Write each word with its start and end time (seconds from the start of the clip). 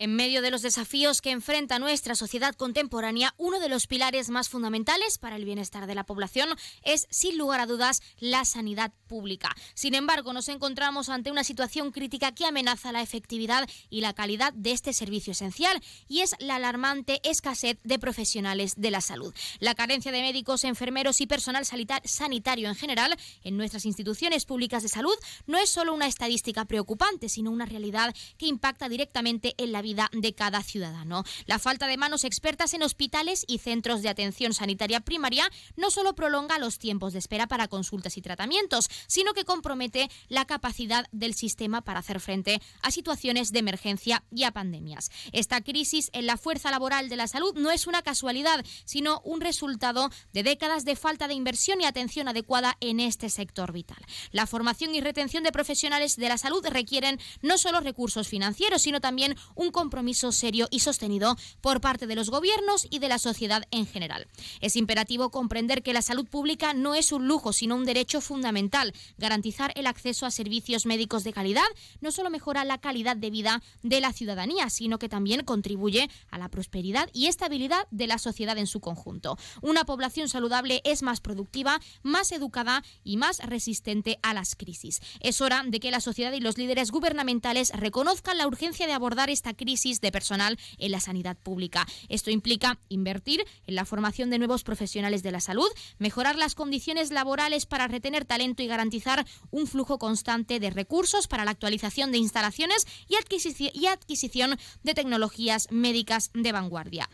En 0.00 0.14
medio 0.14 0.42
de 0.42 0.52
los 0.52 0.62
desafíos 0.62 1.20
que 1.20 1.32
enfrenta 1.32 1.80
nuestra 1.80 2.14
sociedad 2.14 2.54
contemporánea, 2.54 3.34
uno 3.36 3.58
de 3.58 3.68
los 3.68 3.88
pilares 3.88 4.30
más 4.30 4.48
fundamentales 4.48 5.18
para 5.18 5.34
el 5.34 5.44
bienestar 5.44 5.88
de 5.88 5.96
la 5.96 6.06
población 6.06 6.50
es, 6.84 7.08
sin 7.10 7.36
lugar 7.36 7.58
a 7.58 7.66
dudas, 7.66 8.00
la 8.20 8.44
sanidad 8.44 8.92
pública. 9.08 9.56
Sin 9.74 9.96
embargo, 9.96 10.32
nos 10.32 10.48
encontramos 10.50 11.08
ante 11.08 11.32
una 11.32 11.42
situación 11.42 11.90
crítica 11.90 12.30
que 12.30 12.46
amenaza 12.46 12.92
la 12.92 13.02
efectividad 13.02 13.68
y 13.90 14.00
la 14.00 14.12
calidad 14.12 14.52
de 14.52 14.70
este 14.70 14.92
servicio 14.92 15.32
esencial, 15.32 15.82
y 16.06 16.20
es 16.20 16.36
la 16.38 16.54
alarmante 16.56 17.20
escasez 17.28 17.78
de 17.82 17.98
profesionales 17.98 18.74
de 18.76 18.92
la 18.92 19.00
salud. 19.00 19.34
La 19.58 19.74
carencia 19.74 20.12
de 20.12 20.22
médicos, 20.22 20.62
enfermeros 20.62 21.20
y 21.20 21.26
personal 21.26 21.64
sanitario 22.04 22.68
en 22.68 22.76
general 22.76 23.16
en 23.42 23.56
nuestras 23.56 23.84
instituciones 23.84 24.44
públicas 24.44 24.84
de 24.84 24.90
salud 24.90 25.16
no 25.48 25.58
es 25.58 25.70
solo 25.70 25.92
una 25.92 26.06
estadística 26.06 26.66
preocupante, 26.66 27.28
sino 27.28 27.50
una 27.50 27.66
realidad 27.66 28.14
que 28.36 28.46
impacta 28.46 28.88
directamente 28.88 29.56
en 29.58 29.72
la 29.72 29.82
vida 29.82 29.87
de 29.94 30.34
cada 30.34 30.62
ciudadano. 30.62 31.24
La 31.46 31.58
falta 31.58 31.86
de 31.86 31.96
manos 31.96 32.24
expertas 32.24 32.74
en 32.74 32.82
hospitales 32.82 33.44
y 33.48 33.58
centros 33.58 34.02
de 34.02 34.08
atención 34.08 34.52
sanitaria 34.52 35.00
primaria 35.00 35.50
no 35.76 35.90
solo 35.90 36.14
prolonga 36.14 36.58
los 36.58 36.78
tiempos 36.78 37.12
de 37.12 37.18
espera 37.18 37.46
para 37.46 37.68
consultas 37.68 38.16
y 38.16 38.22
tratamientos, 38.22 38.88
sino 39.06 39.32
que 39.32 39.44
compromete 39.44 40.10
la 40.28 40.44
capacidad 40.44 41.06
del 41.12 41.34
sistema 41.34 41.82
para 41.82 42.00
hacer 42.00 42.20
frente 42.20 42.60
a 42.82 42.90
situaciones 42.90 43.52
de 43.52 43.60
emergencia 43.60 44.24
y 44.30 44.44
a 44.44 44.52
pandemias. 44.52 45.10
Esta 45.32 45.60
crisis 45.60 46.10
en 46.12 46.26
la 46.26 46.36
fuerza 46.36 46.70
laboral 46.70 47.08
de 47.08 47.16
la 47.16 47.26
salud 47.26 47.54
no 47.56 47.70
es 47.70 47.86
una 47.86 48.02
casualidad, 48.02 48.64
sino 48.84 49.20
un 49.24 49.40
resultado 49.40 50.10
de 50.32 50.42
décadas 50.42 50.84
de 50.84 50.96
falta 50.96 51.28
de 51.28 51.34
inversión 51.34 51.80
y 51.80 51.84
atención 51.84 52.28
adecuada 52.28 52.76
en 52.80 53.00
este 53.00 53.30
sector 53.30 53.72
vital. 53.72 53.98
La 54.32 54.46
formación 54.46 54.94
y 54.94 55.00
retención 55.00 55.42
de 55.44 55.52
profesionales 55.52 56.16
de 56.16 56.28
la 56.28 56.38
salud 56.38 56.64
requieren 56.66 57.18
no 57.42 57.58
solo 57.58 57.80
recursos 57.80 58.28
financieros, 58.28 58.82
sino 58.82 59.00
también 59.00 59.36
un 59.54 59.70
compromiso 59.78 60.32
serio 60.32 60.66
y 60.72 60.80
sostenido 60.80 61.36
por 61.60 61.80
parte 61.80 62.08
de 62.08 62.16
los 62.16 62.30
gobiernos 62.30 62.88
y 62.90 62.98
de 62.98 63.08
la 63.08 63.20
sociedad 63.20 63.62
en 63.70 63.86
general. 63.86 64.26
Es 64.60 64.74
imperativo 64.74 65.30
comprender 65.30 65.84
que 65.84 65.92
la 65.92 66.02
salud 66.02 66.26
pública 66.26 66.74
no 66.74 66.96
es 66.96 67.12
un 67.12 67.28
lujo, 67.28 67.52
sino 67.52 67.76
un 67.76 67.84
derecho 67.84 68.20
fundamental. 68.20 68.92
Garantizar 69.18 69.70
el 69.76 69.86
acceso 69.86 70.26
a 70.26 70.32
servicios 70.32 70.84
médicos 70.84 71.22
de 71.22 71.32
calidad 71.32 71.68
no 72.00 72.10
solo 72.10 72.28
mejora 72.28 72.64
la 72.64 72.78
calidad 72.78 73.16
de 73.16 73.30
vida 73.30 73.62
de 73.84 74.00
la 74.00 74.12
ciudadanía, 74.12 74.68
sino 74.68 74.98
que 74.98 75.08
también 75.08 75.44
contribuye 75.44 76.10
a 76.32 76.38
la 76.38 76.48
prosperidad 76.48 77.08
y 77.12 77.26
estabilidad 77.26 77.86
de 77.92 78.08
la 78.08 78.18
sociedad 78.18 78.58
en 78.58 78.66
su 78.66 78.80
conjunto. 78.80 79.38
Una 79.62 79.84
población 79.84 80.28
saludable 80.28 80.80
es 80.82 81.04
más 81.04 81.20
productiva, 81.20 81.78
más 82.02 82.32
educada 82.32 82.82
y 83.04 83.16
más 83.16 83.38
resistente 83.38 84.18
a 84.24 84.34
las 84.34 84.56
crisis. 84.56 85.00
Es 85.20 85.40
hora 85.40 85.62
de 85.64 85.78
que 85.78 85.92
la 85.92 86.00
sociedad 86.00 86.32
y 86.32 86.40
los 86.40 86.58
líderes 86.58 86.90
gubernamentales 86.90 87.70
reconozcan 87.70 88.38
la 88.38 88.48
urgencia 88.48 88.88
de 88.88 88.92
abordar 88.92 89.30
esta 89.30 89.54
crisis 89.54 89.67
crisis 89.68 90.00
de 90.00 90.10
personal 90.10 90.58
en 90.78 90.92
la 90.92 90.98
sanidad 90.98 91.36
pública. 91.36 91.86
Esto 92.08 92.30
implica 92.30 92.78
invertir 92.88 93.44
en 93.66 93.74
la 93.74 93.84
formación 93.84 94.30
de 94.30 94.38
nuevos 94.38 94.64
profesionales 94.64 95.22
de 95.22 95.30
la 95.30 95.40
salud, 95.40 95.68
mejorar 95.98 96.36
las 96.36 96.54
condiciones 96.54 97.10
laborales 97.10 97.66
para 97.66 97.86
retener 97.86 98.24
talento 98.24 98.62
y 98.62 98.66
garantizar 98.66 99.26
un 99.50 99.66
flujo 99.66 99.98
constante 99.98 100.58
de 100.58 100.70
recursos 100.70 101.28
para 101.28 101.44
la 101.44 101.50
actualización 101.50 102.12
de 102.12 102.16
instalaciones 102.16 102.86
y 103.08 103.86
adquisición 103.86 104.58
de 104.84 104.94
tecnologías 104.94 105.68
médicas 105.70 106.30
de 106.32 106.50
vanguardia. 106.50 107.10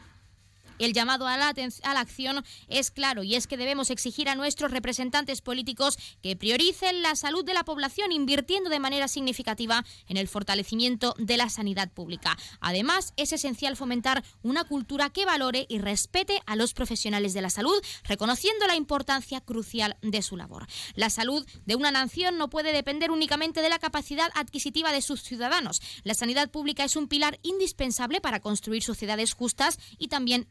El 0.78 0.92
llamado 0.92 1.27
a 1.28 1.36
la, 1.36 1.55
acción 2.00 2.44
es 2.69 2.91
claro 2.91 3.22
y 3.22 3.36
es 3.36 3.47
que 3.47 3.56
debemos 3.56 3.91
exigir 3.91 4.28
a 4.28 4.34
nuestros 4.34 4.72
representantes 4.72 5.41
políticos 5.41 5.98
que 6.22 6.37
prioricen 6.37 7.03
la 7.03 7.15
salud 7.15 7.44
de 7.44 7.54
la 7.54 7.65
población 7.65 8.10
invirtiendo 8.10 8.71
de 8.71 8.81
manera 8.81 9.06
significativa 9.06 9.84
en 10.09 10.16
el 10.16 10.26
fortalecimiento 10.26 11.15
de 11.19 11.37
la 11.37 11.48
sanidad 11.48 11.91
pública. 11.93 12.37
Además, 12.60 13.12
es 13.16 13.32
esencial 13.32 13.76
fomentar 13.76 14.25
una 14.43 14.65
cultura 14.65 15.10
que 15.10 15.25
valore 15.25 15.66
y 15.69 15.78
respete 15.78 16.41
a 16.47 16.56
los 16.56 16.75
profesionales 16.75 17.34
de 17.34 17.43
la 17.43 17.50
salud, 17.50 17.81
reconociendo 18.03 18.66
la 18.66 18.77
importancia 18.77 19.41
crucial 19.41 19.97
de 20.03 20.22
su 20.22 20.37
labor. 20.37 20.66
La 20.94 21.10
salud 21.10 21.47
de 21.66 21.77
una 21.77 21.93
nación 21.93 22.37
no 22.37 22.50
puede 22.50 22.72
depender 22.72 23.10
únicamente 23.10 23.62
de 23.62 23.69
la 23.69 23.78
capacidad 23.78 24.31
adquisitiva 24.34 24.93
de 24.93 25.03
sus 25.03 25.22
ciudadanos. 25.22 25.81
La 26.03 26.15
sanidad 26.15 26.50
pública 26.50 26.84
es 26.84 26.97
un 26.97 27.09
pilar 27.09 27.38
indispensable 27.43 28.21
para 28.21 28.41
construir 28.41 28.82
sociedades 28.82 29.34
justas 29.34 29.78
y 29.98 30.09
también 30.09 30.48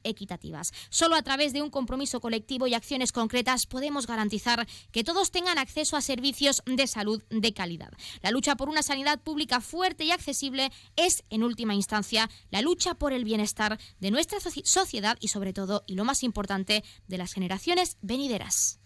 Solo 0.89 1.15
a 1.15 1.21
través 1.21 1.53
de 1.53 1.61
un 1.61 1.69
compromiso 1.69 2.19
colectivo 2.19 2.67
y 2.67 2.73
acciones 2.73 3.11
concretas 3.11 3.65
podemos 3.65 4.07
garantizar 4.07 4.67
que 4.91 5.03
todos 5.03 5.31
tengan 5.31 5.57
acceso 5.57 5.97
a 5.97 6.01
servicios 6.01 6.61
de 6.65 6.87
salud 6.87 7.23
de 7.29 7.53
calidad. 7.53 7.91
La 8.21 8.31
lucha 8.31 8.55
por 8.55 8.69
una 8.69 8.83
sanidad 8.83 9.21
pública 9.21 9.61
fuerte 9.61 10.03
y 10.05 10.11
accesible 10.11 10.71
es, 10.95 11.23
en 11.29 11.43
última 11.43 11.75
instancia, 11.75 12.29
la 12.51 12.61
lucha 12.61 12.93
por 12.95 13.13
el 13.13 13.23
bienestar 13.23 13.79
de 13.99 14.11
nuestra 14.11 14.39
sociedad 14.39 15.17
y, 15.19 15.27
sobre 15.29 15.53
todo, 15.53 15.83
y 15.87 15.95
lo 15.95 16.05
más 16.05 16.23
importante, 16.23 16.83
de 17.07 17.17
las 17.17 17.33
generaciones 17.33 17.97
venideras. 18.01 18.79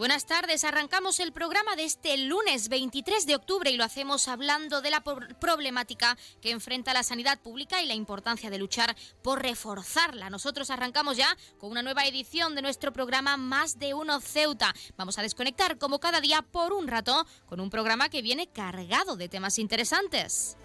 Buenas 0.00 0.24
tardes. 0.24 0.64
Arrancamos 0.64 1.20
el 1.20 1.30
programa 1.30 1.76
de 1.76 1.84
este 1.84 2.16
lunes 2.16 2.70
23 2.70 3.26
de 3.26 3.34
octubre 3.34 3.70
y 3.70 3.76
lo 3.76 3.84
hacemos 3.84 4.28
hablando 4.28 4.80
de 4.80 4.88
la 4.88 5.02
problemática 5.02 6.16
que 6.40 6.52
enfrenta 6.52 6.94
la 6.94 7.02
sanidad 7.02 7.38
pública 7.38 7.82
y 7.82 7.86
la 7.86 7.92
importancia 7.92 8.48
de 8.48 8.56
luchar 8.56 8.96
por 9.20 9.42
reforzarla. 9.42 10.30
Nosotros 10.30 10.70
arrancamos 10.70 11.18
ya 11.18 11.36
con 11.58 11.70
una 11.70 11.82
nueva 11.82 12.06
edición 12.06 12.54
de 12.54 12.62
nuestro 12.62 12.94
programa 12.94 13.36
Más 13.36 13.78
de 13.78 13.92
Uno 13.92 14.22
Ceuta. 14.22 14.74
Vamos 14.96 15.18
a 15.18 15.22
desconectar 15.22 15.76
como 15.76 16.00
cada 16.00 16.22
día 16.22 16.40
por 16.40 16.72
un 16.72 16.88
rato 16.88 17.26
con 17.44 17.60
un 17.60 17.68
programa 17.68 18.08
que 18.08 18.22
viene 18.22 18.46
cargado 18.46 19.16
de 19.16 19.28
temas 19.28 19.58
interesantes. 19.58 20.56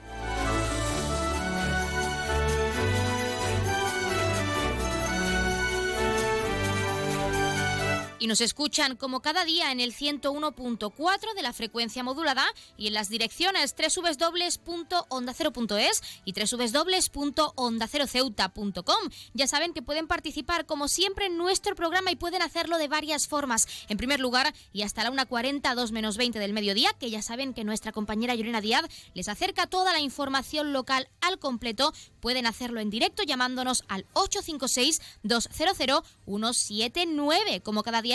Y 8.26 8.28
nos 8.28 8.42
escuchan 8.42 8.96
como 8.96 9.22
cada 9.22 9.46
día 9.46 9.72
en 9.72 9.80
el 9.80 9.94
101.4 9.94 11.36
de 11.36 11.44
la 11.44 11.54
frecuencia 11.54 12.04
modulada 12.04 12.44
y 12.76 12.88
en 12.88 12.96
las 12.96 13.08
direcciones 13.08 13.76
www.ondacero.es 13.78 16.02
y 16.26 16.34
www.ondaceroceuta.com. 16.34 19.10
Ya 19.36 19.46
saben 19.46 19.74
que 19.74 19.84
pueden 19.84 20.08
participar 20.08 20.66
como 20.66 20.88
siempre 20.88 21.28
en 21.28 21.38
nuestro 21.38 21.76
programa 21.76 22.10
y 22.10 22.16
pueden 22.16 22.42
hacerlo 22.42 22.80
de 22.80 22.88
varias 22.88 23.28
formas. 23.28 23.68
En 23.90 23.98
primer 23.98 24.20
lugar, 24.20 24.56
y 24.74 24.82
hasta 24.82 25.04
la 25.04 25.12
1.40, 25.12 25.76
2 25.76 25.92
menos 25.92 26.18
20 26.18 26.40
del 26.40 26.54
mediodía, 26.54 26.90
que 27.00 27.12
ya 27.12 27.22
saben 27.22 27.54
que 27.54 27.64
nuestra 27.64 27.92
compañera 27.92 28.34
Yorena 28.34 28.60
Díaz 28.60 28.86
les 29.14 29.30
acerca 29.30 29.68
toda 29.68 29.94
la 29.94 30.00
información 30.00 30.74
local 30.74 31.10
al 31.22 31.38
completo, 31.38 31.94
pueden 32.22 32.48
hacerlo 32.48 32.80
en 32.80 32.90
directo 32.90 33.22
llamándonos 33.22 33.84
al 33.88 34.08
856 34.14 35.00
200 35.22 36.04
179 36.26 37.62
como 37.62 37.84
cada 37.84 38.02
día 38.02 38.15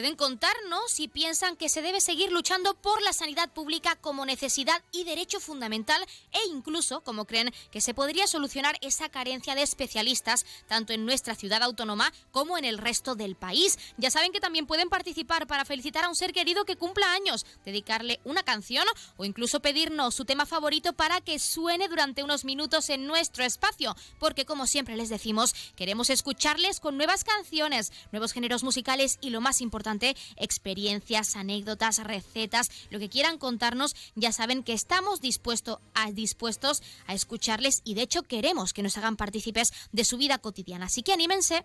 Pueden 0.00 0.16
contarnos 0.16 0.90
si 0.90 1.08
piensan 1.08 1.56
que 1.56 1.68
se 1.68 1.82
debe 1.82 2.00
seguir 2.00 2.32
luchando 2.32 2.72
por 2.72 3.02
la 3.02 3.12
sanidad 3.12 3.50
pública 3.50 3.96
como 3.96 4.24
necesidad 4.24 4.82
y 4.92 5.04
derecho 5.04 5.40
fundamental 5.40 6.02
e 6.32 6.38
incluso 6.48 7.02
como 7.02 7.26
creen 7.26 7.52
que 7.70 7.82
se 7.82 7.92
podría 7.92 8.26
solucionar 8.26 8.78
esa 8.80 9.10
carencia 9.10 9.54
de 9.54 9.60
especialistas 9.60 10.46
tanto 10.68 10.94
en 10.94 11.04
nuestra 11.04 11.34
ciudad 11.34 11.62
autónoma 11.62 12.14
como 12.30 12.56
en 12.56 12.64
el 12.64 12.78
resto 12.78 13.14
del 13.14 13.36
país. 13.36 13.78
Ya 13.98 14.10
saben 14.10 14.32
que 14.32 14.40
también 14.40 14.64
pueden 14.64 14.88
participar 14.88 15.46
para 15.46 15.66
felicitar 15.66 16.06
a 16.06 16.08
un 16.08 16.16
ser 16.16 16.32
querido 16.32 16.64
que 16.64 16.76
cumpla 16.76 17.12
años, 17.12 17.44
dedicarle 17.66 18.20
una 18.24 18.42
canción 18.42 18.86
o 19.18 19.26
incluso 19.26 19.60
pedirnos 19.60 20.14
su 20.14 20.24
tema 20.24 20.46
favorito 20.46 20.94
para 20.94 21.20
que 21.20 21.38
suene 21.38 21.88
durante 21.88 22.24
unos 22.24 22.46
minutos 22.46 22.88
en 22.88 23.06
nuestro 23.06 23.44
espacio, 23.44 23.94
porque 24.18 24.46
como 24.46 24.66
siempre 24.66 24.96
les 24.96 25.10
decimos, 25.10 25.54
queremos 25.76 26.08
escucharles 26.08 26.80
con 26.80 26.96
nuevas 26.96 27.22
canciones, 27.22 27.92
nuevos 28.12 28.32
géneros 28.32 28.62
musicales 28.62 29.18
y 29.20 29.28
lo 29.28 29.42
más 29.42 29.60
importante 29.60 29.89
experiencias, 30.36 31.36
anécdotas, 31.36 31.98
recetas, 32.04 32.70
lo 32.90 32.98
que 32.98 33.08
quieran 33.08 33.38
contarnos, 33.38 33.94
ya 34.14 34.32
saben 34.32 34.62
que 34.62 34.72
estamos 34.72 35.20
dispuesto 35.20 35.80
a, 35.94 36.10
dispuestos 36.12 36.82
a 37.06 37.14
escucharles 37.14 37.80
y 37.84 37.94
de 37.94 38.02
hecho 38.02 38.22
queremos 38.22 38.72
que 38.72 38.82
nos 38.82 38.96
hagan 38.98 39.16
partícipes 39.16 39.72
de 39.92 40.04
su 40.04 40.16
vida 40.16 40.38
cotidiana. 40.38 40.86
Así 40.86 41.02
que 41.02 41.12
anímense. 41.12 41.64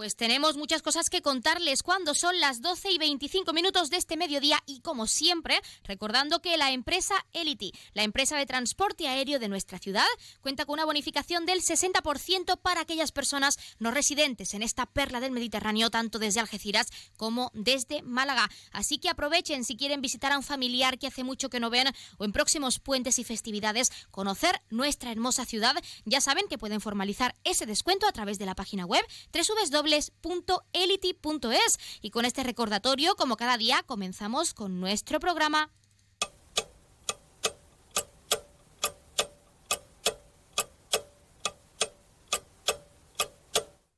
Pues 0.00 0.16
tenemos 0.16 0.56
muchas 0.56 0.80
cosas 0.80 1.10
que 1.10 1.20
contarles 1.20 1.82
cuando 1.82 2.14
son 2.14 2.40
las 2.40 2.62
12 2.62 2.90
y 2.90 2.96
25 2.96 3.52
minutos 3.52 3.90
de 3.90 3.98
este 3.98 4.16
mediodía 4.16 4.58
y 4.64 4.80
como 4.80 5.06
siempre, 5.06 5.60
recordando 5.84 6.40
que 6.40 6.56
la 6.56 6.70
empresa 6.70 7.14
Elity, 7.34 7.74
la 7.92 8.04
empresa 8.04 8.38
de 8.38 8.46
transporte 8.46 9.08
aéreo 9.08 9.38
de 9.38 9.50
nuestra 9.50 9.78
ciudad, 9.78 10.06
cuenta 10.40 10.64
con 10.64 10.72
una 10.72 10.86
bonificación 10.86 11.44
del 11.44 11.60
60% 11.60 12.58
para 12.62 12.80
aquellas 12.80 13.12
personas 13.12 13.58
no 13.78 13.90
residentes 13.90 14.54
en 14.54 14.62
esta 14.62 14.86
perla 14.86 15.20
del 15.20 15.32
Mediterráneo, 15.32 15.90
tanto 15.90 16.18
desde 16.18 16.40
Algeciras 16.40 16.86
como 17.18 17.50
desde 17.52 18.00
Málaga. 18.00 18.48
Así 18.72 18.96
que 18.96 19.10
aprovechen 19.10 19.66
si 19.66 19.76
quieren 19.76 20.00
visitar 20.00 20.32
a 20.32 20.38
un 20.38 20.42
familiar 20.42 20.98
que 20.98 21.08
hace 21.08 21.24
mucho 21.24 21.50
que 21.50 21.60
no 21.60 21.68
ven 21.68 21.88
o 22.16 22.24
en 22.24 22.32
próximos 22.32 22.78
puentes 22.78 23.18
y 23.18 23.24
festividades 23.24 23.92
conocer 24.10 24.62
nuestra 24.70 25.12
hermosa 25.12 25.44
ciudad. 25.44 25.74
Ya 26.06 26.22
saben 26.22 26.48
que 26.48 26.56
pueden 26.56 26.80
formalizar 26.80 27.36
ese 27.44 27.66
descuento 27.66 28.06
a 28.06 28.12
través 28.12 28.38
de 28.38 28.46
la 28.46 28.54
página 28.54 28.86
web 28.86 29.04
www 29.34 29.89
www.elity.es. 30.22 31.78
Y 32.00 32.10
con 32.10 32.24
este 32.24 32.42
recordatorio, 32.42 33.14
como 33.16 33.36
cada 33.36 33.56
día, 33.56 33.82
comenzamos 33.86 34.54
con 34.54 34.80
nuestro 34.80 35.20
programa. 35.20 35.70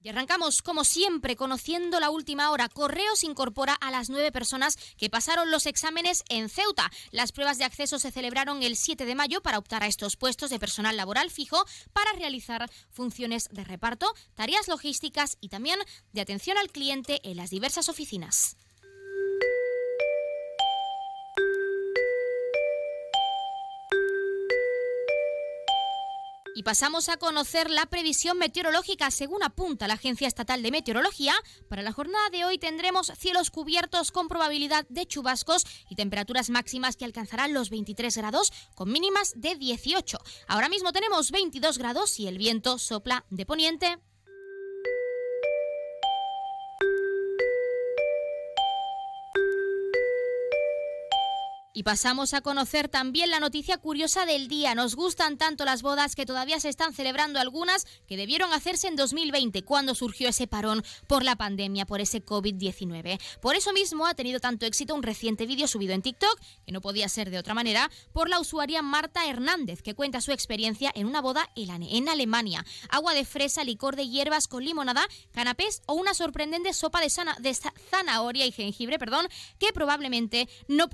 Y 0.05 0.09
arrancamos, 0.09 0.63
como 0.63 0.83
siempre, 0.83 1.37
conociendo 1.37 2.01
la 2.01 2.11
última 2.11 2.51
hora. 2.51 2.69
Correos 2.69 3.23
incorpora 3.23 3.75
a 3.75 3.93
las 3.93 4.11
nueve 4.11 4.33
personas 4.33 4.77
que 4.97 5.09
pasaron 5.09 5.53
los 5.53 5.67
exámenes 5.67 6.25
en 6.29 6.49
Ceuta. 6.49 6.91
Las 7.13 7.31
pruebas 7.31 7.59
de 7.59 7.65
acceso 7.65 8.01
se 8.01 8.11
celebraron 8.11 8.65
el 8.65 8.77
7 8.77 9.05
de 9.05 9.15
mayo 9.15 9.43
para 9.43 9.59
optar 9.59 9.85
a 9.85 9.87
estos 9.87 10.17
puestos 10.17 10.51
de 10.51 10.59
personal 10.59 10.97
laboral 10.97 11.31
fijo 11.31 11.65
para 11.93 12.13
realizar 12.15 12.69
funciones 12.91 13.49
de 13.53 13.63
reparto, 13.63 14.13
tareas 14.35 14.67
logísticas 14.67 15.37
y 15.41 15.51
también 15.51 15.79
de 16.13 16.21
atención 16.21 16.59
al 16.59 16.71
cliente 16.71 17.21
en 17.23 17.37
las 17.37 17.51
diversas 17.51 17.89
oficinas. 17.89 18.57
Y 26.55 26.65
pasamos 26.65 27.09
a 27.09 27.17
conocer 27.17 27.71
la 27.71 27.87
previsión 27.87 28.37
meteorológica. 28.37 29.11
Según 29.11 29.43
apunta 29.43 29.89
la 29.89 29.95
Agencia 29.95 30.29
Estatal 30.29 30.63
de 30.63 30.71
Meteorología, 30.71 31.35
para 31.69 31.83
la 31.83 31.93
jornada 31.93 32.29
de 32.31 32.45
hoy 32.45 32.59
tendremos 32.59 33.11
cielos 33.19 33.51
cubiertos 33.51 34.13
con 34.13 34.29
probabilidad 34.29 34.85
de 34.91 35.07
chubascos 35.07 35.65
y 35.89 35.97
temperaturas 35.97 36.51
máximas 36.51 36.97
que 36.97 37.07
alcanzarán 37.07 37.55
los 37.55 37.71
23 37.71 38.15
grados 38.19 38.53
con 38.75 38.93
mínimas 38.93 39.33
de 39.35 39.57
18. 39.57 40.19
Ahora 40.47 40.69
mismo 40.69 40.93
tenemos 40.93 41.31
22 41.31 41.79
grados 41.79 42.21
y 42.21 42.27
el 42.27 42.37
viento 42.37 42.79
sopla 42.79 43.25
de 43.31 43.47
poniente. 43.47 43.99
Y 51.75 51.85
pasamos 51.85 52.35
a 52.35 52.43
conocer 52.43 52.89
también 52.89 53.31
la 53.31 53.41
noticia 53.41 53.79
curiosa 53.79 54.27
del 54.27 54.47
día. 54.47 54.75
Nos 54.75 54.95
gustan 54.95 55.39
tanto 55.39 55.65
las 55.65 55.81
bodas 55.81 56.15
que 56.15 56.27
todavía 56.27 56.61
se 56.61 56.69
están 56.69 56.93
celebrando 56.93 57.41
algunas 57.41 57.87
que 58.07 58.19
debieron 58.19 58.53
hacerse 58.53 58.89
en 58.89 58.97
2020, 58.97 59.63
cuando 59.65 59.95
surgió 59.95 60.29
ese 60.29 60.47
parón 60.47 60.85
por 61.07 61.25
la 61.25 61.37
pandemia, 61.37 61.87
por 61.87 62.03
ese 62.03 62.23
COVID-19. 62.23 63.19
Por 63.41 63.57
eso 63.57 63.73
mismo 63.73 64.07
ha 64.07 64.13
tenido 64.13 64.39
tanto 64.39 64.67
éxito 64.67 64.95
un 64.95 65.03
reciente 65.03 65.47
vídeo 65.47 65.67
subido 65.67 65.95
en 65.95 66.03
TikTok, 66.03 66.39
que 66.67 66.73
no 66.73 66.83
podía 66.83 67.09
ser 67.09 67.31
de 67.31 67.39
otra 67.39 67.55
manera, 67.55 67.91
por 68.13 68.29
la 68.29 68.39
usuaria 68.39 68.83
Marta 68.83 69.27
Hernández, 69.27 69.81
que 69.81 69.95
cuenta 69.95 70.21
su 70.21 70.33
experiencia 70.33 70.93
en 70.95 71.07
una 71.07 71.23
boda 71.23 71.49
en 71.57 72.09
Alemania. 72.11 72.67
Agua 72.91 73.15
de 73.15 73.25
fresa, 73.25 73.65
licor 73.65 73.97
de 73.97 74.09
hierbas 74.09 74.47
con 74.47 74.63
limonada, 74.63 75.07
canapés 75.31 75.81
o 75.87 75.95
una 75.95 76.13
sorprendente 76.13 76.75
sopa 76.75 77.01
de, 77.01 77.09
zanahoria 77.91 78.45
y 78.45 78.53
jengibre, 78.53 78.99
perdón, 78.99 79.27
que 79.59 79.73
probablemente 79.73 80.51
no 80.69 80.91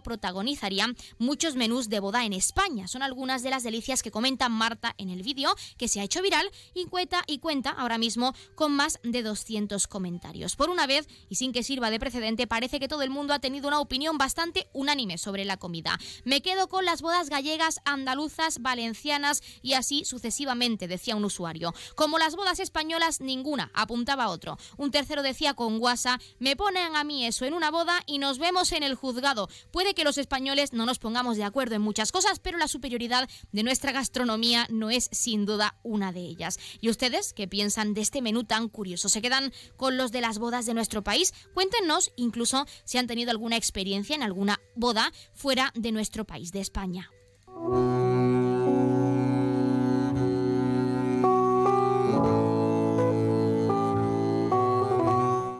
protagoniza 0.00 0.24
protagonizarían 0.34 0.96
muchos 1.18 1.54
menús 1.54 1.88
de 1.88 2.00
boda 2.00 2.24
en 2.24 2.32
España. 2.32 2.88
Son 2.88 3.02
algunas 3.02 3.42
de 3.42 3.50
las 3.50 3.62
delicias 3.62 4.02
que 4.02 4.10
comenta 4.10 4.48
Marta 4.48 4.94
en 4.98 5.10
el 5.10 5.22
vídeo 5.22 5.54
que 5.76 5.86
se 5.86 6.00
ha 6.00 6.04
hecho 6.04 6.22
viral 6.22 6.50
y 6.74 6.86
cuenta, 6.86 7.22
y 7.26 7.38
cuenta 7.38 7.70
ahora 7.70 7.98
mismo 7.98 8.34
con 8.54 8.72
más 8.72 8.98
de 9.02 9.22
200 9.22 9.86
comentarios. 9.86 10.56
Por 10.56 10.70
una 10.70 10.86
vez, 10.86 11.06
y 11.28 11.36
sin 11.36 11.52
que 11.52 11.62
sirva 11.62 11.90
de 11.90 12.00
precedente, 12.00 12.46
parece 12.46 12.80
que 12.80 12.88
todo 12.88 13.02
el 13.02 13.10
mundo 13.10 13.34
ha 13.34 13.38
tenido 13.38 13.68
una 13.68 13.80
opinión 13.80 14.18
bastante 14.18 14.68
unánime 14.72 15.18
sobre 15.18 15.44
la 15.44 15.56
comida. 15.56 15.98
Me 16.24 16.40
quedo 16.40 16.68
con 16.68 16.84
las 16.84 17.02
bodas 17.02 17.28
gallegas, 17.28 17.80
andaluzas, 17.84 18.62
valencianas 18.62 19.42
y 19.62 19.74
así 19.74 20.04
sucesivamente, 20.04 20.88
decía 20.88 21.16
un 21.16 21.24
usuario. 21.24 21.74
Como 21.94 22.18
las 22.18 22.34
bodas 22.34 22.60
españolas, 22.60 23.20
ninguna, 23.20 23.70
apuntaba 23.74 24.28
otro. 24.28 24.58
Un 24.78 24.90
tercero 24.90 25.22
decía 25.22 25.54
con 25.54 25.78
guasa, 25.78 26.18
me 26.38 26.56
ponen 26.56 26.96
a 26.96 27.04
mí 27.04 27.26
eso 27.26 27.44
en 27.44 27.54
una 27.54 27.70
boda 27.70 28.02
y 28.06 28.18
nos 28.18 28.38
vemos 28.38 28.72
en 28.72 28.82
el 28.82 28.94
juzgado. 28.94 29.48
Puede 29.84 29.94
que 29.94 30.04
los 30.04 30.16
españoles 30.16 30.72
no 30.72 30.86
nos 30.86 30.98
pongamos 30.98 31.36
de 31.36 31.44
acuerdo 31.44 31.74
en 31.74 31.82
muchas 31.82 32.10
cosas, 32.10 32.38
pero 32.38 32.56
la 32.56 32.68
superioridad 32.68 33.28
de 33.52 33.62
nuestra 33.62 33.92
gastronomía 33.92 34.66
no 34.70 34.88
es 34.88 35.10
sin 35.12 35.44
duda 35.44 35.76
una 35.82 36.10
de 36.10 36.20
ellas. 36.20 36.58
¿Y 36.80 36.88
ustedes 36.88 37.34
qué 37.34 37.48
piensan 37.48 37.92
de 37.92 38.00
este 38.00 38.22
menú 38.22 38.44
tan 38.44 38.70
curioso? 38.70 39.10
¿Se 39.10 39.20
quedan 39.20 39.52
con 39.76 39.98
los 39.98 40.10
de 40.10 40.22
las 40.22 40.38
bodas 40.38 40.64
de 40.64 40.72
nuestro 40.72 41.04
país? 41.04 41.34
Cuéntenos 41.52 42.12
incluso 42.16 42.64
si 42.84 42.96
han 42.96 43.06
tenido 43.06 43.30
alguna 43.30 43.58
experiencia 43.58 44.16
en 44.16 44.22
alguna 44.22 44.58
boda 44.74 45.12
fuera 45.34 45.70
de 45.74 45.92
nuestro 45.92 46.24
país, 46.24 46.50
de 46.50 46.60
España. 46.60 47.10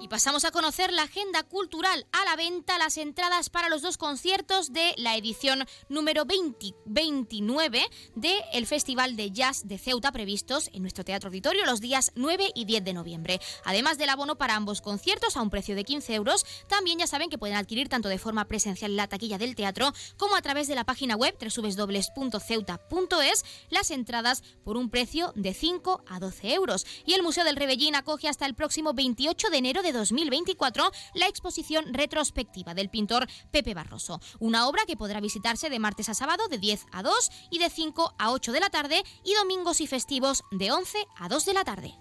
Pasamos 0.08 0.44
a 0.44 0.50
conocer 0.50 0.92
la 0.92 1.04
agenda 1.04 1.42
cultural 1.42 2.06
a 2.12 2.24
la 2.24 2.36
venta, 2.36 2.78
las 2.78 2.98
entradas 2.98 3.48
para 3.48 3.68
los 3.68 3.82
dos 3.82 3.96
conciertos 3.96 4.72
de 4.72 4.92
la 4.96 5.16
edición 5.16 5.64
número 5.88 6.24
29 6.26 7.86
del 8.14 8.66
Festival 8.66 9.16
de 9.16 9.30
Jazz 9.30 9.66
de 9.66 9.78
Ceuta 9.78 10.12
previstos 10.12 10.68
en 10.72 10.82
nuestro 10.82 11.04
Teatro 11.04 11.28
Auditorio 11.28 11.64
los 11.64 11.80
días 11.80 12.12
9 12.16 12.50
y 12.54 12.66
10 12.66 12.84
de 12.84 12.92
noviembre. 12.92 13.40
Además 13.64 13.96
del 13.96 14.10
abono 14.10 14.36
para 14.36 14.56
ambos 14.56 14.82
conciertos 14.82 15.36
a 15.36 15.42
un 15.42 15.50
precio 15.50 15.74
de 15.74 15.84
15 15.84 16.14
euros, 16.14 16.44
también 16.68 16.98
ya 16.98 17.06
saben 17.06 17.30
que 17.30 17.38
pueden 17.38 17.56
adquirir 17.56 17.88
tanto 17.88 18.08
de 18.08 18.18
forma 18.18 18.46
presencial 18.46 18.90
en 18.90 18.96
la 18.96 19.08
taquilla 19.08 19.38
del 19.38 19.56
teatro 19.56 19.92
como 20.16 20.36
a 20.36 20.42
través 20.42 20.68
de 20.68 20.74
la 20.74 20.84
página 20.84 21.16
web 21.16 21.34
www.ceuta.es 21.40 23.44
las 23.70 23.90
entradas 23.90 24.42
por 24.64 24.76
un 24.76 24.90
precio 24.90 25.32
de 25.34 25.54
5 25.54 26.04
a 26.06 26.20
12 26.20 26.52
euros. 26.52 26.84
Y 27.06 27.14
el 27.14 27.22
Museo 27.22 27.44
del 27.44 27.56
Rebellín 27.56 27.94
acoge 27.94 28.28
hasta 28.28 28.44
el 28.44 28.54
próximo 28.54 28.92
28 28.92 29.48
de 29.48 29.56
enero 29.56 29.82
de 29.82 29.93
2024 29.98 30.90
la 31.14 31.28
exposición 31.28 31.92
retrospectiva 31.92 32.74
del 32.74 32.90
pintor 32.90 33.26
Pepe 33.50 33.74
Barroso, 33.74 34.20
una 34.38 34.68
obra 34.68 34.84
que 34.86 34.96
podrá 34.96 35.20
visitarse 35.20 35.70
de 35.70 35.78
martes 35.78 36.08
a 36.08 36.14
sábado 36.14 36.48
de 36.48 36.58
10 36.58 36.86
a 36.92 37.02
2 37.02 37.30
y 37.50 37.58
de 37.58 37.70
5 37.70 38.14
a 38.18 38.32
8 38.32 38.52
de 38.52 38.60
la 38.60 38.70
tarde 38.70 39.02
y 39.24 39.34
domingos 39.34 39.80
y 39.80 39.86
festivos 39.86 40.42
de 40.50 40.72
11 40.72 40.98
a 41.16 41.28
2 41.28 41.44
de 41.44 41.54
la 41.54 41.64
tarde. 41.64 41.94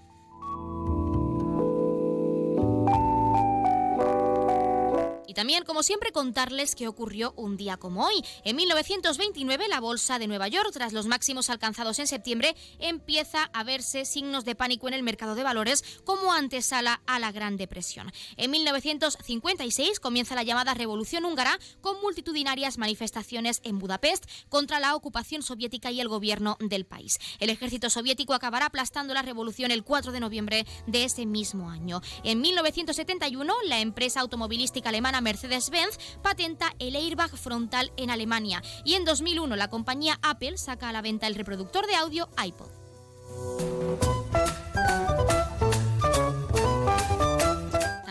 Y 5.34 5.36
también, 5.36 5.63
como 5.63 5.82
siempre, 5.82 6.12
contarles 6.12 6.75
qué 6.75 6.88
ocurrió 6.88 7.34
un 7.36 7.58
día 7.58 7.78
como 7.78 8.06
hoy. 8.06 8.24
En 8.44 8.56
1929, 8.56 9.68
la 9.68 9.80
Bolsa 9.80 10.20
de 10.20 10.28
Nueva 10.28 10.48
York, 10.48 10.70
tras 10.72 10.94
los 10.94 11.08
máximos 11.08 11.50
alcanzados 11.50 11.98
en 11.98 12.06
septiembre, 12.06 12.56
empieza 12.78 13.50
a 13.52 13.63
verse 13.63 14.06
signos 14.06 14.46
de 14.46 14.54
pánico 14.54 14.88
en 14.88 14.94
el 14.94 15.02
mercado 15.02 15.34
de 15.34 15.42
valores 15.42 15.84
como 16.06 16.34
antesala 16.34 17.02
a 17.08 17.18
la 17.18 17.32
Gran 17.32 17.58
Depresión. 17.58 18.12
En 18.38 18.52
1956 18.52 20.00
comienza 20.00 20.36
la 20.36 20.44
llamada 20.44 20.75
Revolución 20.75 21.25
Húngara 21.25 21.58
con 21.82 22.00
multitudinarias 22.02 22.78
manifestaciones 22.78 23.60
en 23.63 23.80
Budapest 23.80 24.25
contra 24.50 24.80
la 24.80 24.94
ocupación 24.94 25.42
soviética 25.42 25.90
y 25.90 26.00
el 26.00 26.10
gobierno 26.10 26.58
del 26.60 26.86
país. 26.86 27.18
El 27.40 27.50
ejército 27.50 27.90
soviético 27.90 28.36
acabará 28.36 28.68
aplastando 28.68 29.16
la 29.16 29.24
revolución 29.24 29.72
el 29.72 29.84
4 29.84 30.12
de 30.12 30.20
noviembre 30.20 30.68
de 30.86 31.06
ese 31.06 31.25
mismo 31.25 31.72
año. 31.72 32.02
En 32.24 32.40
1971, 32.40 33.52
la 33.66 33.80
empresa 33.80 34.20
automovilística 34.20 34.90
alemana 34.90 35.23
Mercedes-Benz 35.24 35.98
patenta 36.22 36.74
el 36.80 36.96
airbag 36.96 37.32
frontal 37.38 37.92
en 37.98 38.12
Alemania 38.12 38.62
y 38.86 38.94
en 38.94 39.06
2001 39.06 39.56
la 39.56 39.70
compañía 39.70 40.20
Apple 40.22 40.58
saca 40.58 40.89
a 40.89 40.94
la 40.94 41.01
venta 41.01 41.27
el 41.27 41.36
reproductor 41.36 41.88
de 41.88 41.96
audio 41.96 42.30
iPod. 42.44 44.23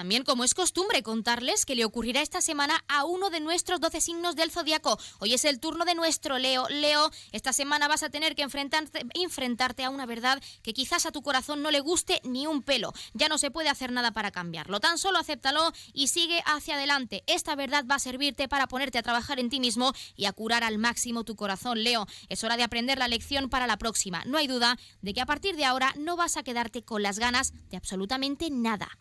También, 0.03 0.25
como 0.25 0.43
es 0.43 0.53
costumbre, 0.53 1.05
contarles 1.05 1.65
que 1.65 1.77
le 1.77 1.85
ocurrirá 1.85 2.23
esta 2.23 2.41
semana 2.41 2.85
a 2.89 3.05
uno 3.05 3.31
de 3.31 3.39
nuestros 3.39 3.81
12 3.81 4.01
signos 4.01 4.35
del 4.35 4.51
zodiaco. 4.51 4.99
Hoy 5.21 5.33
es 5.33 5.45
el 5.45 5.61
turno 5.61 5.85
de 5.85 5.95
nuestro 5.95 6.39
Leo. 6.39 6.69
Leo, 6.71 7.09
esta 7.31 7.53
semana 7.53 7.87
vas 7.87 8.03
a 8.03 8.11
tener 8.11 8.35
que 8.35 8.43
enfrentarte, 8.43 9.07
enfrentarte 9.15 9.85
a 9.85 9.91
una 9.91 10.05
verdad 10.05 10.43
que 10.65 10.73
quizás 10.73 11.07
a 11.07 11.13
tu 11.13 11.23
corazón 11.23 11.63
no 11.63 11.71
le 11.71 11.79
guste 11.79 12.21
ni 12.25 12.49
un 12.49 12.65
pelo. 12.65 12.93
Ya 13.15 13.29
no 13.29 13.39
se 13.39 13.53
puede 13.53 13.69
hacer 13.69 13.93
nada 13.93 14.11
para 14.11 14.33
cambiarlo. 14.33 14.81
Tan 14.81 14.99
solo 14.99 15.21
acéptalo 15.21 15.73
y 15.93 16.09
sigue 16.09 16.43
hacia 16.47 16.75
adelante. 16.75 17.23
Esta 17.29 17.55
verdad 17.55 17.85
va 17.89 17.95
a 17.95 18.01
servirte 18.01 18.49
para 18.49 18.67
ponerte 18.67 18.99
a 18.99 19.05
trabajar 19.05 19.39
en 19.39 19.51
ti 19.51 19.61
mismo 19.61 19.93
y 20.17 20.25
a 20.25 20.33
curar 20.33 20.65
al 20.65 20.79
máximo 20.79 21.23
tu 21.23 21.37
corazón, 21.37 21.85
Leo. 21.85 22.09
Es 22.29 22.43
hora 22.43 22.57
de 22.57 22.65
aprender 22.65 22.99
la 22.99 23.07
lección 23.07 23.49
para 23.49 23.69
la 23.69 23.77
próxima. 23.77 24.25
No 24.27 24.37
hay 24.37 24.49
duda 24.49 24.77
de 25.01 25.15
que 25.15 25.21
a 25.21 25.27
partir 25.27 25.55
de 25.55 25.65
ahora 25.65 25.95
no 25.97 26.17
vas 26.17 26.37
a 26.37 26.43
quedarte 26.43 26.83
con 26.83 27.05
las 27.05 27.21
ganas 27.21 27.53
de 27.71 27.77
absolutamente 27.77 28.51
nada. 28.51 28.99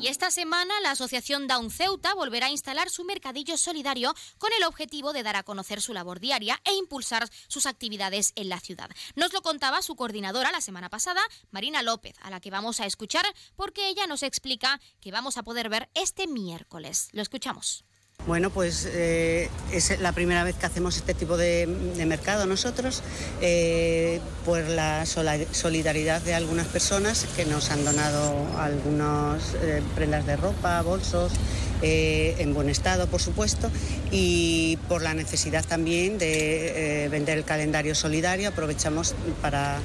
Y 0.00 0.06
esta 0.06 0.30
semana 0.30 0.72
la 0.80 0.92
Asociación 0.92 1.48
Down 1.48 1.70
Ceuta 1.70 2.14
volverá 2.14 2.46
a 2.46 2.50
instalar 2.50 2.88
su 2.88 3.04
mercadillo 3.04 3.56
solidario 3.56 4.14
con 4.38 4.50
el 4.56 4.64
objetivo 4.64 5.12
de 5.12 5.24
dar 5.24 5.34
a 5.34 5.42
conocer 5.42 5.82
su 5.82 5.92
labor 5.92 6.20
diaria 6.20 6.60
e 6.64 6.72
impulsar 6.74 7.28
sus 7.48 7.66
actividades 7.66 8.32
en 8.36 8.48
la 8.48 8.60
ciudad. 8.60 8.88
Nos 9.16 9.32
lo 9.32 9.42
contaba 9.42 9.82
su 9.82 9.96
coordinadora 9.96 10.52
la 10.52 10.60
semana 10.60 10.88
pasada, 10.88 11.20
Marina 11.50 11.82
López, 11.82 12.14
a 12.22 12.30
la 12.30 12.40
que 12.40 12.50
vamos 12.50 12.78
a 12.80 12.86
escuchar 12.86 13.26
porque 13.56 13.88
ella 13.88 14.06
nos 14.06 14.22
explica 14.22 14.80
que 15.00 15.10
vamos 15.10 15.36
a 15.36 15.42
poder 15.42 15.68
ver 15.68 15.90
este 15.94 16.28
miércoles. 16.28 17.08
Lo 17.12 17.20
escuchamos. 17.20 17.84
Bueno, 18.28 18.50
pues 18.50 18.86
eh, 18.92 19.48
es 19.72 19.98
la 20.00 20.12
primera 20.12 20.44
vez 20.44 20.54
que 20.54 20.66
hacemos 20.66 20.98
este 20.98 21.14
tipo 21.14 21.38
de, 21.38 21.66
mercado 22.06 22.44
nosotros, 22.44 23.02
eh, 23.40 24.20
por 24.44 24.60
la 24.68 25.06
solidaridad 25.06 26.20
de 26.20 26.34
algunas 26.34 26.66
personas 26.66 27.26
que 27.36 27.46
nos 27.46 27.70
han 27.70 27.86
donado 27.86 28.46
algunas 28.58 29.54
eh, 29.62 29.82
prendas 29.94 30.26
de 30.26 30.36
ropa, 30.36 30.82
bolsos, 30.82 31.32
en 31.80 32.52
buen 32.52 32.68
estado, 32.68 33.06
por 33.06 33.22
supuesto, 33.22 33.70
y 34.10 34.76
por 34.88 35.00
la 35.00 35.14
necesidad 35.14 35.64
también 35.64 36.18
de 36.18 37.08
vender 37.10 37.38
el 37.38 37.44
calendario 37.44 37.94
solidario, 37.94 38.48
aprovechamos 38.48 39.14
para 39.40 39.78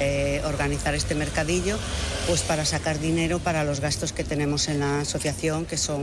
eh, 0.00 0.42
organizar 0.44 0.94
este 0.94 1.14
mercadillo, 1.14 1.76
pues 2.26 2.42
para 2.42 2.64
sacar 2.64 2.98
dinero 2.98 3.38
para 3.38 3.64
los 3.64 3.80
gastos 3.80 4.12
que 4.12 4.24
tenemos 4.24 4.68
en 4.68 4.80
la 4.80 5.00
asociación, 5.00 5.66
que 5.66 5.76
son, 5.76 6.02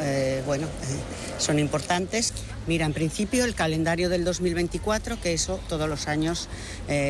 eh, 0.00 0.42
bueno, 0.46 0.66
eh, 0.66 1.38
son 1.38 1.58
importantes. 1.58 2.32
Mira, 2.66 2.86
en 2.86 2.92
principio 2.92 3.44
el 3.44 3.54
calendario 3.54 4.08
del 4.08 4.24
2024, 4.24 5.20
que 5.20 5.32
eso 5.32 5.60
todos 5.68 5.88
los 5.88 6.08
años 6.08 6.48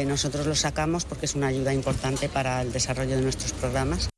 nosotros 0.07 0.47
lo 0.47 0.55
sacamos 0.55 1.05
porque 1.05 1.27
es 1.27 1.35
una 1.35 1.47
ayuda 1.49 1.73
importante 1.73 2.29
para 2.29 2.63
el 2.63 2.73
desarrollo 2.73 3.17
de 3.17 3.23
nuestros 3.23 3.53
programas. 3.53 4.14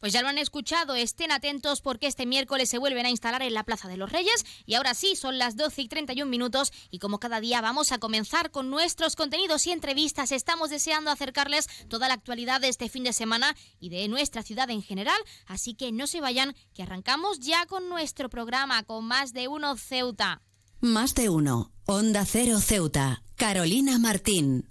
Pues 0.00 0.14
ya 0.14 0.22
lo 0.22 0.28
han 0.28 0.38
escuchado, 0.38 0.94
estén 0.94 1.30
atentos 1.30 1.82
porque 1.82 2.06
este 2.06 2.24
miércoles 2.24 2.70
se 2.70 2.78
vuelven 2.78 3.04
a 3.04 3.10
instalar 3.10 3.42
en 3.42 3.52
la 3.52 3.64
Plaza 3.64 3.86
de 3.86 3.98
los 3.98 4.10
Reyes 4.10 4.46
y 4.64 4.74
ahora 4.74 4.94
sí, 4.94 5.14
son 5.14 5.36
las 5.36 5.56
12 5.56 5.82
y 5.82 5.88
31 5.88 6.28
minutos 6.28 6.72
y 6.90 7.00
como 7.00 7.20
cada 7.20 7.38
día 7.38 7.60
vamos 7.60 7.92
a 7.92 7.98
comenzar 7.98 8.50
con 8.50 8.70
nuestros 8.70 9.14
contenidos 9.14 9.66
y 9.66 9.72
entrevistas, 9.72 10.32
estamos 10.32 10.70
deseando 10.70 11.10
acercarles 11.10 11.66
toda 11.88 12.08
la 12.08 12.14
actualidad 12.14 12.62
de 12.62 12.68
este 12.68 12.88
fin 12.88 13.04
de 13.04 13.12
semana 13.12 13.54
y 13.78 13.90
de 13.90 14.08
nuestra 14.08 14.42
ciudad 14.42 14.70
en 14.70 14.82
general, 14.82 15.20
así 15.46 15.74
que 15.74 15.92
no 15.92 16.06
se 16.06 16.22
vayan, 16.22 16.56
que 16.72 16.82
arrancamos 16.82 17.38
ya 17.38 17.66
con 17.66 17.90
nuestro 17.90 18.30
programa 18.30 18.82
con 18.84 19.04
Más 19.04 19.34
de 19.34 19.48
Uno 19.48 19.76
Ceuta. 19.76 20.40
Más 20.80 21.14
de 21.14 21.28
Uno, 21.28 21.72
Onda 21.84 22.24
Cero 22.24 22.58
Ceuta, 22.60 23.22
Carolina 23.36 23.98
Martín. 23.98 24.70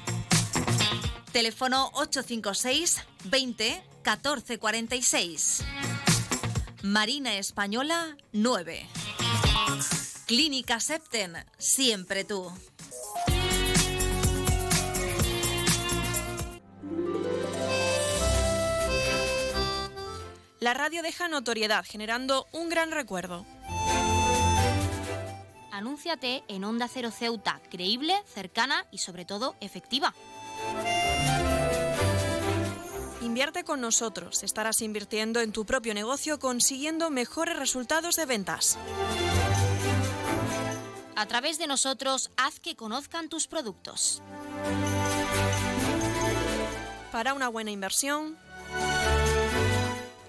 Teléfono 1.31 1.91
856 1.93 3.05
20 3.25 3.83
14 4.01 4.57
46. 4.59 5.63
Marina 6.83 7.35
Española 7.35 8.17
9. 8.33 8.85
Clínica 10.25 10.81
Septen, 10.81 11.37
siempre 11.57 12.25
tú. 12.25 12.51
La 20.59 20.73
radio 20.73 21.01
deja 21.01 21.29
notoriedad, 21.29 21.85
generando 21.87 22.47
un 22.51 22.67
gran 22.67 22.91
recuerdo. 22.91 23.45
Anúnciate 25.71 26.43
en 26.49 26.65
Onda 26.65 26.89
Cero 26.89 27.09
Ceuta, 27.09 27.61
creíble, 27.71 28.21
cercana 28.27 28.85
y 28.91 28.97
sobre 28.97 29.23
todo 29.23 29.55
efectiva. 29.61 30.13
Invierte 33.31 33.63
con 33.63 33.79
nosotros. 33.79 34.43
Estarás 34.43 34.81
invirtiendo 34.81 35.39
en 35.39 35.53
tu 35.53 35.65
propio 35.65 35.93
negocio 35.93 36.37
consiguiendo 36.37 37.09
mejores 37.09 37.55
resultados 37.55 38.17
de 38.17 38.25
ventas. 38.25 38.77
A 41.15 41.25
través 41.27 41.57
de 41.57 41.65
nosotros, 41.65 42.29
haz 42.35 42.59
que 42.59 42.75
conozcan 42.75 43.29
tus 43.29 43.47
productos. 43.47 44.21
Para 47.13 47.33
una 47.33 47.47
buena 47.47 47.71
inversión, 47.71 48.37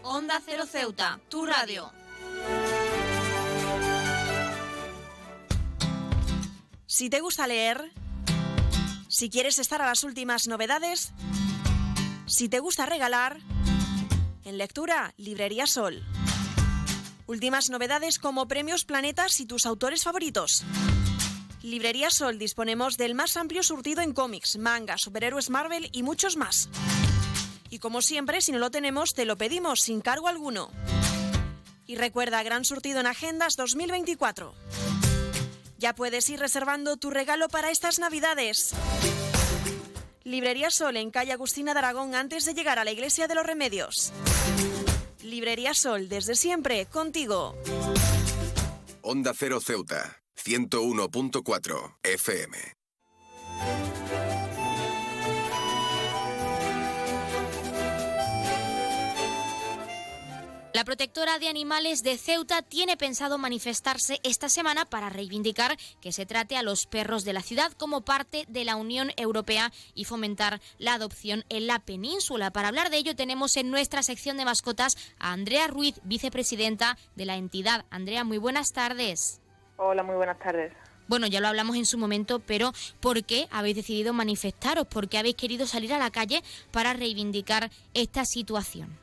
Onda 0.04 0.40
Cero 0.46 0.64
Ceuta, 0.64 1.18
tu 1.28 1.44
radio. 1.44 1.92
Si 6.86 7.10
te 7.10 7.18
gusta 7.18 7.48
leer, 7.48 7.90
si 9.08 9.28
quieres 9.28 9.58
estar 9.58 9.82
a 9.82 9.86
las 9.86 10.04
últimas 10.04 10.46
novedades, 10.46 11.12
si 12.32 12.48
te 12.48 12.60
gusta 12.60 12.86
regalar, 12.86 13.36
en 14.46 14.56
lectura, 14.56 15.12
Librería 15.18 15.66
Sol. 15.66 16.02
Últimas 17.26 17.68
novedades 17.68 18.18
como 18.18 18.48
premios 18.48 18.86
Planetas 18.86 19.38
y 19.40 19.44
tus 19.44 19.66
autores 19.66 20.02
favoritos. 20.02 20.64
Librería 21.62 22.10
Sol 22.10 22.38
disponemos 22.38 22.96
del 22.96 23.14
más 23.14 23.36
amplio 23.36 23.62
surtido 23.62 24.00
en 24.00 24.14
cómics, 24.14 24.56
manga, 24.56 24.96
superhéroes 24.96 25.50
Marvel 25.50 25.90
y 25.92 26.02
muchos 26.02 26.38
más. 26.38 26.70
Y 27.68 27.80
como 27.80 28.00
siempre, 28.00 28.40
si 28.40 28.50
no 28.50 28.58
lo 28.58 28.70
tenemos, 28.70 29.12
te 29.12 29.26
lo 29.26 29.36
pedimos 29.36 29.82
sin 29.82 30.00
cargo 30.00 30.26
alguno. 30.26 30.70
Y 31.86 31.96
recuerda, 31.96 32.42
gran 32.42 32.64
surtido 32.64 33.00
en 33.00 33.08
agendas 33.08 33.56
2024. 33.56 34.54
Ya 35.76 35.94
puedes 35.94 36.30
ir 36.30 36.40
reservando 36.40 36.96
tu 36.96 37.10
regalo 37.10 37.48
para 37.48 37.70
estas 37.70 37.98
navidades. 37.98 38.74
Librería 40.24 40.70
Sol 40.70 40.96
en 40.96 41.10
calle 41.10 41.32
Agustina 41.32 41.72
de 41.72 41.78
Aragón 41.80 42.14
antes 42.14 42.44
de 42.44 42.54
llegar 42.54 42.78
a 42.78 42.84
la 42.84 42.92
Iglesia 42.92 43.26
de 43.28 43.34
los 43.34 43.46
Remedios. 43.46 44.12
Librería 45.22 45.74
Sol, 45.74 46.08
desde 46.08 46.34
siempre, 46.34 46.86
contigo. 46.86 47.56
Onda 49.02 49.32
Cero 49.36 49.60
Ceuta, 49.60 50.22
101.4 50.36 51.96
FM. 52.02 52.58
La 60.74 60.84
protectora 60.84 61.38
de 61.38 61.48
animales 61.48 62.02
de 62.02 62.16
Ceuta 62.16 62.62
tiene 62.62 62.96
pensado 62.96 63.36
manifestarse 63.36 64.20
esta 64.22 64.48
semana 64.48 64.86
para 64.86 65.10
reivindicar 65.10 65.76
que 66.00 66.12
se 66.12 66.24
trate 66.24 66.56
a 66.56 66.62
los 66.62 66.86
perros 66.86 67.24
de 67.24 67.34
la 67.34 67.42
ciudad 67.42 67.72
como 67.72 68.00
parte 68.00 68.46
de 68.48 68.64
la 68.64 68.76
Unión 68.76 69.10
Europea 69.18 69.70
y 69.94 70.06
fomentar 70.06 70.62
la 70.78 70.94
adopción 70.94 71.44
en 71.50 71.66
la 71.66 71.80
península. 71.80 72.52
Para 72.52 72.68
hablar 72.68 72.88
de 72.88 72.96
ello 72.96 73.14
tenemos 73.14 73.58
en 73.58 73.70
nuestra 73.70 74.02
sección 74.02 74.38
de 74.38 74.46
mascotas 74.46 74.96
a 75.18 75.32
Andrea 75.32 75.66
Ruiz, 75.66 76.00
vicepresidenta 76.04 76.96
de 77.16 77.26
la 77.26 77.36
entidad. 77.36 77.84
Andrea, 77.90 78.24
muy 78.24 78.38
buenas 78.38 78.72
tardes. 78.72 79.42
Hola, 79.76 80.02
muy 80.02 80.14
buenas 80.14 80.38
tardes. 80.38 80.72
Bueno, 81.06 81.26
ya 81.26 81.40
lo 81.40 81.48
hablamos 81.48 81.76
en 81.76 81.84
su 81.84 81.98
momento, 81.98 82.38
pero 82.38 82.72
¿por 83.00 83.22
qué 83.24 83.46
habéis 83.50 83.76
decidido 83.76 84.14
manifestaros? 84.14 84.86
¿Por 84.86 85.10
qué 85.10 85.18
habéis 85.18 85.36
querido 85.36 85.66
salir 85.66 85.92
a 85.92 85.98
la 85.98 86.10
calle 86.10 86.42
para 86.70 86.94
reivindicar 86.94 87.70
esta 87.92 88.24
situación? 88.24 89.01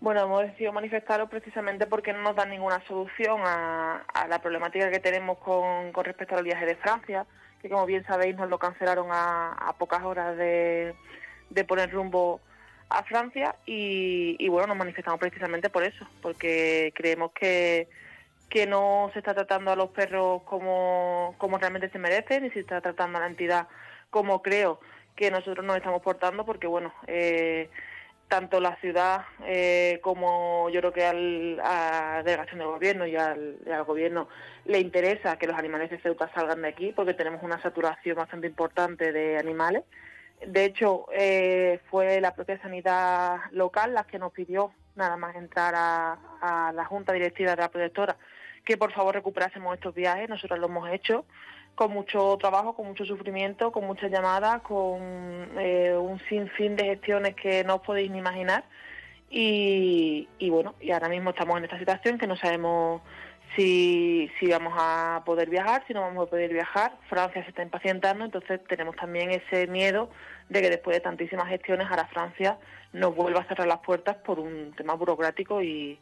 Bueno, 0.00 0.22
hemos 0.22 0.42
decidido 0.42 0.72
manifestaros 0.72 1.28
precisamente 1.30 1.86
porque 1.86 2.12
no 2.12 2.20
nos 2.20 2.36
dan 2.36 2.50
ninguna 2.50 2.80
solución 2.86 3.40
a, 3.44 4.04
la 4.28 4.38
problemática 4.40 4.90
que 4.90 5.00
tenemos 5.00 5.38
con, 5.38 5.92
respecto 6.04 6.36
al 6.36 6.44
viaje 6.44 6.66
de 6.66 6.76
Francia, 6.76 7.26
que 7.62 7.70
como 7.70 7.86
bien 7.86 8.04
sabéis 8.04 8.36
nos 8.36 8.50
lo 8.50 8.58
cancelaron 8.58 9.08
a, 9.10 9.74
pocas 9.78 10.02
horas 10.02 10.36
de, 10.36 10.94
poner 11.66 11.90
rumbo 11.90 12.40
a 12.90 13.02
Francia 13.04 13.56
y, 13.64 14.48
bueno, 14.48 14.68
nos 14.68 14.76
manifestamos 14.76 15.18
precisamente 15.18 15.70
por 15.70 15.82
eso, 15.82 16.06
porque 16.20 16.92
creemos 16.94 17.32
que, 17.32 17.88
que 18.50 18.66
no 18.66 19.10
se 19.14 19.20
está 19.20 19.34
tratando 19.34 19.72
a 19.72 19.76
los 19.76 19.90
perros 19.90 20.42
como, 20.42 21.34
como 21.38 21.56
realmente 21.56 21.88
se 21.88 21.98
merecen 21.98 22.44
y 22.44 22.50
se 22.50 22.60
está 22.60 22.82
tratando 22.82 23.16
a 23.16 23.22
la 23.22 23.28
entidad 23.28 23.66
como 24.10 24.42
creo 24.42 24.78
que 25.16 25.30
nosotros 25.30 25.64
nos 25.64 25.76
estamos 25.76 26.02
portando, 26.02 26.44
porque 26.44 26.66
bueno, 26.66 26.92
eh, 27.06 27.70
tanto 28.28 28.60
la 28.60 28.76
ciudad 28.76 29.22
eh, 29.44 30.00
como 30.02 30.68
yo 30.70 30.80
creo 30.80 30.92
que 30.92 31.04
al, 31.04 31.60
a 31.60 32.16
la 32.16 32.22
delegación 32.22 32.58
del 32.58 32.68
gobierno 32.68 33.06
y 33.06 33.16
al, 33.16 33.58
gobierno 33.86 34.28
le 34.64 34.80
interesa 34.80 35.38
que 35.38 35.46
los 35.46 35.56
animales 35.56 35.90
de 35.90 36.00
Ceuta 36.00 36.30
salgan 36.34 36.62
de 36.62 36.68
aquí 36.68 36.92
porque 36.92 37.14
tenemos 37.14 37.42
una 37.42 37.60
saturación 37.62 38.16
bastante 38.16 38.46
importante 38.46 39.12
de 39.12 39.38
animales. 39.38 39.84
De 40.46 40.64
hecho, 40.64 41.06
eh, 41.12 41.80
fue 41.90 42.20
la 42.20 42.34
propia 42.34 42.60
sanidad 42.60 43.38
local 43.52 43.94
la 43.94 44.04
que 44.04 44.18
nos 44.18 44.32
pidió 44.32 44.72
nada 44.94 45.16
más 45.16 45.34
entrar 45.36 45.74
a, 45.76 46.18
a 46.40 46.72
la 46.72 46.84
junta 46.84 47.12
directiva 47.12 47.52
de 47.52 47.62
la 47.62 47.70
protectora 47.70 48.16
que 48.66 48.76
por 48.76 48.92
favor 48.92 49.14
recuperásemos 49.14 49.74
estos 49.74 49.94
viajes. 49.94 50.28
Nosotros 50.28 50.58
lo 50.58 50.66
hemos 50.66 50.90
hecho 50.90 51.24
con 51.76 51.92
mucho 51.92 52.36
trabajo, 52.38 52.74
con 52.74 52.86
mucho 52.86 53.04
sufrimiento, 53.04 53.70
con 53.70 53.86
muchas 53.86 54.10
llamadas, 54.10 54.62
con 54.62 54.98
eh, 55.58 55.94
un 55.94 56.18
sinfín 56.28 56.74
de 56.74 56.84
gestiones 56.86 57.36
que 57.36 57.62
no 57.64 57.76
os 57.76 57.82
podéis 57.82 58.10
ni 58.10 58.18
imaginar. 58.18 58.64
Y, 59.28 60.26
bueno, 60.50 60.74
y 60.80 60.90
ahora 60.92 61.08
mismo 61.08 61.30
estamos 61.30 61.58
en 61.58 61.64
esta 61.64 61.78
situación 61.78 62.16
que 62.16 62.26
no 62.26 62.36
sabemos 62.36 63.02
si, 63.54 64.30
si 64.40 64.46
vamos 64.46 64.72
a 64.76 65.22
poder 65.26 65.50
viajar, 65.50 65.84
si 65.86 65.92
no 65.92 66.00
vamos 66.00 66.26
a 66.26 66.30
poder 66.30 66.52
viajar. 66.52 66.96
Francia 67.10 67.42
se 67.42 67.50
está 67.50 67.62
impacientando, 67.62 68.24
entonces 68.24 68.60
tenemos 68.68 68.96
también 68.96 69.30
ese 69.30 69.66
miedo 69.66 70.08
de 70.48 70.62
que 70.62 70.70
después 70.70 70.96
de 70.96 71.00
tantísimas 71.00 71.48
gestiones 71.48 71.88
ahora 71.90 72.06
Francia 72.06 72.58
nos 72.94 73.14
vuelva 73.14 73.40
a 73.40 73.48
cerrar 73.48 73.66
las 73.66 73.80
puertas 73.80 74.16
por 74.16 74.40
un 74.40 74.72
tema 74.76 74.94
burocrático 74.94 75.60
y, 75.60 75.98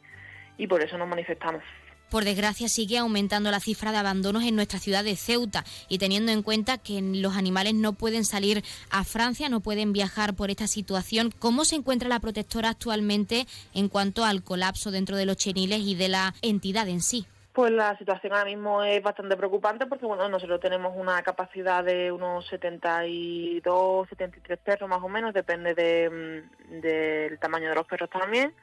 y 0.57 0.67
por 0.67 0.81
eso 0.81 0.97
nos 0.97 1.07
manifestamos. 1.07 1.63
Por 2.09 2.23
desgracia 2.23 2.69
sigue 2.69 2.97
aumentando 2.97 3.51
la 3.51 3.59
cifra 3.59 3.91
de 3.91 3.97
abandonos 3.97 4.43
en 4.43 4.55
nuestra 4.55 4.79
ciudad 4.79 5.03
de 5.03 5.15
Ceuta 5.15 5.63
y 5.89 5.97
teniendo 5.97 6.31
en 6.31 6.43
cuenta 6.43 6.77
que 6.77 7.01
los 7.01 7.35
animales 7.35 7.73
no 7.73 7.93
pueden 7.93 8.25
salir 8.25 8.63
a 8.91 9.03
Francia, 9.03 9.49
no 9.49 9.59
pueden 9.59 9.91
viajar 9.91 10.35
por 10.35 10.51
esta 10.51 10.67
situación, 10.67 11.31
¿cómo 11.39 11.65
se 11.65 11.75
encuentra 11.75 12.07
la 12.07 12.19
protectora 12.19 12.69
actualmente 12.69 13.47
en 13.73 13.89
cuanto 13.89 14.23
al 14.23 14.43
colapso 14.43 14.91
dentro 14.91 15.17
de 15.17 15.25
los 15.25 15.37
cheniles 15.37 15.79
y 15.79 15.95
de 15.95 16.09
la 16.09 16.33
entidad 16.41 16.87
en 16.87 17.01
sí? 17.01 17.25
Pues 17.53 17.71
la 17.71 17.97
situación 17.97 18.33
ahora 18.33 18.45
mismo 18.45 18.83
es 18.83 19.01
bastante 19.01 19.37
preocupante 19.37 19.85
porque 19.85 20.05
bueno, 20.05 20.27
nosotros 20.27 20.59
tenemos 20.59 20.93
una 20.95 21.23
capacidad 21.23 21.85
de 21.85 22.11
unos 22.11 22.45
72, 22.47 24.09
73 24.09 24.59
perros 24.59 24.89
más 24.89 25.01
o 25.01 25.07
menos, 25.07 25.33
depende 25.33 25.73
mm, 25.73 26.81
del 26.81 27.39
tamaño 27.39 27.69
de 27.69 27.75
los 27.75 27.87
perros 27.87 28.09
también 28.09 28.53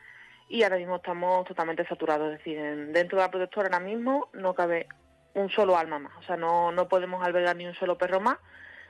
y 0.53 0.63
ahora 0.65 0.77
mismo 0.77 0.97
estamos 0.97 1.47
totalmente 1.47 1.87
saturados. 1.87 2.31
Es 2.31 2.39
decir, 2.39 2.59
dentro 2.93 3.17
de 3.17 3.25
la 3.25 3.31
protectora 3.31 3.69
ahora 3.69 3.81
mismo 3.81 4.29
no 4.35 4.55
cabe 4.55 4.87
un 5.33 5.49
solo 5.49 5.79
alma 5.79 5.99
más, 5.99 6.13
o 6.19 6.23
sea, 6.25 6.37
no, 6.37 6.71
no 6.73 6.89
podemos 6.89 7.25
albergar 7.25 7.57
ni 7.57 7.67
un 7.67 7.75
solo 7.75 7.97
perro 7.97 8.21
más 8.21 8.37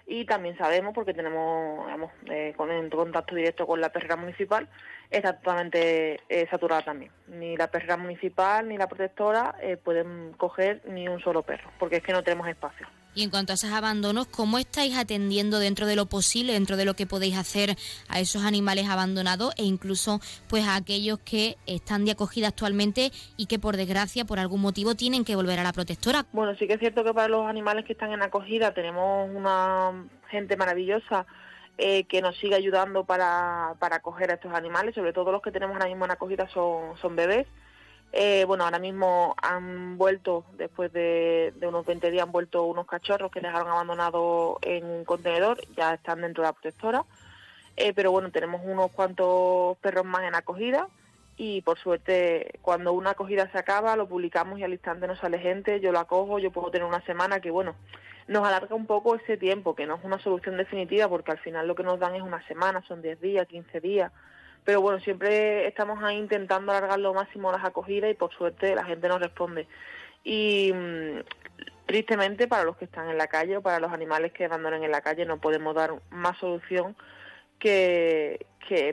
y 0.05 0.25
también 0.25 0.59
sabemos, 0.59 0.92
porque 0.92 1.14
tenemos 1.14 1.87
digamos, 1.87 2.11
eh, 2.27 2.53
con, 2.57 2.72
en 2.72 2.90
contacto 2.90 3.37
directo 3.37 3.64
con 3.64 3.81
la 3.81 3.92
perrera 3.92 4.16
municipal, 4.16 4.68
está 5.09 5.38
totalmente 5.38 6.20
eh, 6.29 6.48
saturada 6.51 6.83
también. 6.83 7.12
Ni 7.29 7.57
la 7.57 7.68
perrera 7.68 7.96
municipal 7.96 8.68
ni 8.68 8.77
la 8.77 8.88
protectora 8.88 9.55
eh, 9.62 9.77
pueden 9.77 10.33
coger 10.33 10.83
ni 10.88 11.07
un 11.07 11.20
solo 11.20 11.42
perro, 11.42 11.70
porque 11.79 11.98
es 11.98 12.03
que 12.03 12.12
no 12.12 12.25
tenemos 12.25 12.48
espacio. 12.48 12.88
Y 13.14 13.22
en 13.22 13.31
cuanto 13.31 13.53
a 13.53 13.55
esos 13.55 13.70
abandonos, 13.70 14.27
¿cómo 14.27 14.59
estáis 14.59 14.96
atendiendo 14.96 15.59
dentro 15.59 15.87
de 15.87 15.96
lo 15.96 16.07
posible, 16.07 16.55
dentro 16.55 16.77
de 16.77 16.85
lo 16.85 16.94
que 16.94 17.07
podéis 17.07 17.37
hacer 17.37 17.77
a 18.09 18.20
esos 18.20 18.44
animales 18.44 18.88
abandonados 18.88 19.53
e 19.59 19.64
incluso 19.64 20.20
pues 20.48 20.66
a 20.66 20.77
aquellos 20.77 21.18
que 21.18 21.57
están 21.66 22.05
de 22.05 22.12
acogida 22.12 22.48
actualmente 22.48 23.11
y 23.37 23.46
que 23.46 23.59
por 23.59 23.77
desgracia, 23.77 24.25
por 24.25 24.38
algún 24.38 24.62
motivo, 24.62 24.94
tienen 24.94 25.25
que 25.25 25.37
volver 25.37 25.59
a 25.59 25.62
la 25.62 25.72
protectora? 25.72 26.25
Bueno, 26.33 26.55
sí 26.57 26.66
que 26.66 26.75
es 26.75 26.81
cierto 26.81 27.05
que 27.05 27.12
para 27.12 27.29
los 27.29 27.46
animales 27.46 27.85
que 27.85 27.92
están 27.92 28.12
en 28.12 28.22
acogida 28.22 28.72
tenemos 28.72 29.29
una 29.35 30.07
gente 30.29 30.57
maravillosa 30.57 31.27
eh, 31.77 32.05
que 32.05 32.22
nos 32.22 32.37
sigue 32.38 32.55
ayudando 32.55 33.05
para, 33.05 33.75
para 33.79 33.96
acoger 33.96 34.31
a 34.31 34.35
estos 34.35 34.55
animales, 34.55 34.94
sobre 34.94 35.12
todo 35.12 35.33
los 35.33 35.42
que 35.42 35.51
tenemos 35.51 35.75
ahora 35.75 35.88
mismo 35.88 36.05
en 36.07 36.12
acogida 36.12 36.48
son, 36.48 36.96
son 36.98 37.14
bebés 37.16 37.46
eh, 38.12 38.44
bueno, 38.44 38.64
ahora 38.64 38.79
mismo 38.79 39.35
han 39.40 39.96
vuelto, 39.96 40.44
después 40.59 40.92
de, 40.92 41.55
unos 41.62 41.87
20 41.87 42.11
días, 42.11 42.25
han 42.25 42.33
vuelto 42.33 42.64
unos 42.64 42.87
cachorros 42.87 43.33
que 43.33 43.40
dejaron 43.40 43.68
abandonados 43.68 44.59
en 44.61 44.85
un 44.85 45.05
contenedor, 45.05 45.59
ya 45.77 45.94
están 45.94 46.20
dentro 46.20 46.42
de 46.42 46.48
la 46.48 46.53
protectora. 46.53 47.05
Eh, 47.77 47.94
pero 47.94 48.12
bueno, 48.12 48.31
tenemos 48.31 48.61
unos 48.64 48.90
cuantos 48.90 49.79
perros 49.79 50.05
más 50.05 50.25
en 50.25 50.35
acogida 50.35 50.88
y 51.38 51.62
por 51.62 51.79
suerte 51.79 52.59
cuando 52.61 52.92
una 52.92 53.11
acogida 53.12 53.51
se 53.51 53.57
acaba 53.57 53.96
lo 53.96 54.07
publicamos 54.07 54.59
y 54.59 54.62
al 54.62 54.75
instante 54.75 55.07
nos 55.07 55.18
sale 55.18 55.38
gente, 55.38 55.81
yo 55.81 55.90
lo 55.90 55.98
acojo, 55.98 56.38
yo 56.38 56.51
puedo 56.51 56.70
tener 56.70 56.87
una 56.87 57.01
semana 57.07 57.40
que 57.40 57.51
bueno, 57.51 57.75
nos 58.29 58.46
alarga 58.46 58.77
un 58.77 58.85
poco 58.85 59.14
ese 59.14 59.38
tiempo, 59.38 59.75
que 59.75 59.87
no 59.87 59.94
es 59.94 60.05
una 60.05 60.18
solución 60.18 60.59
definitiva 60.59 61.09
porque 61.09 61.31
al 61.31 61.38
final 61.38 61.66
lo 61.66 61.75
que 61.75 61.83
nos 61.83 61.98
dan 61.98 62.14
es 62.14 62.20
una 62.20 62.46
semana, 62.46 62.83
son 62.87 63.01
10 63.01 63.22
días, 63.22 63.46
15 63.46 63.81
días 63.81 64.12
pero 64.64 64.81
bueno, 64.81 65.01
siempre 65.01 65.66
estamos 65.66 66.03
ahí 66.03 66.16
intentando 66.16 66.72
alargar 66.72 66.98
lo 66.98 67.14
máximo 67.14 67.51
las 67.51 67.64
acogidas 67.64 68.11
y 68.11 68.14
por 68.14 68.33
suerte 68.33 68.75
la 68.75 68.85
gente 68.85 69.09
nos 69.09 69.20
responde. 69.20 69.66
Y 70.25 70.72
mm, 70.72 71.20
tristemente 71.87 72.46
para 72.46 72.64
los 72.64 72.77
que 72.77 72.85
están 72.85 73.09
en 73.11 73.18
la 73.18 73.27
calle 73.27 73.57
o 73.57 73.62
para 73.62 73.81
los 73.81 73.92
animales 73.92 74.33
que 74.33 74.44
abandonan 74.44 74.85
en 74.85 74.92
la 74.92 75.01
calle 75.01 75.27
no 75.27 75.38
podemos 75.38 75.75
dar 75.75 75.94
más 76.11 76.38
solución 76.38 76.96
que, 77.59 78.46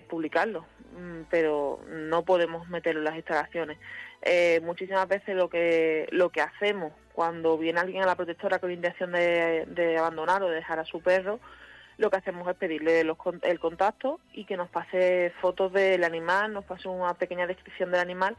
publicarlo, 0.10 0.66
mm, 0.98 1.22
pero 1.30 1.80
no 1.88 2.26
podemos 2.26 2.68
meterlo 2.68 3.00
en 3.02 3.06
las 3.06 3.16
instalaciones. 3.16 3.78
Eh, 4.22 4.60
muchísimas 4.64 5.08
veces 5.08 5.36
lo 5.36 5.50
que 5.50 6.08
lo 6.12 6.30
que 6.30 6.42
hacemos 6.42 6.92
cuando 7.14 7.58
viene 7.58 7.80
alguien 7.80 8.04
a 8.04 8.06
la 8.06 8.16
protectora 8.16 8.60
con 8.60 8.72
intención 8.72 9.12
de, 9.14 9.66
de 9.68 9.98
abandonar 9.98 10.44
o 10.44 10.50
dejar 10.50 10.80
a 10.80 10.86
su 10.86 11.02
perro, 11.02 11.40
lo 12.00 12.10
que 12.10 12.18
hacemos 12.18 12.48
es 12.48 12.56
pedirle 12.56 13.02
el 13.02 13.60
contacto 13.60 14.22
y 14.32 14.46
que 14.46 14.56
nos 14.56 14.70
pase 14.70 15.34
fotos 15.42 15.74
del 15.74 16.06
animal, 16.06 16.54
nos 16.54 16.64
pase 16.64 16.88
una 16.88 17.14
pequeña 17.14 17.46
descripción 17.46 17.92
del 17.92 18.00
animal 18.00 18.38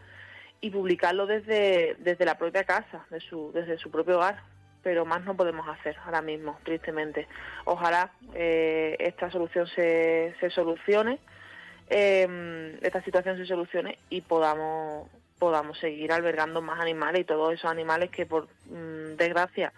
y 0.63 0.71
publicarlo 0.71 1.27
desde, 1.27 1.95
desde 1.99 2.25
la 2.25 2.39
propia 2.39 2.65
casa, 2.65 3.05
de 3.11 3.21
su, 3.21 3.53
desde 3.53 3.77
su 3.77 3.91
propio 3.91 4.17
hogar. 4.17 4.43
Pero 4.83 5.05
más 5.05 5.25
no 5.27 5.37
podemos 5.37 5.69
hacer 5.69 5.95
ahora 6.07 6.23
mismo, 6.23 6.59
tristemente. 6.65 7.29
Ojalá 7.67 8.11
eh, 8.35 8.97
esta 8.99 9.31
solución 9.31 9.67
se, 9.67 10.35
se 10.41 10.49
solucione, 10.49 11.19
eh, 11.91 12.79
esta 12.81 13.03
situación 13.03 13.37
se 13.37 13.45
solucione 13.45 13.99
y 14.09 14.23
podamos 14.23 15.09
podamos 15.39 15.79
seguir 15.79 16.13
albergando 16.13 16.61
más 16.61 16.81
animales 16.81 17.23
y 17.23 17.25
todos 17.25 17.55
esos 17.55 17.71
animales 17.71 18.11
que 18.11 18.27
por 18.27 18.47
mm, 18.67 19.17
desgracia 19.17 19.73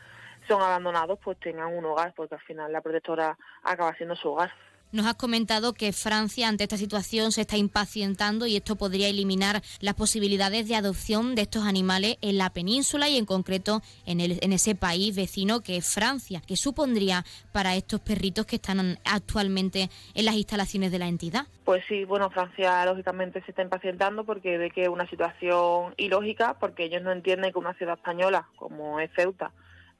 son 0.53 0.61
abandonados 0.61 1.19
pues 1.25 1.39
tengan 1.41 1.73
un 1.75 1.85
hogar 1.87 2.13
porque 2.15 2.35
al 2.35 2.41
final 2.43 2.71
la 2.71 2.83
protectora 2.83 3.39
acaba 3.63 3.95
siendo 3.95 4.15
su 4.15 4.29
hogar. 4.29 4.53
Nos 4.93 5.07
has 5.07 5.15
comentado 5.15 5.73
que 5.73 5.95
Francia 5.95 6.49
ante 6.49 6.65
esta 6.65 6.77
situación 6.77 7.33
se 7.33 7.41
está 7.41 7.57
impacientando 7.57 8.45
y 8.45 8.57
esto 8.57 8.77
podría 8.77 9.09
eliminar 9.09 9.63
las 9.81 9.95
posibilidades 9.95 10.69
de 10.69 10.77
adopción 10.77 11.35
de 11.35 11.43
estos 11.43 11.65
animales 11.65 12.19
en 12.21 12.37
la 12.37 12.51
península 12.51 13.09
y 13.09 13.17
en 13.17 13.25
concreto 13.25 13.81
en, 14.05 14.21
el, 14.21 14.39
en 14.43 14.53
ese 14.53 14.75
país 14.75 15.17
vecino 15.17 15.63
que 15.63 15.79
es 15.79 15.95
Francia. 15.95 16.43
¿Qué 16.47 16.57
supondría 16.57 17.25
para 17.53 17.75
estos 17.75 18.01
perritos 18.01 18.45
que 18.45 18.57
están 18.57 18.99
actualmente 19.07 19.89
en 20.13 20.27
las 20.27 20.35
instalaciones 20.35 20.93
de 20.93 20.99
la 20.99 21.09
entidad? 21.09 21.47
Pues 21.65 21.83
sí, 21.89 22.05
bueno, 22.05 22.29
Francia 22.29 22.85
lógicamente 22.85 23.43
se 23.45 23.53
está 23.53 23.63
impacientando 23.63 24.25
porque 24.25 24.59
ve 24.59 24.71
que 24.71 24.83
es 24.83 24.89
una 24.91 25.09
situación 25.09 25.95
ilógica, 25.97 26.59
porque 26.61 26.85
ellos 26.85 27.01
no 27.01 27.13
entienden 27.13 27.51
que 27.51 27.59
una 27.59 27.73
ciudad 27.73 27.95
española 27.95 28.47
como 28.57 29.01
es 29.01 29.11
Ceuta 29.17 29.53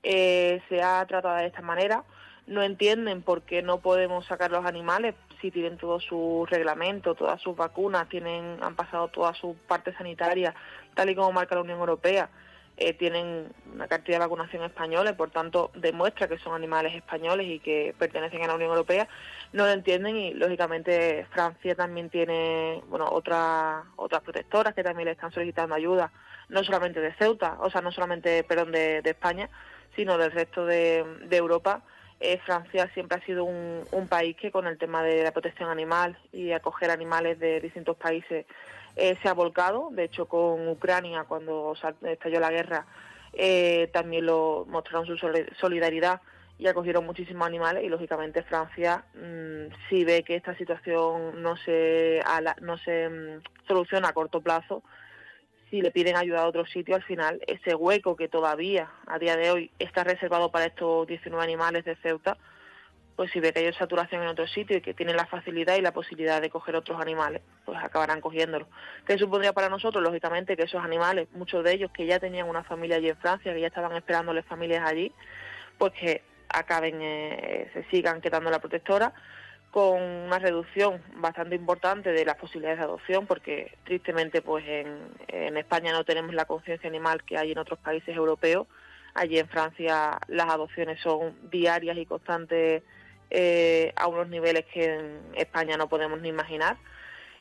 eh, 0.03 0.61
se 0.69 0.83
ha 0.83 1.05
tratado 1.07 1.37
de 1.37 1.47
esta 1.47 1.63
manera 1.63 2.05
no 2.47 2.63
entienden 2.63 3.23
por 3.23 3.43
qué 3.43 3.63
no 3.63 3.79
podemos 3.79 4.27
sacar 4.27 4.51
los 4.51 4.65
animales 4.65 5.15
si 5.41 5.51
tienen 5.51 5.77
todo 5.77 6.01
su 6.01 6.47
reglamento, 6.49 7.15
todas 7.15 7.41
sus 7.41 7.57
vacunas, 7.57 8.09
tienen, 8.09 8.59
han 8.61 8.77
pasado 8.77 9.09
toda 9.09 9.35
su 9.35 9.57
parte 9.67 9.93
sanitaria, 9.95 10.55
tal 10.95 11.11
y 11.11 11.15
como 11.15 11.33
marca 11.33 11.55
la 11.55 11.63
Unión 11.63 11.79
Europea. 11.79 12.31
Eh, 12.79 12.95
tienen 12.95 13.53
una 13.75 13.87
cantidad 13.87 14.17
de 14.17 14.25
vacunación 14.25 14.65
española 14.65 15.11
y 15.11 15.13
por 15.13 15.31
tanto 15.31 15.71
demuestra 15.75 16.27
que 16.27 16.39
son 16.39 16.55
animales 16.55 16.95
españoles 16.95 17.47
y 17.47 17.59
que 17.59 17.95
pertenecen 17.99 18.43
a 18.43 18.47
la 18.47 18.55
Unión 18.55 18.71
Europea, 18.71 19.09
no 19.53 19.67
lo 19.67 19.73
entienden 19.73 20.17
y 20.17 20.33
lógicamente 20.33 21.27
Francia 21.33 21.75
también 21.75 22.09
tiene 22.09 22.83
bueno 22.89 23.09
otras 23.11 23.85
otras 23.97 24.23
protectoras 24.23 24.75
que 24.75 24.83
también 24.83 25.05
le 25.05 25.13
están 25.13 25.33
solicitando 25.33 25.75
ayuda, 25.75 26.11
no 26.49 26.65
solamente 26.65 27.01
de 27.01 27.13
Ceuta, 27.13 27.59
o 27.61 27.69
sea, 27.69 27.83
no 27.83 27.93
solamente 27.93 28.43
perdón 28.43 28.73
de, 28.73 29.03
España, 29.05 29.51
sino 29.97 30.19
del 30.19 30.33
resto 30.33 30.67
de 30.67 31.05
Europa 31.31 31.83
eh, 32.25 32.39
Francia 32.47 32.89
siempre 32.95 33.19
ha 33.19 33.27
sido 33.27 33.45
un, 33.45 34.07
país 34.09 34.37
que 34.37 34.53
con 34.53 34.67
el 34.69 34.79
tema 34.79 35.03
de 35.03 35.25
la 35.25 35.33
protección 35.33 35.69
animal 35.71 36.17
y 36.33 36.53
acoger 36.53 36.91
animales 36.91 37.39
de 37.41 37.61
distintos 37.61 37.97
países 37.97 38.47
eh, 38.95 39.17
se 39.21 39.29
ha 39.29 39.33
volcado. 39.33 39.89
De 39.91 40.05
hecho, 40.05 40.27
con 40.27 40.69
Ucrania, 40.69 41.25
cuando 41.25 41.75
estalló 42.03 42.39
la 42.39 42.51
guerra, 42.51 42.87
eh, 43.33 43.91
también 43.93 44.27
lo 44.27 44.67
mostraron 44.69 45.07
su 45.07 45.17
solidaridad 45.17 46.21
y 46.59 46.69
acogieron 46.69 47.05
muchísimos 47.05 47.45
animales 47.45 47.83
y 47.83 47.89
lógicamente 47.89 48.45
Francia 48.45 49.05
mm, 49.15 49.75
si 49.89 50.05
ve 50.05 50.23
que 50.23 50.37
esta 50.37 50.55
situación 50.57 51.43
no 51.43 51.57
se 51.57 52.21
no 52.61 52.79
se 52.79 53.09
mm, 53.09 53.67
soluciona 53.67 54.09
a 54.09 54.13
corto 54.13 54.41
plazo 54.43 54.85
si 55.73 55.81
le 55.81 55.91
piden 55.91 56.17
ayuda 56.17 56.43
a 56.43 56.47
otro 56.47 56.67
sitio, 56.67 56.95
al 56.95 57.03
final 57.03 57.41
ese 57.47 57.75
hueco 57.75 58.15
que 58.15 58.29
todavía 58.29 58.91
a 59.07 59.19
día 59.19 59.39
de 59.39 59.51
hoy 59.51 59.71
está 59.79 60.05
reservado 60.05 60.51
para 60.51 60.67
estos 60.67 61.07
19 61.07 61.43
animales 61.43 61.87
de 61.87 61.97
Ceuta, 61.97 62.37
pues 63.17 63.31
si 63.33 63.41
ve 63.41 63.55
que 63.55 63.61
hay 63.61 63.73
saturación 63.73 64.23
en 64.23 64.29
otro 64.29 64.47
sitio 64.47 64.77
y 64.77 64.83
que 64.83 64.93
tienen 64.93 65.17
la 65.17 65.25
facilidad 65.25 65.77
y 65.77 65.81
la 65.81 65.95
posibilidad 65.95 66.43
de 66.43 66.51
coger 66.51 66.77
otros 66.77 67.01
animales, 67.01 67.41
pues 67.65 67.83
acabarán 67.83 68.21
cogiéndolo. 68.21 68.69
¿Qué 69.07 69.17
supondría 69.17 69.55
para 69.55 69.71
nosotros? 69.71 70.05
Lógicamente 70.05 70.59
que 70.59 70.65
esos 70.65 70.85
animales, 70.85 71.29
muchos 71.33 71.65
de 71.65 71.73
ellos 71.73 71.91
que 71.91 72.05
ya 72.05 72.21
tenían 72.21 72.51
una 72.51 72.65
familia 72.65 72.97
allí 72.97 73.09
en 73.09 73.17
Francia, 73.17 73.55
que 73.55 73.61
ya 73.63 73.69
estaban 73.69 73.97
esperándoles 73.97 74.45
familias 74.45 74.87
allí, 74.87 75.11
pues 75.79 75.95
que 75.95 76.23
acaben, 76.51 76.99
eh, 77.01 77.71
se 77.73 77.85
sigan 77.85 78.21
quedando 78.21 78.51
la 78.51 78.59
protectora 78.59 79.15
con 79.73 80.03
una 80.03 80.39
reducción 80.39 81.03
bastante 81.17 81.57
importante 81.57 82.13
de 82.13 82.27
las 82.27 82.37
posibilidades 82.37 82.79
de 82.79 82.85
adopción, 82.85 83.27
porque 83.27 83.79
tristemente 83.85 84.43
pues 84.43 84.63
en, 84.69 85.57
España 85.57 85.93
no 85.93 86.05
tenemos 86.05 86.35
la 86.35 86.45
conciencia 86.45 86.89
animal 86.91 87.25
que 87.25 87.39
hay 87.39 87.53
en 87.53 87.59
otros 87.59 87.79
países 87.79 88.15
europeos. 88.15 88.67
Allí 89.15 89.39
en 89.39 89.49
Francia 89.49 90.19
las 90.29 90.49
adopciones 90.51 91.01
son 91.01 91.35
diarias 91.51 91.97
y 91.97 92.05
constantes 92.05 92.83
eh, 93.31 93.95
a 93.97 94.09
unos 94.09 94.29
niveles 94.29 94.67
que 94.67 94.85
en 94.85 95.21
España 95.37 95.79
no 95.79 95.89
podemos 95.89 96.21
ni 96.21 96.29
imaginar. 96.29 96.77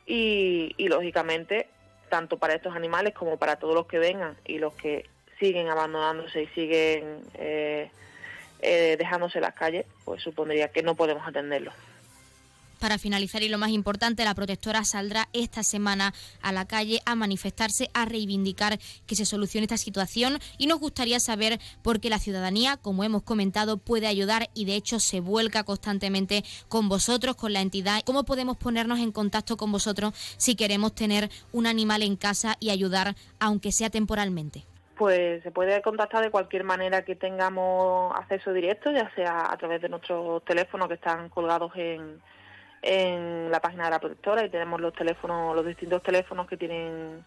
Y, 0.05 0.73
lógicamente, 0.87 1.67
tanto 2.09 2.39
para 2.39 2.53
estos 2.53 2.73
animales 2.73 3.13
como 3.13 3.35
para 3.37 3.57
todos 3.57 3.75
los 3.75 3.87
que 3.87 3.99
vengan 3.99 4.37
y 4.45 4.57
los 4.57 4.73
que 4.75 5.09
siguen 5.37 5.67
abandonándose 5.67 6.43
y 6.43 6.47
siguen 6.47 7.23
eh, 7.33 7.91
eh, 8.61 8.95
dejándose 8.97 9.41
las 9.41 9.53
calles, 9.53 9.85
pues 10.05 10.23
supondría 10.23 10.69
que 10.69 10.81
no 10.81 10.95
podemos 10.95 11.27
atenderlos. 11.27 11.73
Para 12.81 12.97
finalizar 12.97 13.43
y 13.43 13.47
lo 13.47 13.59
más 13.59 13.69
importante, 13.69 14.25
la 14.25 14.33
protectora 14.33 14.83
saldrá 14.83 15.29
esta 15.33 15.61
semana 15.61 16.15
a 16.41 16.51
la 16.51 16.65
calle 16.65 16.99
a 17.05 17.13
manifestarse, 17.13 17.91
a 17.93 18.05
reivindicar 18.05 18.79
que 19.05 19.13
se 19.13 19.23
solucione 19.23 19.65
esta 19.65 19.77
situación 19.77 20.39
y 20.57 20.65
nos 20.65 20.79
gustaría 20.79 21.19
saber 21.19 21.59
por 21.83 21.99
qué 21.99 22.09
la 22.09 22.17
ciudadanía, 22.17 22.77
como 22.77 23.03
hemos 23.03 23.21
comentado, 23.21 23.77
puede 23.77 24.07
ayudar 24.07 24.49
y 24.55 24.65
de 24.65 24.77
hecho 24.77 24.99
se 24.99 25.19
vuelca 25.19 25.63
constantemente 25.63 26.43
con 26.69 26.89
vosotros, 26.89 27.35
con 27.35 27.53
la 27.53 27.61
entidad. 27.61 28.01
¿Cómo 28.03 28.23
podemos 28.23 28.57
ponernos 28.57 28.97
en 28.97 29.11
contacto 29.11 29.57
con 29.57 29.71
vosotros 29.71 30.15
si 30.37 30.55
queremos 30.55 30.95
tener 30.95 31.29
un 31.51 31.67
animal 31.67 32.01
en 32.01 32.15
casa 32.15 32.57
y 32.59 32.71
ayudar, 32.71 33.13
aunque 33.39 33.71
sea 33.71 33.91
temporalmente? 33.91 34.65
pues 34.97 35.41
se 35.41 35.49
puede 35.49 35.81
contactar 35.81 36.23
de 36.23 36.29
cualquier 36.29 36.63
manera 36.63 37.03
que 37.03 37.15
tengamos 37.15 38.13
acceso 38.15 38.53
directo, 38.53 38.91
ya 38.91 39.09
sea 39.15 39.51
a 39.51 39.57
través 39.57 39.81
de 39.81 39.89
nuestros 39.89 40.45
teléfonos 40.45 40.87
que 40.89 40.93
están 40.93 41.29
colgados 41.29 41.71
en, 41.75 42.21
en 42.81 43.51
la 43.51 43.59
página 43.59 43.85
de 43.85 43.91
la 43.91 43.99
protectora 43.99 44.45
y 44.45 44.49
tenemos 44.49 44.81
los 44.81 44.93
teléfonos, 44.93 45.55
los 45.55 45.65
distintos 45.65 46.01
teléfonos 46.03 46.47
que 46.47 46.57
tienen 46.57 47.23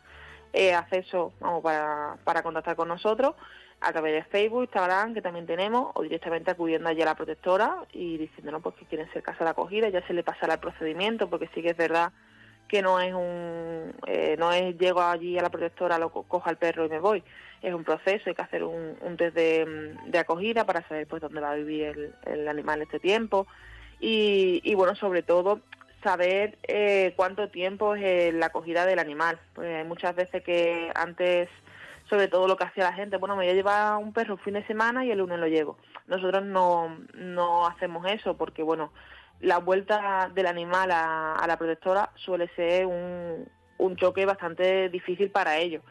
eh, 0.53 0.75
acceso 0.75 1.33
vamos, 1.41 1.63
para, 1.63 2.17
para 2.25 2.43
contactar 2.43 2.77
con 2.77 2.89
nosotros 2.89 3.35
a 3.81 3.93
través 3.93 4.15
de 4.15 4.31
Facebook, 4.31 4.63
Instagram, 4.63 5.15
que 5.15 5.23
también 5.23 5.47
tenemos, 5.47 5.91
o 5.95 6.03
directamente 6.03 6.51
acudiendo 6.51 6.89
allí 6.89 7.03
a 7.03 7.07
la 7.07 7.15
protectora 7.15 7.85
y 7.93 8.17
diciéndonos 8.17 8.63
pues, 8.63 8.75
que 8.77 8.87
quieren 8.87 9.11
ser 9.13 9.23
casa 9.23 9.45
de 9.45 9.51
acogida, 9.51 9.89
ya 9.89 10.07
se 10.07 10.15
le 10.15 10.23
pasará 10.23 10.55
el 10.55 10.61
procedimiento, 10.61 11.29
porque 11.29 11.51
sí 11.55 11.63
que 11.63 11.71
es 11.71 11.77
verdad 11.77 12.13
que 12.69 12.81
no 12.81 12.99
es 12.99 13.13
un 13.13 13.95
eh, 14.07 14.37
no 14.39 14.51
es 14.53 14.79
llego 14.79 15.03
allí 15.03 15.39
a 15.39 15.43
la 15.43 15.51
protectora, 15.51 15.99
lo 15.99 16.11
cojo 16.11 16.43
al 16.47 16.57
perro 16.57 16.87
y 16.87 16.89
me 16.89 16.99
voy. 16.99 17.23
Es 17.61 17.75
un 17.75 17.85
proceso, 17.85 18.25
hay 18.27 18.35
que 18.35 18.43
hacer 18.43 18.65
un, 18.65 18.97
un 19.01 19.17
test 19.17 19.35
de, 19.35 19.97
de, 20.07 20.19
acogida 20.19 20.65
para 20.65 20.87
saber 20.89 21.07
pues 21.07 21.21
dónde 21.21 21.41
va 21.41 21.53
a 21.53 21.55
vivir 21.57 21.85
el, 21.85 22.15
el 22.25 22.49
animal 22.49 22.83
este 22.83 23.01
tiempo, 23.01 23.47
y, 24.07 24.75
bueno, 24.75 24.95
sobre 24.95 25.23
todo 25.23 25.61
saber 26.03 26.59
eh, 26.65 27.15
cuánto 27.17 27.49
tiempo 27.49 27.95
es 27.95 28.03
eh, 28.05 28.33
la 28.35 28.47
acogida 28.47 28.85
del 28.85 28.99
animal. 28.99 29.41
Pues 29.55 29.75
hay 29.75 29.85
muchas 29.85 30.15
veces 30.15 30.43
que 30.43 30.93
antes, 30.95 31.49
sobre 32.11 32.29
todo 32.29 32.47
lo 32.47 32.59
que 32.59 32.65
hacía 32.65 32.85
la 32.85 32.93
gente, 32.93 33.17
bueno, 33.17 33.35
me 33.35 33.45
voy 33.45 33.53
a 33.53 33.55
llevar 33.55 33.97
un 33.97 34.13
perro 34.13 34.35
un 34.35 34.41
fin 34.41 34.55
de 34.55 34.67
semana 34.67 35.07
y 35.07 35.11
el 35.11 35.19
lunes 35.19 35.39
lo 35.39 35.47
llevo. 35.47 35.79
Nosotros 36.07 36.45
no, 36.45 36.99
no 37.15 37.67
hacemos 37.67 38.07
eso 38.07 38.37
porque, 38.37 38.63
bueno, 38.63 38.93
la 39.41 39.57
vuelta 39.57 40.31
del 40.35 40.49
animal 40.49 40.91
a, 40.91 41.43
la 41.47 41.57
protectora 41.57 42.11
suele 42.17 42.49
ser 42.55 42.85
un, 42.85 43.49
un 43.79 43.97
choque 43.97 44.27
bastante 44.27 44.91
difícil 44.91 45.31
para 45.31 45.57
ellos. 45.57 45.83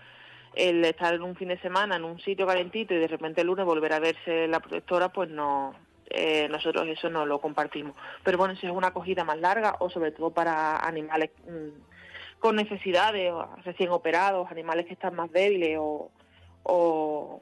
El 0.53 0.85
estar 0.85 1.19
un 1.19 1.35
fin 1.35 1.47
de 1.47 1.59
semana 1.61 1.95
en 1.95 2.03
un 2.03 2.19
sitio 2.19 2.45
calentito 2.45 2.93
y 2.93 2.99
de 2.99 3.07
repente 3.07 3.41
el 3.41 3.47
lunes 3.47 3.65
volver 3.65 3.93
a 3.93 3.99
verse 3.99 4.47
la 4.47 4.59
protectora, 4.59 5.09
pues 5.09 5.29
no, 5.29 5.73
eh, 6.13 6.47
nosotros 6.47 6.87
eso 6.87 7.09
no 7.09 7.25
lo 7.25 7.41
compartimos. 7.41 7.95
Pero 8.23 8.37
bueno, 8.37 8.55
si 8.55 8.67
es 8.67 8.71
una 8.71 8.87
acogida 8.87 9.23
más 9.23 9.39
larga 9.39 9.75
o 9.79 9.89
sobre 9.89 10.11
todo 10.11 10.29
para 10.29 10.77
animales 10.77 11.31
mm, 11.47 12.39
con 12.39 12.55
necesidades, 12.55 13.31
o 13.31 13.49
recién 13.65 13.89
operados, 13.89 14.49
animales 14.51 14.85
que 14.85 14.93
están 14.93 15.15
más 15.15 15.31
débiles 15.31 15.79
o, 15.79 16.11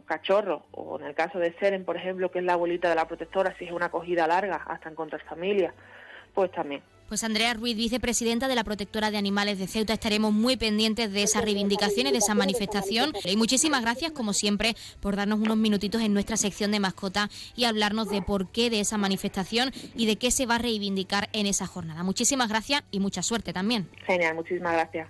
cachorros, 0.06 0.64
o 0.72 1.00
en 1.00 1.06
el 1.06 1.14
caso 1.14 1.38
de 1.38 1.54
Seren, 1.60 1.86
por 1.86 1.98
ejemplo, 1.98 2.32
que 2.32 2.40
es 2.40 2.46
la 2.46 2.54
abuelita 2.54 2.90
de 2.90 2.96
la 2.96 3.08
protectora, 3.08 3.56
si 3.60 3.66
es 3.66 3.72
una 3.72 3.88
acogida 3.88 4.26
larga 4.26 4.64
hasta 4.68 4.90
encontrar 4.90 5.22
familia, 5.24 5.74
pues 6.34 6.52
también 6.52 6.82
Pues 7.12 7.26
Andrea 7.26 7.54
Ruiz, 7.54 7.76
vicepresidenta 7.76 8.48
de 8.48 8.56
la 8.56 8.64
Protectora 8.64 9.12
de 9.12 9.18
Animales 9.18 9.60
de 9.60 9.68
Ceuta, 9.68 9.92
estaremos 9.92 10.32
muy 10.32 10.56
pendientes 10.56 11.12
de 11.12 11.24
esas 11.24 11.44
reivindicaciones, 11.44 12.14
de 12.14 12.20
esa 12.20 12.36
manifestación. 12.36 13.12
Y 13.26 13.36
muchísimas 13.36 13.82
gracias, 13.82 14.14
como 14.14 14.32
siempre, 14.32 14.78
por 15.02 15.18
darnos 15.18 15.42
unos 15.42 15.58
minutitos 15.58 16.02
en 16.04 16.14
nuestra 16.14 16.38
sección 16.38 16.72
de 16.72 16.80
mascota 16.80 17.30
y 17.54 17.66
hablarnos 17.66 18.10
de 18.10 18.22
por 18.22 18.50
qué 18.54 18.70
de 18.70 18.80
esa 18.80 18.98
manifestación 18.98 19.74
y 19.94 20.06
de 20.06 20.16
qué 20.16 20.32
se 20.32 20.46
va 20.46 20.56
a 20.56 20.60
reivindicar 20.60 21.28
en 21.34 21.48
esa 21.48 21.68
jornada. 21.68 22.02
Muchísimas 22.04 22.48
gracias 22.48 22.82
y 22.92 23.02
mucha 23.02 23.24
suerte 23.24 23.52
también. 23.52 23.90
Genial, 24.06 24.36
muchísimas 24.36 24.72
gracias. 24.72 25.10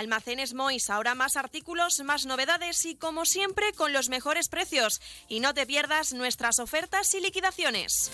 Almacenes 0.00 0.54
Mois, 0.54 0.88
ahora 0.88 1.14
más 1.14 1.36
artículos, 1.36 2.00
más 2.04 2.24
novedades 2.24 2.86
y 2.86 2.96
como 2.96 3.26
siempre 3.26 3.74
con 3.74 3.92
los 3.92 4.08
mejores 4.08 4.48
precios. 4.48 4.98
Y 5.28 5.40
no 5.40 5.52
te 5.52 5.66
pierdas 5.66 6.14
nuestras 6.14 6.58
ofertas 6.58 7.14
y 7.14 7.20
liquidaciones. 7.20 8.10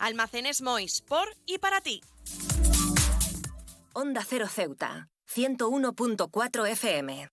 Almacenes 0.00 0.60
Mois, 0.60 1.02
por 1.02 1.28
y 1.46 1.58
para 1.58 1.80
ti. 1.80 2.00
Onda 3.92 4.24
Cero 4.28 4.48
Ceuta, 4.48 5.08
101.4 5.32 6.68
FM. 6.68 7.28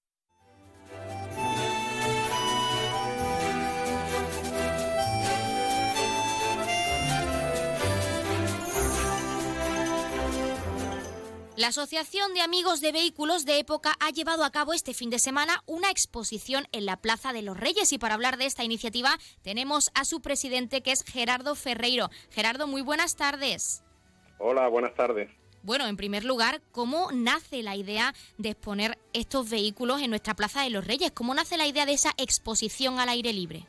La 11.57 11.69
Asociación 11.69 12.35
de 12.35 12.41
Amigos 12.41 12.81
de 12.81 12.91
Vehículos 12.91 13.43
de 13.43 13.57
Época 13.57 13.93
ha 13.99 14.11
llevado 14.11 14.43
a 14.43 14.51
cabo 14.51 14.73
este 14.73 14.93
fin 14.93 15.09
de 15.09 15.17
semana 15.17 15.63
una 15.65 15.89
exposición 15.89 16.67
en 16.71 16.85
la 16.85 16.97
Plaza 16.97 17.33
de 17.33 17.41
los 17.41 17.59
Reyes 17.59 17.91
y 17.93 17.97
para 17.97 18.13
hablar 18.13 18.37
de 18.37 18.45
esta 18.45 18.63
iniciativa 18.63 19.17
tenemos 19.41 19.89
a 19.95 20.05
su 20.05 20.21
presidente 20.21 20.81
que 20.83 20.91
es 20.91 21.03
Gerardo 21.03 21.55
Ferreiro. 21.55 22.11
Gerardo, 22.29 22.67
muy 22.67 22.83
buenas 22.83 23.15
tardes. 23.15 23.83
Hola, 24.37 24.67
buenas 24.67 24.93
tardes. 24.93 25.31
Bueno, 25.63 25.87
en 25.87 25.97
primer 25.97 26.25
lugar, 26.25 26.61
¿cómo 26.71 27.11
nace 27.11 27.63
la 27.63 27.75
idea 27.75 28.13
de 28.37 28.49
exponer 28.49 28.99
estos 29.13 29.49
vehículos 29.49 29.99
en 30.03 30.11
nuestra 30.11 30.35
Plaza 30.35 30.61
de 30.61 30.69
los 30.69 30.85
Reyes? 30.85 31.11
¿Cómo 31.11 31.33
nace 31.33 31.57
la 31.57 31.65
idea 31.65 31.87
de 31.87 31.93
esa 31.93 32.13
exposición 32.17 32.99
al 32.99 33.09
aire 33.09 33.33
libre? 33.33 33.65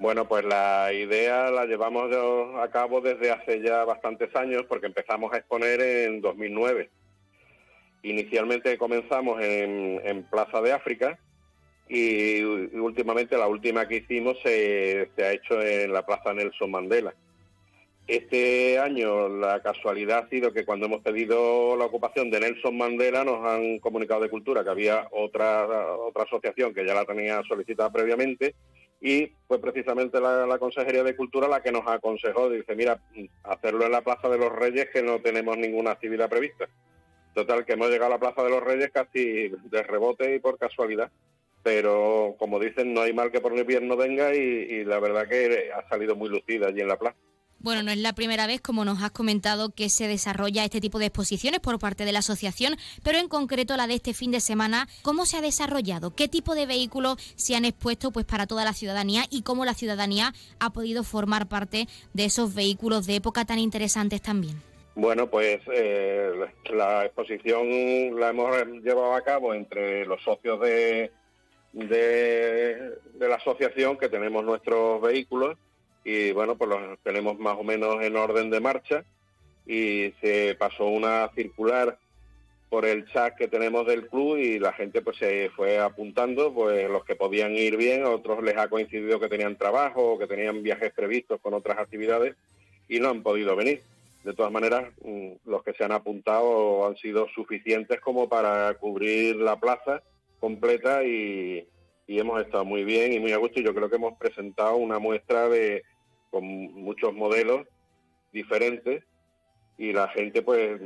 Bueno, 0.00 0.26
pues 0.26 0.46
la 0.46 0.94
idea 0.94 1.50
la 1.50 1.66
llevamos 1.66 2.10
a 2.58 2.68
cabo 2.70 3.02
desde 3.02 3.30
hace 3.30 3.60
ya 3.60 3.84
bastantes 3.84 4.34
años 4.34 4.64
porque 4.66 4.86
empezamos 4.86 5.30
a 5.30 5.36
exponer 5.36 5.78
en 5.82 6.22
2009. 6.22 6.88
Inicialmente 8.04 8.78
comenzamos 8.78 9.42
en, 9.42 10.22
Plaza 10.30 10.62
de 10.62 10.72
África 10.72 11.18
y, 11.86 12.42
últimamente 12.42 13.36
la 13.36 13.46
última 13.46 13.86
que 13.86 13.96
hicimos 13.96 14.38
se, 14.42 15.10
ha 15.18 15.32
hecho 15.32 15.60
en 15.60 15.92
la 15.92 16.06
Plaza 16.06 16.32
Nelson 16.32 16.70
Mandela. 16.70 17.12
Este 18.06 18.78
año 18.78 19.28
la 19.28 19.60
casualidad 19.60 20.24
ha 20.24 20.30
sido 20.30 20.54
que 20.54 20.64
cuando 20.64 20.86
hemos 20.86 21.02
pedido 21.02 21.76
la 21.76 21.84
ocupación 21.84 22.30
de 22.30 22.40
Nelson 22.40 22.74
Mandela 22.78 23.22
nos 23.22 23.46
han 23.46 23.78
comunicado 23.80 24.22
de 24.22 24.30
Cultura 24.30 24.64
que 24.64 24.70
había 24.70 25.08
otra, 25.10 25.66
otra 25.66 26.22
asociación 26.22 26.72
que 26.72 26.86
ya 26.86 26.94
la 26.94 27.04
tenía 27.04 27.42
solicitada 27.46 27.92
previamente 27.92 28.54
y 29.00 29.32
fue 29.48 29.60
precisamente 29.60 30.20
la, 30.20 30.58
Consejería 30.58 31.02
de 31.02 31.16
Cultura 31.16 31.48
la 31.48 31.62
que 31.62 31.72
nos 31.72 31.86
aconsejó, 31.86 32.50
dice, 32.50 32.76
mira, 32.76 33.00
hacerlo 33.44 33.86
en 33.86 33.92
la 33.92 34.02
Plaza 34.02 34.28
de 34.28 34.38
los 34.38 34.52
Reyes 34.52 34.90
que 34.92 35.02
no 35.02 35.20
tenemos 35.20 35.56
ninguna 35.56 35.92
actividad 35.92 36.28
prevista. 36.28 36.68
Total, 37.34 37.64
que 37.64 37.72
hemos 37.74 37.88
llegado 37.88 38.06
a 38.12 38.16
la 38.16 38.20
Plaza 38.20 38.42
de 38.42 38.50
los 38.50 38.62
Reyes 38.62 38.90
casi 38.92 39.48
de 39.48 39.82
rebote 39.82 40.34
y 40.34 40.38
por 40.38 40.58
casualidad. 40.58 41.10
Pero 41.62 42.36
como 42.38 42.58
dicen, 42.58 42.92
no 42.92 43.02
hay 43.02 43.12
mal 43.12 43.30
que 43.30 43.40
por 43.40 43.52
el 43.52 43.60
invierno 43.60 43.96
venga 43.96 44.34
y 44.34 44.84
la 44.84 44.98
verdad 44.98 45.28
que 45.28 45.70
ha 45.72 45.88
salido 45.88 46.16
muy 46.16 46.28
lucida 46.28 46.68
allí 46.68 46.80
en 46.80 46.88
la 46.88 46.98
plaza. 46.98 47.16
Bueno, 47.62 47.82
no 47.82 47.90
es 47.90 47.98
la 47.98 48.14
primera 48.14 48.46
vez, 48.46 48.62
como 48.62 48.86
nos 48.86 49.02
has 49.02 49.10
comentado, 49.10 49.74
que 49.74 49.90
se 49.90 50.08
desarrolla 50.08 50.64
este 50.64 50.80
tipo 50.80 50.98
de 50.98 51.06
exposiciones 51.06 51.60
por 51.60 51.78
parte 51.78 52.06
de 52.06 52.12
la 52.12 52.20
asociación, 52.20 52.76
pero 53.04 53.18
en 53.18 53.28
concreto 53.28 53.76
la 53.76 53.86
de 53.86 53.96
este 53.96 54.14
fin 54.14 54.30
de 54.30 54.40
semana, 54.40 54.88
¿cómo 55.02 55.26
se 55.26 55.36
ha 55.36 55.42
desarrollado? 55.42 56.14
¿Qué 56.14 56.26
tipo 56.26 56.54
de 56.54 56.64
vehículos 56.64 57.18
se 57.36 57.54
han 57.56 57.66
expuesto 57.66 58.12
pues 58.12 58.24
para 58.24 58.46
toda 58.46 58.64
la 58.64 58.72
ciudadanía 58.72 59.24
y 59.28 59.42
cómo 59.42 59.66
la 59.66 59.74
ciudadanía 59.74 60.32
ha 60.58 60.70
podido 60.70 61.04
formar 61.04 61.48
parte 61.48 61.86
de 62.14 62.24
esos 62.24 62.54
vehículos 62.54 63.06
de 63.06 63.16
época 63.16 63.44
tan 63.44 63.58
interesantes 63.58 64.22
también? 64.22 64.56
Bueno, 64.94 65.28
pues 65.28 65.60
eh, 65.70 66.32
la 66.72 67.04
exposición 67.04 68.18
la 68.18 68.30
hemos 68.30 68.56
llevado 68.82 69.14
a 69.14 69.20
cabo 69.20 69.52
entre 69.52 70.06
los 70.06 70.22
socios 70.22 70.60
de, 70.60 71.12
de 71.74 73.28
la 73.28 73.34
asociación 73.34 73.98
que 73.98 74.08
tenemos 74.08 74.42
nuestros 74.44 75.02
vehículos 75.02 75.58
y 76.04 76.32
bueno, 76.32 76.56
pues 76.56 76.70
los 76.70 76.98
tenemos 77.00 77.38
más 77.38 77.56
o 77.58 77.62
menos 77.62 78.02
en 78.02 78.16
orden 78.16 78.50
de 78.50 78.60
marcha 78.60 79.04
y 79.66 80.12
se 80.20 80.56
pasó 80.58 80.86
una 80.86 81.28
circular 81.34 81.98
por 82.68 82.86
el 82.86 83.06
chat 83.06 83.36
que 83.36 83.48
tenemos 83.48 83.86
del 83.86 84.06
club 84.08 84.36
y 84.38 84.58
la 84.58 84.72
gente 84.72 85.02
pues 85.02 85.16
se 85.18 85.50
fue 85.50 85.78
apuntando, 85.78 86.54
pues 86.54 86.88
los 86.88 87.04
que 87.04 87.16
podían 87.16 87.54
ir 87.56 87.76
bien, 87.76 88.04
a 88.04 88.10
otros 88.10 88.42
les 88.42 88.56
ha 88.56 88.68
coincidido 88.68 89.18
que 89.18 89.28
tenían 89.28 89.56
trabajo 89.56 90.12
o 90.12 90.18
que 90.18 90.28
tenían 90.28 90.62
viajes 90.62 90.92
previstos 90.92 91.40
con 91.40 91.52
otras 91.52 91.78
actividades 91.78 92.36
y 92.88 93.00
no 93.00 93.10
han 93.10 93.22
podido 93.22 93.56
venir. 93.56 93.82
De 94.24 94.34
todas 94.34 94.52
maneras, 94.52 94.92
mm, 95.02 95.32
los 95.46 95.64
que 95.64 95.72
se 95.72 95.82
han 95.82 95.92
apuntado 95.92 96.86
han 96.86 96.96
sido 96.96 97.26
suficientes 97.34 98.00
como 98.00 98.28
para 98.28 98.72
cubrir 98.74 99.36
la 99.36 99.58
plaza 99.58 100.02
completa 100.38 101.02
y, 101.04 101.66
y 102.10 102.18
hemos 102.18 102.42
estado 102.42 102.64
muy 102.64 102.82
bien 102.82 103.12
y 103.12 103.20
muy 103.20 103.30
a 103.30 103.36
gusto 103.36 103.60
y 103.60 103.62
yo 103.64 103.72
creo 103.72 103.88
que 103.88 103.94
hemos 103.94 104.18
presentado 104.18 104.74
una 104.74 104.98
muestra 104.98 105.48
de, 105.48 105.84
con 106.32 106.44
muchos 106.44 107.14
modelos 107.14 107.68
diferentes 108.32 109.04
y 109.78 109.92
la 109.92 110.08
gente 110.08 110.42
pues 110.42 110.80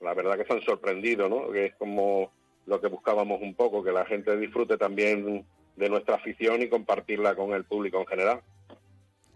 la 0.00 0.12
verdad 0.12 0.36
que 0.36 0.44
se 0.44 0.52
han 0.52 0.60
sorprendido, 0.60 1.30
¿no? 1.30 1.50
Que 1.50 1.64
es 1.64 1.74
como 1.76 2.30
lo 2.66 2.78
que 2.78 2.88
buscábamos 2.88 3.40
un 3.40 3.54
poco, 3.54 3.82
que 3.82 3.90
la 3.90 4.04
gente 4.04 4.36
disfrute 4.36 4.76
también 4.76 5.46
de 5.76 5.88
nuestra 5.88 6.16
afición 6.16 6.60
y 6.60 6.68
compartirla 6.68 7.34
con 7.34 7.54
el 7.54 7.64
público 7.64 7.98
en 7.98 8.06
general. 8.06 8.42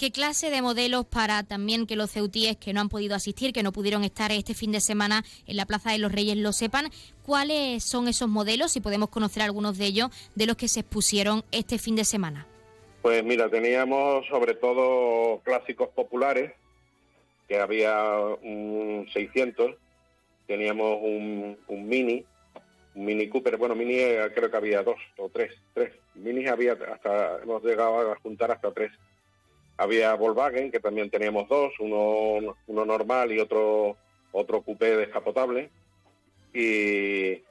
¿Qué 0.01 0.13
clase 0.13 0.49
de 0.49 0.63
modelos 0.63 1.05
para 1.05 1.43
también 1.43 1.87
que 1.87 1.95
los 1.95 2.11
ceutíes 2.11 2.57
que 2.57 2.73
no 2.73 2.81
han 2.81 2.89
podido 2.89 3.15
asistir, 3.15 3.53
que 3.53 3.63
no 3.63 3.71
pudieron 3.71 4.03
estar 4.03 4.33
este 4.33 4.55
fin 4.55 4.73
de 4.73 4.81
semana 4.81 5.25
en 5.47 5.59
la 5.59 5.67
Plaza 5.67 5.93
de 5.93 5.99
los 5.99 6.11
Reyes 6.11 6.39
lo 6.39 6.55
sepan? 6.55 6.87
¿Cuáles 7.27 7.85
son 7.85 8.09
esos 8.09 8.27
modelos, 8.27 8.73
si 8.73 8.81
podemos 8.81 9.11
conocer 9.11 9.43
algunos 9.43 9.77
de 9.77 9.85
ellos, 9.85 10.09
de 10.35 10.47
los 10.47 10.57
que 10.57 10.69
se 10.69 10.81
expusieron 10.81 11.45
este 11.53 11.77
fin 11.77 11.97
de 11.97 12.07
semana? 12.07 12.47
Pues 13.03 13.23
mira, 13.23 13.51
teníamos 13.51 14.27
sobre 14.29 14.55
todo 14.55 15.43
clásicos 15.45 15.91
populares, 15.91 16.53
que 17.47 17.61
había 17.61 18.19
un 18.41 19.07
600, 19.13 19.73
teníamos 20.47 20.97
un, 21.03 21.59
Mini, 21.69 22.25
un 22.95 23.05
Mini 23.05 23.29
Cooper, 23.29 23.59
bueno, 23.59 23.75
Mini 23.75 23.97
eh, 23.97 24.33
creo 24.35 24.51
que 24.51 24.57
había 24.57 24.83
dos 24.83 24.97
o 25.19 25.29
tres, 25.29 25.53
tres, 25.75 25.93
Minis 26.15 26.49
había 26.49 26.73
hasta, 26.73 27.43
hemos 27.43 27.63
llegado 27.63 28.13
a 28.13 28.17
juntar 28.17 28.51
hasta 28.51 28.73
tres. 28.73 28.93
Había 29.81 30.15
Volkswagen, 30.15 30.71
que 30.71 30.81
también 30.81 31.11
teníamos 31.11 31.49
dos, 31.49 31.73
uno, 31.81 32.57
uno 32.67 32.85
normal 32.85 33.33
y 33.33 33.39
otro, 33.39 33.97
otro 34.33 34.63
coupé 34.63 34.97
descapotable. 34.97 35.71
Y, 36.53 37.43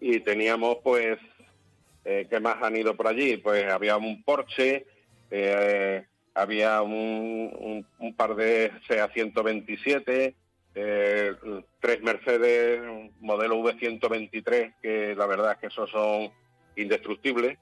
y 0.00 0.20
teníamos 0.20 0.78
pues 0.82 1.18
eh, 2.10 2.26
¿Qué 2.30 2.40
más 2.40 2.62
han 2.62 2.74
ido 2.74 2.96
por 2.96 3.06
allí? 3.06 3.36
Pues 3.36 3.70
había 3.70 3.98
un 3.98 4.22
Porsche, 4.22 4.86
eh, 5.30 6.06
había 6.32 6.80
un, 6.80 7.84
par 8.16 8.34
de 8.34 8.72
SEA 8.86 9.08
127, 9.08 10.34
eh, 10.74 11.34
tres 11.78 12.02
Mercedes, 12.02 12.80
modelo 13.20 13.56
V123, 13.58 14.74
que 14.80 15.14
la 15.16 15.26
verdad 15.26 15.52
es 15.52 15.58
que 15.58 15.66
esos 15.66 15.90
son 15.90 16.30
indestructibles, 16.76 17.58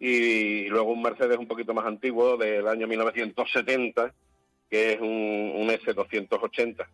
y, 0.00 0.64
luego 0.68 0.92
un 0.92 1.02
Mercedes 1.02 1.38
un 1.38 1.46
poquito 1.46 1.74
más 1.74 1.86
antiguo 1.86 2.36
del 2.36 2.66
año 2.66 2.88
1970, 2.88 4.12
que 4.68 4.94
es 4.94 5.00
un, 5.00 5.52
un 5.54 5.68
S280. 5.68 6.86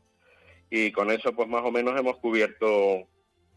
Y 0.69 0.91
con 0.91 1.11
eso 1.11 1.33
pues 1.33 1.49
más 1.49 1.65
o 1.65 1.71
menos 1.71 1.99
hemos 1.99 2.17
cubierto 2.17 3.07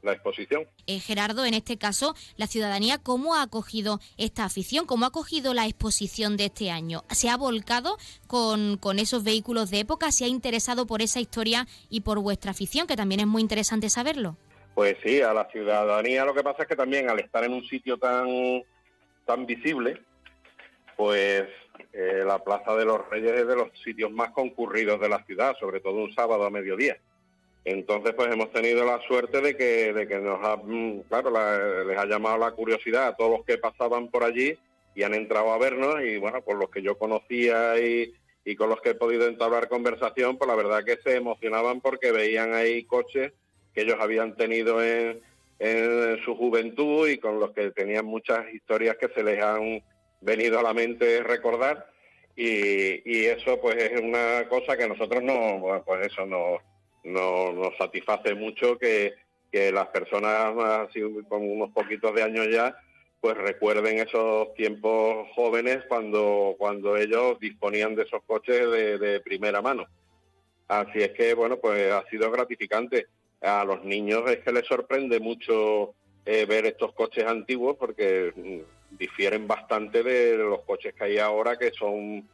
la 0.01 0.13
exposición. 0.13 0.67
Eh, 0.87 0.99
Gerardo, 0.99 1.45
en 1.45 1.53
este 1.53 1.77
caso, 1.77 2.15
la 2.37 2.47
ciudadanía, 2.47 2.99
¿cómo 2.99 3.35
ha 3.35 3.41
acogido 3.41 3.99
esta 4.17 4.45
afición? 4.45 4.85
¿Cómo 4.85 5.05
ha 5.05 5.09
acogido 5.09 5.53
la 5.53 5.65
exposición 5.65 6.37
de 6.37 6.45
este 6.45 6.71
año? 6.71 7.03
¿Se 7.09 7.29
ha 7.29 7.37
volcado 7.37 7.97
con, 8.27 8.77
con 8.77 8.99
esos 8.99 9.23
vehículos 9.23 9.71
de 9.71 9.79
época? 9.79 10.11
¿Se 10.11 10.25
ha 10.25 10.27
interesado 10.27 10.85
por 10.85 11.01
esa 11.01 11.19
historia 11.19 11.67
y 11.89 12.01
por 12.01 12.19
vuestra 12.19 12.51
afición, 12.51 12.87
que 12.87 12.95
también 12.95 13.21
es 13.21 13.27
muy 13.27 13.41
interesante 13.41 13.89
saberlo? 13.89 14.37
Pues 14.75 14.97
sí, 15.03 15.21
a 15.21 15.33
la 15.33 15.49
ciudadanía 15.51 16.23
lo 16.23 16.33
que 16.33 16.43
pasa 16.43 16.63
es 16.63 16.69
que 16.69 16.75
también 16.75 17.09
al 17.09 17.19
estar 17.19 17.43
en 17.43 17.53
un 17.53 17.65
sitio 17.65 17.97
tan, 17.97 18.27
tan 19.29 19.45
visible, 19.45 20.01
pues 20.97 21.43
eh, 21.93 22.23
la 22.25 22.43
Plaza 22.43 22.75
de 22.75 22.83
los 22.83 23.07
Reyes 23.09 23.33
es 23.33 23.47
de 23.47 23.55
los 23.55 23.69
sitios 23.83 24.11
más 24.11 24.31
concurridos 24.31 24.99
de 24.99 25.07
la 25.07 25.23
ciudad, 25.25 25.55
sobre 25.59 25.81
todo 25.81 26.03
un 26.03 26.11
sábado 26.15 26.45
a 26.45 26.49
mediodía. 26.49 26.97
Entonces, 27.63 28.15
pues 28.15 28.33
hemos 28.33 28.51
tenido 28.51 28.83
la 28.83 28.99
suerte 29.01 29.39
de 29.39 29.55
que, 29.55 29.93
de 29.93 30.07
que 30.07 30.17
nos 30.17 30.43
ha, 30.43 30.55
mm, 30.55 31.01
claro, 31.01 31.29
les 31.85 31.95
ha 31.95 32.07
llamado 32.07 32.39
la 32.39 32.51
curiosidad 32.53 33.09
a 33.09 33.15
todos 33.15 33.37
los 33.37 33.45
que 33.45 33.59
pasaban 33.59 34.07
por 34.07 34.23
allí 34.23 34.57
y 34.95 35.03
han 35.03 35.13
entrado 35.13 35.53
a 35.53 35.59
vernos 35.59 36.01
y 36.01 36.17
bueno, 36.17 36.41
por 36.41 36.57
los 36.57 36.71
que 36.71 36.81
yo 36.81 36.97
conocía 36.97 37.79
y, 37.79 38.11
y 38.43 38.55
con 38.55 38.69
los 38.69 38.81
que 38.81 38.89
he 38.89 38.95
podido 38.95 39.27
entablar 39.27 39.69
conversación, 39.69 40.39
pues 40.39 40.47
la 40.47 40.55
verdad 40.55 40.83
que 40.83 40.97
se 41.03 41.17
emocionaban 41.17 41.81
porque 41.81 42.11
veían 42.11 42.55
ahí 42.55 42.83
coches 42.85 43.31
que 43.75 43.81
ellos 43.81 43.97
habían 43.99 44.35
tenido 44.35 44.83
en, 44.83 45.21
en 45.59 46.23
su 46.23 46.35
juventud 46.35 47.07
y 47.07 47.17
con 47.17 47.39
los 47.39 47.51
que 47.51 47.71
tenían 47.71 48.05
muchas 48.05 48.51
historias 48.53 48.95
que 48.97 49.09
se 49.09 49.23
les 49.23 49.43
han 49.43 49.83
venido 50.21 50.59
a 50.59 50.63
la 50.63 50.73
mente 50.73 51.21
recordar. 51.21 51.89
Y, 52.35 53.25
eso 53.25 53.59
pues 53.59 53.75
es 53.75 53.99
una 53.99 54.47
cosa 54.47 54.77
que 54.77 54.87
nosotros 54.87 55.21
no, 55.21 55.83
pues 55.85 56.07
eso 56.07 56.25
no 56.25 56.57
nos, 57.03 57.53
nos 57.53 57.77
satisface 57.77 58.33
mucho 58.33 58.77
que, 58.77 59.13
las 59.51 59.87
personas 59.87 60.53
con 61.27 61.41
unos 61.41 61.71
poquitos 61.71 62.13
de 62.13 62.21
años 62.21 62.47
ya 62.51 62.77
pues 63.19 63.35
recuerden 63.35 63.97
esos 63.97 64.53
tiempos 64.53 65.27
jóvenes 65.33 65.79
cuando 65.87 66.53
cuando 66.59 66.95
ellos 66.95 67.39
disponían 67.39 67.95
de 67.95 68.03
esos 68.03 68.21
coches 68.27 68.69
de, 68.69 69.19
primera 69.21 69.59
mano. 69.59 69.87
Así 70.67 70.99
es 71.01 71.13
que 71.13 71.33
bueno 71.33 71.57
pues 71.57 71.91
ha 71.91 72.05
sido 72.11 72.29
gratificante 72.29 73.07
a 73.41 73.63
los 73.63 73.83
niños 73.83 74.29
es 74.29 74.39
que 74.39 74.51
les 74.51 74.65
sorprende 74.65 75.19
mucho 75.19 75.93
eh, 76.25 76.45
ver 76.45 76.65
estos 76.65 76.93
coches 76.93 77.25
antiguos 77.25 77.77
porque 77.77 78.33
mm, 78.35 78.97
difieren 78.97 79.47
bastante 79.47 80.03
de 80.03 80.37
los 80.37 80.61
coches 80.61 80.93
que 80.93 81.03
hay 81.03 81.17
ahora 81.19 81.57
que 81.57 81.71
son 81.71 82.27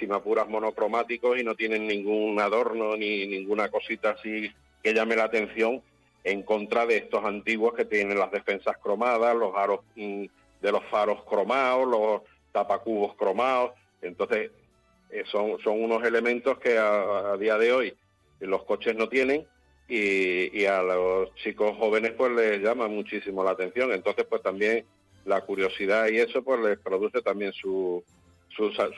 simapuras 0.00 0.48
monocromáticos 0.48 1.38
y 1.38 1.44
no 1.44 1.54
tienen 1.54 1.86
ningún 1.86 2.40
adorno 2.40 2.96
ni 2.96 3.28
ninguna 3.28 3.68
cosita 3.68 4.10
así 4.10 4.50
que 4.82 4.92
llame 4.92 5.14
la 5.14 5.24
atención 5.24 5.80
en 6.24 6.42
contra 6.42 6.86
de 6.86 6.98
estos 6.98 7.24
antiguos 7.24 7.74
que 7.74 7.84
tienen 7.84 8.18
las 8.18 8.30
defensas 8.30 8.76
cromadas, 8.78 9.34
los 9.34 9.54
aros 9.56 9.80
mm, 9.96 10.24
de 10.60 10.72
los 10.72 10.84
faros 10.90 11.24
cromados, 11.24 11.88
los 11.88 12.22
tapacubos 12.52 13.14
cromados. 13.14 13.72
Entonces, 14.02 14.50
eh, 15.10 15.24
son, 15.30 15.58
son 15.60 15.82
unos 15.82 16.04
elementos 16.04 16.58
que 16.58 16.76
a, 16.78 17.36
día 17.38 17.56
de 17.58 17.72
hoy 17.72 17.94
los 18.40 18.64
coches 18.64 18.94
no 18.94 19.08
tienen 19.08 19.46
y, 19.90 20.58
y, 20.58 20.64
a 20.66 20.82
los 20.82 21.34
chicos 21.34 21.76
jóvenes 21.76 22.12
pues 22.16 22.32
les 22.32 22.62
llama 22.62 22.88
muchísimo 22.88 23.44
la 23.44 23.50
atención. 23.50 23.92
Entonces, 23.92 24.24
pues 24.28 24.42
también 24.42 24.84
la 25.24 25.40
curiosidad 25.42 26.08
y 26.08 26.18
eso 26.18 26.42
pues 26.42 26.60
les 26.60 26.78
produce 26.78 27.20
también 27.22 27.52
su, 27.52 28.02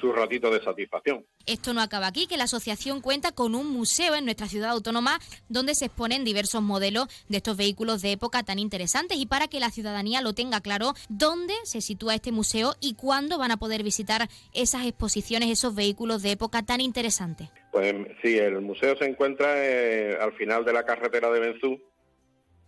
su, 0.00 0.12
ratito 0.12 0.50
de 0.50 0.62
satisfacción. 0.62 1.24
Esto 1.46 1.74
no 1.74 1.80
acaba 1.80 2.06
aquí, 2.06 2.26
que 2.26 2.36
la 2.36 2.44
asociación 2.44 3.00
cuenta 3.00 3.32
con 3.32 3.54
un 3.54 3.68
museo 3.68 4.14
en 4.14 4.24
nuestra 4.24 4.48
ciudad 4.48 4.70
autónoma 4.70 5.20
donde 5.48 5.74
se 5.74 5.86
exponen 5.86 6.24
diversos 6.24 6.62
modelos 6.62 7.08
de 7.28 7.38
estos 7.38 7.56
vehículos 7.56 8.02
de 8.02 8.12
época 8.12 8.42
tan 8.42 8.58
interesantes 8.58 9.18
y 9.18 9.26
para 9.26 9.48
que 9.48 9.60
la 9.60 9.70
ciudadanía 9.70 10.20
lo 10.20 10.32
tenga 10.32 10.60
claro, 10.60 10.94
dónde 11.08 11.54
se 11.64 11.80
sitúa 11.80 12.14
este 12.14 12.32
museo 12.32 12.74
y 12.80 12.94
cuándo 12.94 13.38
van 13.38 13.50
a 13.50 13.56
poder 13.56 13.82
visitar 13.82 14.28
esas 14.52 14.86
exposiciones, 14.86 15.50
esos 15.50 15.74
vehículos 15.74 16.22
de 16.22 16.32
época 16.32 16.62
tan 16.62 16.80
interesantes. 16.80 17.48
Pues 17.72 17.94
sí, 18.20 18.38
el 18.38 18.60
museo 18.60 18.94
se 18.98 19.06
encuentra 19.06 19.54
eh, 19.56 20.18
al 20.20 20.34
final 20.34 20.62
de 20.62 20.74
la 20.74 20.84
carretera 20.84 21.30
de 21.30 21.40
Benzú, 21.40 21.80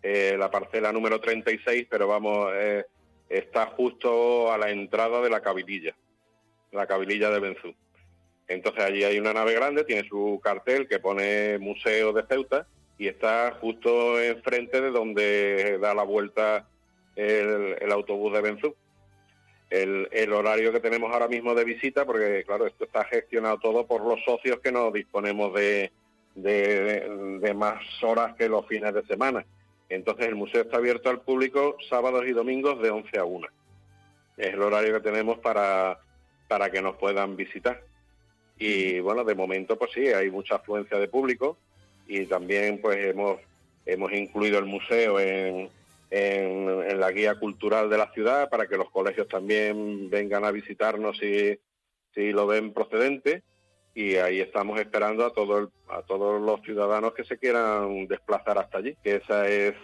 eh, 0.03 0.35
la 0.39 0.51
parcela 0.51 0.93
número 0.93 1.21
36, 1.21 1.87
pero 1.91 2.09
vamos, 2.09 2.51
eh, 2.55 2.87
está 3.29 3.67
justo 3.67 4.51
a 4.51 4.57
la 4.57 4.71
entrada 4.71 5.21
de 5.21 5.29
la 5.29 5.43
Cabililla, 5.43 5.95
la 6.73 6.87
Cabililla 6.87 7.29
de 7.29 7.39
Benzú. 7.39 7.75
Entonces 8.49 8.83
allí 8.83 9.05
hay 9.05 9.19
una 9.19 9.35
nave 9.35 9.53
grande, 9.53 9.85
tiene 9.85 10.09
su 10.09 10.41
cartel 10.43 10.89
que 10.89 11.01
pone 11.01 11.59
Museo 11.59 12.15
de 12.15 12.25
Ceuta 12.27 12.67
y 12.97 13.09
está 13.09 13.59
justo 13.61 14.19
enfrente 14.19 14.81
de 14.81 14.91
donde 14.91 15.79
da 15.83 15.93
la 15.93 16.05
vuelta 16.05 16.67
el, 17.15 17.93
autobús 17.93 18.33
de 18.33 18.41
Benzú. 18.41 18.75
El, 19.71 20.33
horario 20.33 20.73
que 20.73 20.81
tenemos 20.81 21.13
ahora 21.13 21.27
mismo 21.27 21.55
de 21.55 21.65
visita, 21.65 22.05
porque 22.05 22.45
claro, 22.47 22.67
esto 22.67 22.85
está 22.85 23.05
gestionado 23.05 23.59
todo 23.59 23.87
por 23.87 24.03
los 24.03 24.23
socios 24.25 24.61
que 24.61 24.71
nos 24.71 24.93
disponemos 24.93 25.53
de, 25.55 25.91
de, 26.35 27.55
más 27.55 27.83
horas 28.03 28.35
que 28.37 28.49
los 28.49 28.67
fines 28.67 28.95
de 28.95 29.05
semana. 29.05 29.45
Entonces 29.89 30.27
el 30.27 30.37
museo 30.37 30.63
está 30.63 30.77
abierto 30.77 31.11
al 31.11 31.23
público 31.23 31.77
sábados 31.89 32.25
y 32.27 32.33
domingos 32.33 32.81
de 32.83 32.91
11 32.91 33.19
a 33.19 33.25
1. 33.25 33.49
Es 34.37 34.55
el 34.55 34.63
horario 34.63 34.95
que 34.95 35.01
tenemos 35.01 35.39
para, 35.39 35.99
para 36.47 36.71
que 36.71 36.83
nos 36.83 36.97
puedan 36.97 37.37
visitar. 37.37 37.83
Y 38.59 39.01
bueno, 39.01 39.25
de 39.25 39.35
momento 39.35 39.77
pues 39.77 39.91
sí, 39.93 40.07
hay 40.09 40.31
mucha 40.31 40.57
afluencia 40.57 40.99
de 40.99 41.09
público 41.09 41.57
y 42.07 42.27
también 42.27 42.81
pues 42.81 42.99
hemos, 42.99 43.41
hemos 43.87 44.13
incluido 44.13 44.59
el 44.59 44.67
museo 44.67 45.19
en, 45.19 45.69
en, 46.11 47.01
la 47.01 47.11
guía 47.11 47.35
cultural 47.37 47.91
de 47.91 47.99
la 47.99 48.13
ciudad 48.13 48.49
para 48.49 48.67
que 48.67 48.77
los 48.77 48.91
colegios 48.91 49.29
también 49.29 50.09
vengan 50.11 50.45
a 50.45 50.53
visitarnos 50.53 51.19
si, 51.19 51.59
si 52.15 52.33
lo 52.33 52.47
ven 52.47 52.73
procedente. 52.73 53.43
Y 53.95 54.17
ahí 54.17 54.41
estamos 54.41 54.81
esperando 54.81 55.25
a, 55.25 55.33
todo 55.33 55.71
a 55.89 56.03
todos 56.03 56.41
los 56.41 56.61
ciudadanos 56.63 57.15
que 57.15 57.25
se 57.25 57.39
quieran 57.39 58.09
desplazar 58.09 58.59
hasta 58.59 58.79
allí, 58.79 58.97
que 59.03 59.17
ese 59.17 59.69
es 59.69 59.75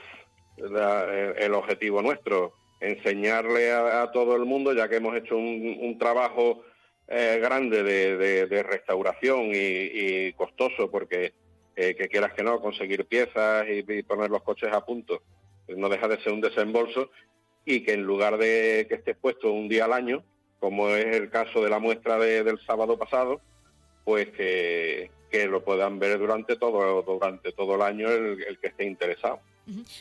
el 1.39 1.55
objetivo 1.55 2.03
nuestro, 2.03 2.55
enseñarle 2.81 3.71
a, 3.73 4.11
todo 4.11 4.35
el 4.35 4.47
mundo, 4.47 4.73
ya 4.73 4.89
que 4.89 4.97
hemos 4.97 5.17
hecho 5.17 5.37
un, 5.37 5.97
trabajo 5.99 6.65
eh, 7.07 7.39
grande 7.41 7.85
de, 7.85 8.63
restauración 8.65 9.53
y, 9.55 10.33
costoso, 10.33 10.91
porque 10.91 11.35
eh, 11.77 11.95
que 11.95 12.09
quieras 12.09 12.33
que 12.33 12.43
no, 12.43 12.61
conseguir 12.61 13.05
piezas 13.07 13.65
y 13.69 14.03
poner 14.03 14.29
los 14.29 14.43
coches 14.43 14.73
a 14.73 14.85
punto 14.85 15.23
no 15.77 15.89
deja 15.89 16.09
de 16.09 16.21
ser 16.23 16.33
un 16.33 16.41
desembolso 16.41 17.11
y 17.65 17.83
que 17.83 17.93
en 17.93 18.03
lugar 18.03 18.39
de 18.39 18.87
que 18.89 18.97
esté 18.97 19.15
puesto 19.15 19.53
un 19.53 19.69
día 19.69 19.85
al 19.85 19.93
año, 19.93 20.25
como 20.59 20.89
es 20.91 21.17
el 21.17 21.31
caso 21.31 21.63
de 21.63 21.71
la 21.71 21.79
muestra 21.79 22.19
del 22.19 22.59
sábado 22.67 22.99
pasado, 22.99 23.41
pues 24.05 24.29
que, 24.31 25.11
lo 25.49 25.63
puedan 25.65 25.99
ver 25.99 26.19
durante 26.19 26.57
todo, 26.57 27.03
durante 27.03 27.53
todo 27.53 27.77
el 27.77 27.83
año 27.83 28.09
el 28.09 28.59
que 28.61 28.69
esté 28.69 28.85
interesado. 28.85 29.41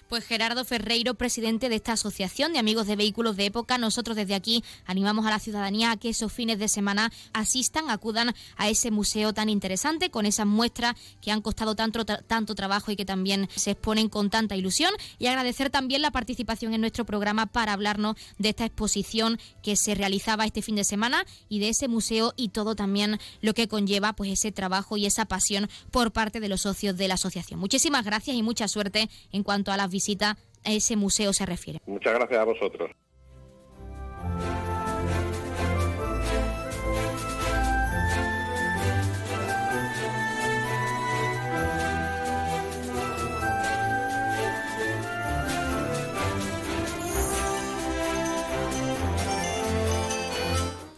Pues 0.07 0.25
Gerardo 0.25 0.65
Ferreiro, 0.65 1.13
presidente 1.13 1.69
de 1.69 1.75
esta 1.75 1.93
asociación 1.93 2.53
de 2.53 2.59
amigos 2.59 2.87
de 2.87 2.95
vehículos 2.95 3.37
de 3.37 3.45
época, 3.45 3.77
nosotros 3.77 4.17
desde 4.17 4.35
aquí 4.35 4.63
animamos 4.85 5.25
a 5.25 5.29
la 5.29 5.39
ciudadanía 5.39 5.91
a 5.91 5.97
que 5.97 6.09
esos 6.09 6.33
fines 6.33 6.59
de 6.59 6.67
semana 6.67 7.11
asistan, 7.33 7.89
acudan 7.89 8.33
a 8.57 8.69
ese 8.69 8.91
museo 8.91 9.33
tan 9.33 9.49
interesante 9.49 10.09
con 10.09 10.25
esas 10.25 10.47
muestras 10.47 10.95
que 11.21 11.31
han 11.31 11.41
costado 11.41 11.75
tanto, 11.75 12.05
tanto 12.05 12.55
trabajo 12.55 12.91
y 12.91 12.95
que 12.95 13.05
también 13.05 13.47
se 13.55 13.71
exponen 13.71 14.09
con 14.09 14.29
tanta 14.29 14.55
ilusión 14.55 14.91
y 15.19 15.27
agradecer 15.27 15.69
también 15.69 16.01
la 16.01 16.11
participación 16.11 16.73
en 16.73 16.81
nuestro 16.81 17.05
programa 17.05 17.45
para 17.45 17.73
hablarnos 17.73 18.15
de 18.37 18.49
esta 18.49 18.65
exposición 18.65 19.39
que 19.61 19.75
se 19.75 19.95
realizaba 19.95 20.45
este 20.45 20.61
fin 20.61 20.75
de 20.75 20.83
semana 20.83 21.25
y 21.47 21.59
de 21.59 21.69
ese 21.69 21.87
museo 21.87 22.33
y 22.35 22.49
todo 22.49 22.75
también 22.75 23.19
lo 23.41 23.53
que 23.53 23.67
conlleva 23.67 24.13
pues 24.13 24.31
ese 24.31 24.51
trabajo 24.51 24.97
y 24.97 25.05
esa 25.05 25.25
pasión 25.25 25.69
por 25.91 26.11
parte 26.11 26.39
de 26.39 26.49
los 26.49 26.61
socios 26.61 26.97
de 26.97 27.07
la 27.07 27.13
asociación. 27.15 27.59
Muchísimas 27.59 28.05
gracias 28.05 28.35
y 28.35 28.43
mucha 28.43 28.67
suerte 28.67 29.09
en 29.31 29.43
cuanto 29.43 29.58
a 29.67 29.77
las 29.77 29.91
visitas 29.91 30.37
a 30.65 30.71
ese 30.71 30.95
museo 30.95 31.33
se 31.33 31.45
refiere. 31.45 31.79
Muchas 31.85 32.13
gracias 32.13 32.39
a 32.39 32.43
vosotros. 32.43 32.91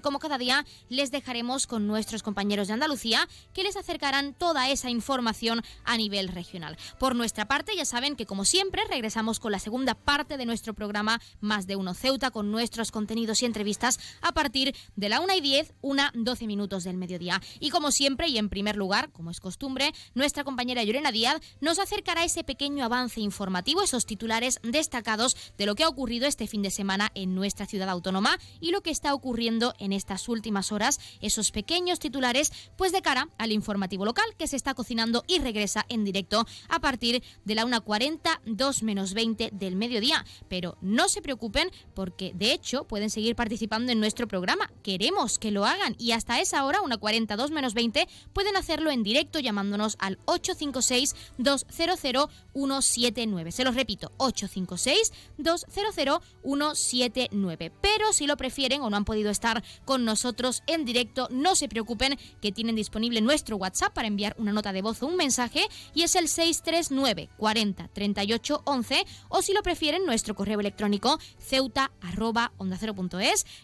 como 0.00 0.20
cada 0.20 0.38
día, 0.38 0.64
les 0.88 1.10
dejaremos 1.10 1.66
con 1.66 1.88
nuestros 1.88 2.22
compañeros 2.22 2.68
de 2.68 2.74
Andalucía 2.74 3.28
que 3.52 3.64
les 3.64 3.76
acercarán 3.76 4.32
toda 4.32 4.70
esa 4.70 4.88
información 4.88 5.62
a 5.84 5.96
nivel 5.96 6.28
regional. 6.28 6.78
Por 7.00 7.16
nuestra 7.16 7.46
parte, 7.48 7.76
ya 7.76 7.84
saben 7.84 8.14
que 8.14 8.24
como 8.24 8.44
siempre 8.44 8.84
regresamos 8.88 9.40
con 9.40 9.50
la 9.50 9.58
segunda 9.58 9.94
parte 9.94 10.36
de 10.36 10.46
nuestro 10.46 10.74
programa 10.74 11.20
Más 11.40 11.66
de 11.66 11.74
Uno 11.74 11.92
Ceuta 11.92 12.30
con 12.30 12.52
nuestros 12.52 12.92
contenidos 12.92 13.42
y 13.42 13.46
entrevistas 13.46 13.98
a 14.20 14.32
partir 14.32 14.76
de 14.94 15.08
la 15.08 15.20
1 15.20 15.34
y 15.34 15.40
10, 15.40 15.74
una 15.82 16.12
12 16.14 16.46
minutos 16.46 16.84
del 16.84 16.96
mediodía. 16.96 17.42
Y 17.58 17.70
como 17.70 17.90
siempre 17.90 18.28
y 18.28 18.38
en 18.38 18.50
primer 18.50 18.76
lugar, 18.76 19.10
como 19.10 19.32
es 19.32 19.40
costumbre, 19.40 19.92
nuestra 20.14 20.44
compañera 20.44 20.84
Llorena 20.84 21.10
Díaz 21.10 21.40
nos 21.60 21.80
acercará 21.80 22.22
ese 22.22 22.44
pequeño 22.44 22.84
avance 22.84 23.20
informativo, 23.20 23.82
esos 23.82 24.06
titulares 24.06 24.60
destacados 24.62 25.36
de 25.58 25.66
lo 25.66 25.74
que 25.74 25.82
ha 25.82 25.88
ocurrido 25.88 26.28
este 26.28 26.46
fin 26.46 26.62
de 26.62 26.70
semana 26.70 27.10
en 27.14 27.34
nuestra 27.34 27.66
ciudad 27.66 27.88
autónoma 27.88 28.38
y 28.60 28.70
lo 28.70 28.80
que 28.80 28.90
está 28.90 29.14
ocurriendo 29.14 29.63
en 29.78 29.92
estas 29.94 30.28
últimas 30.28 30.72
horas 30.72 31.00
esos 31.22 31.50
pequeños 31.50 31.98
titulares, 31.98 32.52
pues 32.76 32.92
de 32.92 33.00
cara 33.00 33.28
al 33.38 33.52
informativo 33.52 34.04
local 34.04 34.24
que 34.36 34.46
se 34.46 34.56
está 34.56 34.74
cocinando 34.74 35.24
y 35.26 35.38
regresa 35.38 35.86
en 35.88 36.04
directo 36.04 36.44
a 36.68 36.80
partir 36.80 37.22
de 37.44 37.54
la 37.54 37.64
1.40, 37.64 38.40
2 38.44 38.82
menos 38.82 39.14
20 39.14 39.50
del 39.52 39.76
mediodía. 39.76 40.24
Pero 40.48 40.76
no 40.80 41.08
se 41.08 41.22
preocupen 41.22 41.70
porque 41.94 42.32
de 42.34 42.52
hecho 42.52 42.84
pueden 42.84 43.10
seguir 43.10 43.36
participando 43.36 43.92
en 43.92 44.00
nuestro 44.00 44.28
programa. 44.28 44.70
Queremos 44.82 45.38
que 45.38 45.50
lo 45.50 45.64
hagan 45.64 45.94
y 45.98 46.12
hasta 46.12 46.40
esa 46.40 46.64
hora, 46.64 46.80
1.40, 46.80 47.36
2 47.36 47.50
menos 47.50 47.74
20, 47.74 48.08
pueden 48.32 48.56
hacerlo 48.56 48.90
en 48.90 49.02
directo 49.02 49.38
llamándonos 49.38 49.96
al 50.00 50.18
856 50.26 51.14
200 51.38 52.30
179. 52.52 53.52
Se 53.52 53.64
los 53.64 53.74
repito, 53.74 54.12
856 54.18 55.12
200 55.38 56.20
179. 56.42 57.72
Pero 57.80 58.12
si 58.12 58.26
lo 58.26 58.36
prefieren 58.36 58.82
o 58.82 58.90
no 58.90 58.96
han 58.96 59.04
podido 59.04 59.30
estar 59.30 59.53
con 59.84 60.04
nosotros 60.04 60.62
en 60.66 60.84
directo. 60.84 61.28
No 61.30 61.54
se 61.54 61.68
preocupen 61.68 62.18
que 62.40 62.52
tienen 62.52 62.76
disponible 62.76 63.20
nuestro 63.20 63.56
WhatsApp 63.56 63.92
para 63.92 64.08
enviar 64.08 64.34
una 64.38 64.52
nota 64.52 64.72
de 64.72 64.82
voz 64.82 65.02
o 65.02 65.06
un 65.06 65.16
mensaje 65.16 65.66
y 65.94 66.02
es 66.02 66.14
el 66.14 66.28
639 66.28 67.28
40 67.36 67.88
38 67.88 68.62
11 68.64 69.06
o 69.28 69.42
si 69.42 69.52
lo 69.52 69.62
prefieren 69.62 70.06
nuestro 70.06 70.34
correo 70.34 70.60
electrónico 70.60 71.18
ceuta 71.38 71.92
arroba 72.00 72.52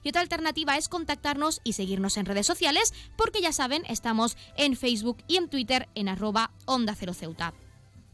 y 0.03 0.09
otra 0.09 0.21
alternativa 0.21 0.77
es 0.77 0.89
contactarnos 0.89 1.61
y 1.65 1.73
seguirnos 1.73 2.17
en 2.17 2.27
redes 2.27 2.47
sociales 2.47 2.93
porque 3.17 3.41
ya 3.41 3.53
saben 3.53 3.83
estamos 3.89 4.37
en 4.57 4.77
Facebook 4.77 5.19
y 5.27 5.37
en 5.37 5.49
Twitter 5.49 5.89
en 5.95 6.09
arroba 6.09 6.53
onda 6.67 6.95
cero 6.99 7.15
ceuta 7.15 7.55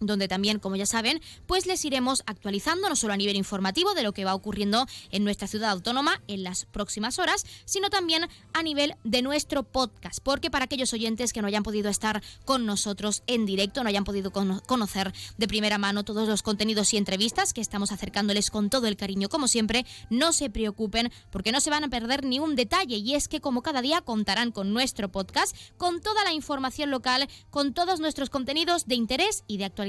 donde 0.01 0.29
también, 0.29 0.59
como 0.59 0.77
ya 0.77 0.87
saben, 0.87 1.21
pues 1.47 1.67
les 1.67 1.85
iremos 1.85 2.23
actualizando 2.27 2.89
no 2.89 2.97
solo 2.97 3.15
a 3.15 3.17
nivel 3.17 3.37
informativo 3.37 3.95
de 3.95 4.03
lo 4.03 4.13
que 4.13 4.25
va 4.25 4.35
ocurriendo 4.35 4.87
en 5.11 5.25
nuestra 5.25 5.49
ciudad 5.49 5.71
autónoma 5.71 6.21
en 6.29 6.43
las 6.43 6.67
próximas 6.67 7.19
horas, 7.19 7.45
sino 7.65 7.91
también 7.91 8.27
a 8.53 8.63
nivel 8.63 8.95
de 9.05 9.23
nuestro 9.23 9.63
podcast, 9.63 10.21
porque 10.23 10.51
para 10.51 10.67
aquellos 10.67 10.93
oyentes 10.93 11.33
que 11.33 11.41
no 11.41 11.49
hayan 11.49 11.63
podido 11.63 11.89
estar 11.89 12.23
con 12.45 12.67
nosotros 12.67 13.23
en 13.27 13.47
directo, 13.47 13.83
no 13.83 13.89
hayan 13.89 14.05
podido 14.05 14.33
conocer 14.33 15.13
de 15.39 15.49
primera 15.49 15.79
mano 15.79 16.05
todos 16.05 16.29
los 16.29 16.43
contenidos 16.43 16.93
y 16.93 16.97
entrevistas 16.97 17.53
que 17.53 17.61
estamos 17.61 17.93
acercándoles 17.93 18.51
con 18.51 18.71
todo 18.71 18.87
el 18.87 18.97
cariño, 18.97 19.29
como 19.29 19.49
siempre, 19.49 19.87
no 20.11 20.33
se 20.33 20.51
preocupen 20.51 21.11
porque 21.31 21.53
no 21.53 21.61
se 21.61 21.71
van 21.71 21.85
a 21.85 21.89
perder 21.89 22.25
ni 22.25 22.39
un 22.39 22.57
detalle. 22.57 22.97
Y 22.97 23.15
es 23.15 23.29
que 23.29 23.41
como 23.41 23.63
cada 23.63 23.83
día 23.83 24.01
contarán 24.01 24.53
con 24.53 24.73
nuestro 24.73 25.11
podcast, 25.11 25.57
con 25.77 26.01
toda 26.01 26.25
la 26.25 26.33
información 26.33 26.91
local, 26.91 27.29
con 27.51 27.73
todos 27.73 28.01
nuestros 28.01 28.31
contenidos 28.31 28.87
de 28.87 28.95
interés 28.95 29.45
y 29.47 29.59
de 29.59 29.65
actualidad 29.65 29.86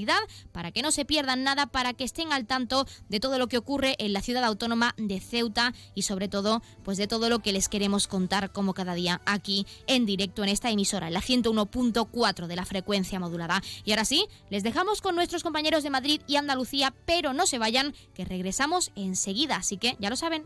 para 0.51 0.71
que 0.71 0.81
no 0.81 0.91
se 0.91 1.05
pierdan 1.05 1.43
nada, 1.43 1.67
para 1.67 1.93
que 1.93 2.03
estén 2.03 2.31
al 2.31 2.45
tanto 2.45 2.85
de 3.09 3.19
todo 3.19 3.39
lo 3.39 3.47
que 3.47 3.57
ocurre 3.57 3.95
en 3.99 4.13
la 4.13 4.21
ciudad 4.21 4.43
autónoma 4.43 4.93
de 4.97 5.19
Ceuta 5.19 5.73
y 5.95 6.03
sobre 6.03 6.27
todo 6.27 6.61
pues 6.83 6.97
de 6.97 7.07
todo 7.07 7.29
lo 7.29 7.39
que 7.39 7.53
les 7.53 7.69
queremos 7.69 8.07
contar 8.07 8.51
como 8.51 8.73
cada 8.73 8.93
día 8.93 9.21
aquí 9.25 9.65
en 9.87 10.05
directo 10.05 10.43
en 10.43 10.49
esta 10.49 10.69
emisora, 10.69 11.09
la 11.09 11.21
101.4 11.21 12.47
de 12.47 12.55
la 12.55 12.65
frecuencia 12.65 13.19
modulada. 13.19 13.61
Y 13.85 13.91
ahora 13.91 14.05
sí, 14.05 14.27
les 14.49 14.63
dejamos 14.63 15.01
con 15.01 15.15
nuestros 15.15 15.43
compañeros 15.43 15.83
de 15.83 15.89
Madrid 15.89 16.21
y 16.27 16.35
Andalucía, 16.35 16.93
pero 17.05 17.33
no 17.33 17.45
se 17.45 17.59
vayan, 17.59 17.93
que 18.13 18.25
regresamos 18.25 18.91
enseguida, 18.95 19.57
así 19.57 19.77
que 19.77 19.97
ya 19.99 20.09
lo 20.09 20.15
saben. 20.15 20.45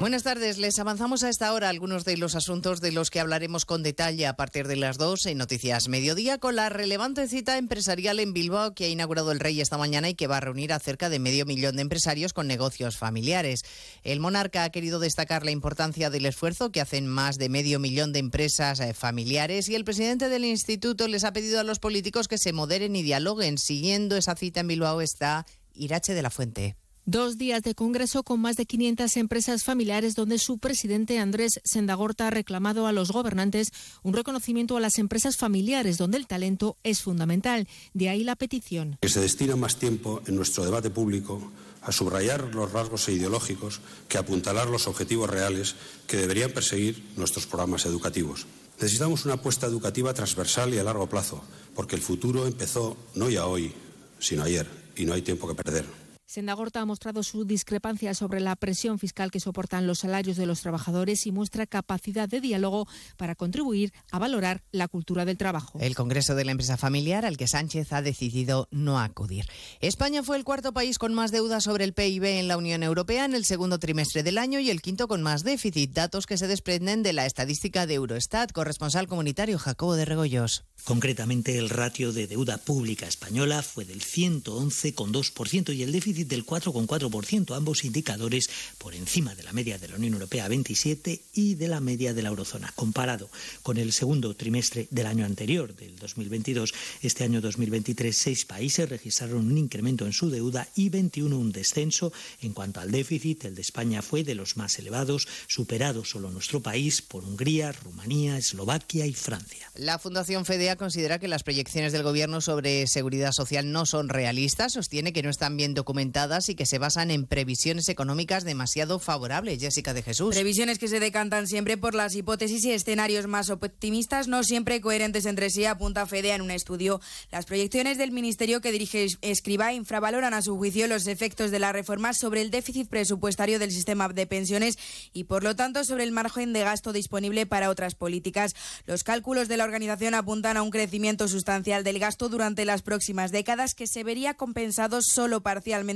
Buenas 0.00 0.22
tardes, 0.22 0.56
les 0.56 0.78
avanzamos 0.78 1.24
a 1.24 1.28
esta 1.28 1.52
hora 1.52 1.68
algunos 1.68 2.06
de 2.06 2.16
los 2.16 2.34
asuntos 2.34 2.80
de 2.80 2.90
los 2.90 3.10
que 3.10 3.20
hablaremos 3.20 3.66
con 3.66 3.82
detalle 3.82 4.26
a 4.26 4.34
partir 4.34 4.66
de 4.66 4.76
las 4.76 4.96
dos 4.96 5.26
en 5.26 5.36
Noticias 5.36 5.88
Mediodía 5.88 6.38
con 6.38 6.56
la 6.56 6.70
relevante 6.70 7.28
cita 7.28 7.58
empresarial 7.58 8.18
en 8.18 8.32
Bilbao 8.32 8.72
que 8.72 8.86
ha 8.86 8.88
inaugurado 8.88 9.30
el 9.30 9.40
Rey 9.40 9.60
esta 9.60 9.76
mañana 9.76 10.08
y 10.08 10.14
que 10.14 10.26
va 10.26 10.38
a 10.38 10.40
reunir 10.40 10.72
a 10.72 10.78
cerca 10.78 11.10
de 11.10 11.18
medio 11.18 11.44
millón 11.44 11.76
de 11.76 11.82
empresarios 11.82 12.32
con 12.32 12.46
negocios 12.46 12.96
familiares. 12.96 13.60
El 14.02 14.20
monarca 14.20 14.64
ha 14.64 14.70
querido 14.70 15.00
destacar 15.00 15.44
la 15.44 15.50
importancia 15.50 16.08
del 16.08 16.24
esfuerzo 16.24 16.72
que 16.72 16.80
hacen 16.80 17.06
más 17.06 17.36
de 17.36 17.50
medio 17.50 17.78
millón 17.78 18.14
de 18.14 18.20
empresas 18.20 18.80
eh, 18.80 18.94
familiares 18.94 19.68
y 19.68 19.74
el 19.74 19.84
presidente 19.84 20.30
del 20.30 20.46
instituto 20.46 21.08
les 21.08 21.24
ha 21.24 21.34
pedido 21.34 21.60
a 21.60 21.64
los 21.64 21.78
políticos 21.78 22.26
que 22.26 22.38
se 22.38 22.54
moderen 22.54 22.96
y 22.96 23.02
dialoguen. 23.02 23.58
Siguiendo 23.58 24.16
esa 24.16 24.34
cita 24.34 24.60
en 24.60 24.68
Bilbao 24.68 25.02
está 25.02 25.44
Irache 25.74 26.14
de 26.14 26.22
la 26.22 26.30
Fuente. 26.30 26.74
Dos 27.12 27.38
días 27.38 27.64
de 27.64 27.74
congreso 27.74 28.22
con 28.22 28.38
más 28.38 28.54
de 28.54 28.66
500 28.66 29.16
empresas 29.16 29.64
familiares 29.64 30.14
donde 30.14 30.38
su 30.38 30.58
presidente 30.58 31.18
Andrés 31.18 31.60
Sendagorta 31.64 32.28
ha 32.28 32.30
reclamado 32.30 32.86
a 32.86 32.92
los 32.92 33.10
gobernantes 33.10 33.72
un 34.04 34.14
reconocimiento 34.14 34.76
a 34.76 34.80
las 34.80 34.96
empresas 34.96 35.36
familiares 35.36 35.98
donde 35.98 36.18
el 36.18 36.28
talento 36.28 36.76
es 36.84 37.02
fundamental. 37.02 37.66
De 37.94 38.10
ahí 38.10 38.22
la 38.22 38.36
petición. 38.36 38.96
Que 39.00 39.08
se 39.08 39.18
destina 39.18 39.56
más 39.56 39.74
tiempo 39.74 40.22
en 40.28 40.36
nuestro 40.36 40.64
debate 40.64 40.88
público 40.88 41.50
a 41.82 41.90
subrayar 41.90 42.54
los 42.54 42.70
rasgos 42.70 43.08
ideológicos 43.08 43.80
que 44.08 44.16
apuntalar 44.16 44.68
los 44.68 44.86
objetivos 44.86 45.28
reales 45.28 45.74
que 46.06 46.16
deberían 46.16 46.52
perseguir 46.52 47.02
nuestros 47.16 47.44
programas 47.44 47.86
educativos. 47.86 48.46
Necesitamos 48.80 49.24
una 49.24 49.34
apuesta 49.34 49.66
educativa 49.66 50.14
transversal 50.14 50.72
y 50.72 50.78
a 50.78 50.84
largo 50.84 51.08
plazo, 51.08 51.42
porque 51.74 51.96
el 51.96 52.02
futuro 52.02 52.46
empezó 52.46 52.96
no 53.16 53.28
ya 53.28 53.46
hoy, 53.46 53.72
sino 54.20 54.44
ayer, 54.44 54.68
y 54.94 55.06
no 55.06 55.14
hay 55.14 55.22
tiempo 55.22 55.48
que 55.48 55.56
perder. 55.56 55.99
Sendagorta 56.30 56.80
ha 56.80 56.86
mostrado 56.86 57.24
su 57.24 57.44
discrepancia 57.44 58.14
sobre 58.14 58.38
la 58.38 58.54
presión 58.54 59.00
fiscal 59.00 59.32
que 59.32 59.40
soportan 59.40 59.88
los 59.88 59.98
salarios 59.98 60.36
de 60.36 60.46
los 60.46 60.60
trabajadores 60.60 61.26
y 61.26 61.32
muestra 61.32 61.66
capacidad 61.66 62.28
de 62.28 62.40
diálogo 62.40 62.86
para 63.16 63.34
contribuir 63.34 63.92
a 64.12 64.20
valorar 64.20 64.62
la 64.70 64.86
cultura 64.86 65.24
del 65.24 65.36
trabajo. 65.36 65.80
El 65.80 65.96
Congreso 65.96 66.36
de 66.36 66.44
la 66.44 66.52
Empresa 66.52 66.76
Familiar 66.76 67.26
al 67.26 67.36
que 67.36 67.48
Sánchez 67.48 67.92
ha 67.92 68.00
decidido 68.00 68.68
no 68.70 69.00
acudir. 69.00 69.44
España 69.80 70.22
fue 70.22 70.36
el 70.36 70.44
cuarto 70.44 70.72
país 70.72 70.98
con 70.98 71.14
más 71.14 71.32
deuda 71.32 71.60
sobre 71.60 71.82
el 71.82 71.94
PIB 71.94 72.22
en 72.22 72.46
la 72.46 72.56
Unión 72.56 72.84
Europea 72.84 73.24
en 73.24 73.34
el 73.34 73.44
segundo 73.44 73.80
trimestre 73.80 74.22
del 74.22 74.38
año 74.38 74.60
y 74.60 74.70
el 74.70 74.82
quinto 74.82 75.08
con 75.08 75.24
más 75.24 75.42
déficit, 75.42 75.92
datos 75.92 76.26
que 76.26 76.38
se 76.38 76.46
desprenden 76.46 77.02
de 77.02 77.12
la 77.12 77.26
estadística 77.26 77.86
de 77.86 77.94
Eurostat. 77.94 78.52
Corresponsal 78.52 79.08
comunitario 79.08 79.58
Jacobo 79.58 79.96
de 79.96 80.04
Regoyos. 80.04 80.64
Concretamente, 80.84 81.58
el 81.58 81.70
ratio 81.70 82.12
de 82.12 82.26
deuda 82.26 82.56
pública 82.56 83.06
española 83.06 83.62
fue 83.62 83.84
del 83.84 84.00
111,2% 84.00 85.74
y 85.74 85.82
el 85.82 85.92
déficit 85.92 86.19
del 86.24 86.46
4,4%, 86.46 87.56
ambos 87.56 87.84
indicadores 87.84 88.50
por 88.78 88.94
encima 88.94 89.34
de 89.34 89.42
la 89.42 89.52
media 89.52 89.78
de 89.78 89.88
la 89.88 89.96
Unión 89.96 90.14
Europea 90.14 90.48
27 90.48 91.22
y 91.34 91.54
de 91.54 91.68
la 91.68 91.80
media 91.80 92.14
de 92.14 92.22
la 92.22 92.28
eurozona. 92.28 92.72
Comparado 92.74 93.30
con 93.62 93.76
el 93.76 93.92
segundo 93.92 94.34
trimestre 94.34 94.88
del 94.90 95.06
año 95.06 95.24
anterior, 95.24 95.74
del 95.74 95.96
2022, 95.96 96.72
este 97.02 97.24
año 97.24 97.40
2023, 97.40 98.16
seis 98.16 98.44
países 98.44 98.88
registraron 98.88 99.46
un 99.46 99.58
incremento 99.58 100.06
en 100.06 100.12
su 100.12 100.30
deuda 100.30 100.68
y 100.74 100.88
21 100.88 101.38
un 101.38 101.52
descenso. 101.52 102.12
En 102.42 102.52
cuanto 102.52 102.80
al 102.80 102.90
déficit, 102.90 103.44
el 103.44 103.54
de 103.54 103.62
España 103.62 104.02
fue 104.02 104.24
de 104.24 104.34
los 104.34 104.56
más 104.56 104.78
elevados, 104.78 105.26
superado 105.46 106.04
solo 106.04 106.30
nuestro 106.30 106.60
país 106.60 107.02
por 107.02 107.24
Hungría, 107.24 107.72
Rumanía, 107.72 108.36
Eslovaquia 108.36 109.06
y 109.06 109.14
Francia. 109.14 109.70
La 109.74 109.98
Fundación 109.98 110.44
FEDEA 110.44 110.76
considera 110.76 111.18
que 111.18 111.28
las 111.28 111.42
proyecciones 111.42 111.92
del 111.92 112.02
Gobierno 112.02 112.40
sobre 112.40 112.86
seguridad 112.86 113.32
social 113.32 113.72
no 113.72 113.86
son 113.86 114.08
realistas, 114.08 114.72
sostiene 114.72 115.12
que 115.12 115.22
no 115.22 115.30
están 115.30 115.56
bien 115.56 115.74
documentadas 115.74 116.09
y 116.48 116.54
que 116.54 116.66
se 116.66 116.78
basan 116.78 117.10
en 117.10 117.26
previsiones 117.26 117.88
económicas 117.88 118.44
demasiado 118.44 118.98
favorables. 118.98 119.60
Jessica 119.60 119.94
de 119.94 120.02
Jesús. 120.02 120.34
Previsiones 120.34 120.78
que 120.78 120.88
se 120.88 120.98
decantan 120.98 121.46
siempre 121.46 121.76
por 121.76 121.94
las 121.94 122.14
hipótesis 122.16 122.64
y 122.64 122.72
escenarios 122.72 123.26
más 123.28 123.48
optimistas, 123.48 124.26
no 124.26 124.42
siempre 124.42 124.80
coherentes 124.80 125.24
entre 125.26 125.50
sí, 125.50 125.64
apunta 125.66 126.06
FEDEA 126.06 126.34
en 126.34 126.42
un 126.42 126.50
estudio. 126.50 127.00
Las 127.30 127.46
proyecciones 127.46 127.96
del 127.96 128.10
ministerio 128.10 128.60
que 128.60 128.72
dirige 128.72 129.06
Escriba 129.20 129.72
infravaloran 129.72 130.34
a 130.34 130.42
su 130.42 130.56
juicio 130.56 130.88
los 130.88 131.06
efectos 131.06 131.52
de 131.52 131.60
la 131.60 131.72
reforma 131.72 132.12
sobre 132.12 132.42
el 132.42 132.50
déficit 132.50 132.88
presupuestario 132.88 133.58
del 133.58 133.70
sistema 133.70 134.08
de 134.08 134.26
pensiones 134.26 134.78
y, 135.12 135.24
por 135.24 135.44
lo 135.44 135.54
tanto, 135.54 135.84
sobre 135.84 136.04
el 136.04 136.12
margen 136.12 136.52
de 136.52 136.64
gasto 136.64 136.92
disponible 136.92 137.46
para 137.46 137.70
otras 137.70 137.94
políticas. 137.94 138.54
Los 138.86 139.04
cálculos 139.04 139.46
de 139.46 139.56
la 139.56 139.64
organización 139.64 140.14
apuntan 140.14 140.56
a 140.56 140.62
un 140.62 140.70
crecimiento 140.70 141.28
sustancial 141.28 141.84
del 141.84 141.98
gasto 142.00 142.28
durante 142.28 142.64
las 142.64 142.82
próximas 142.82 143.30
décadas 143.30 143.74
que 143.74 143.86
se 143.86 144.02
vería 144.02 144.34
compensado 144.34 145.00
solo 145.02 145.42
parcialmente 145.42 145.89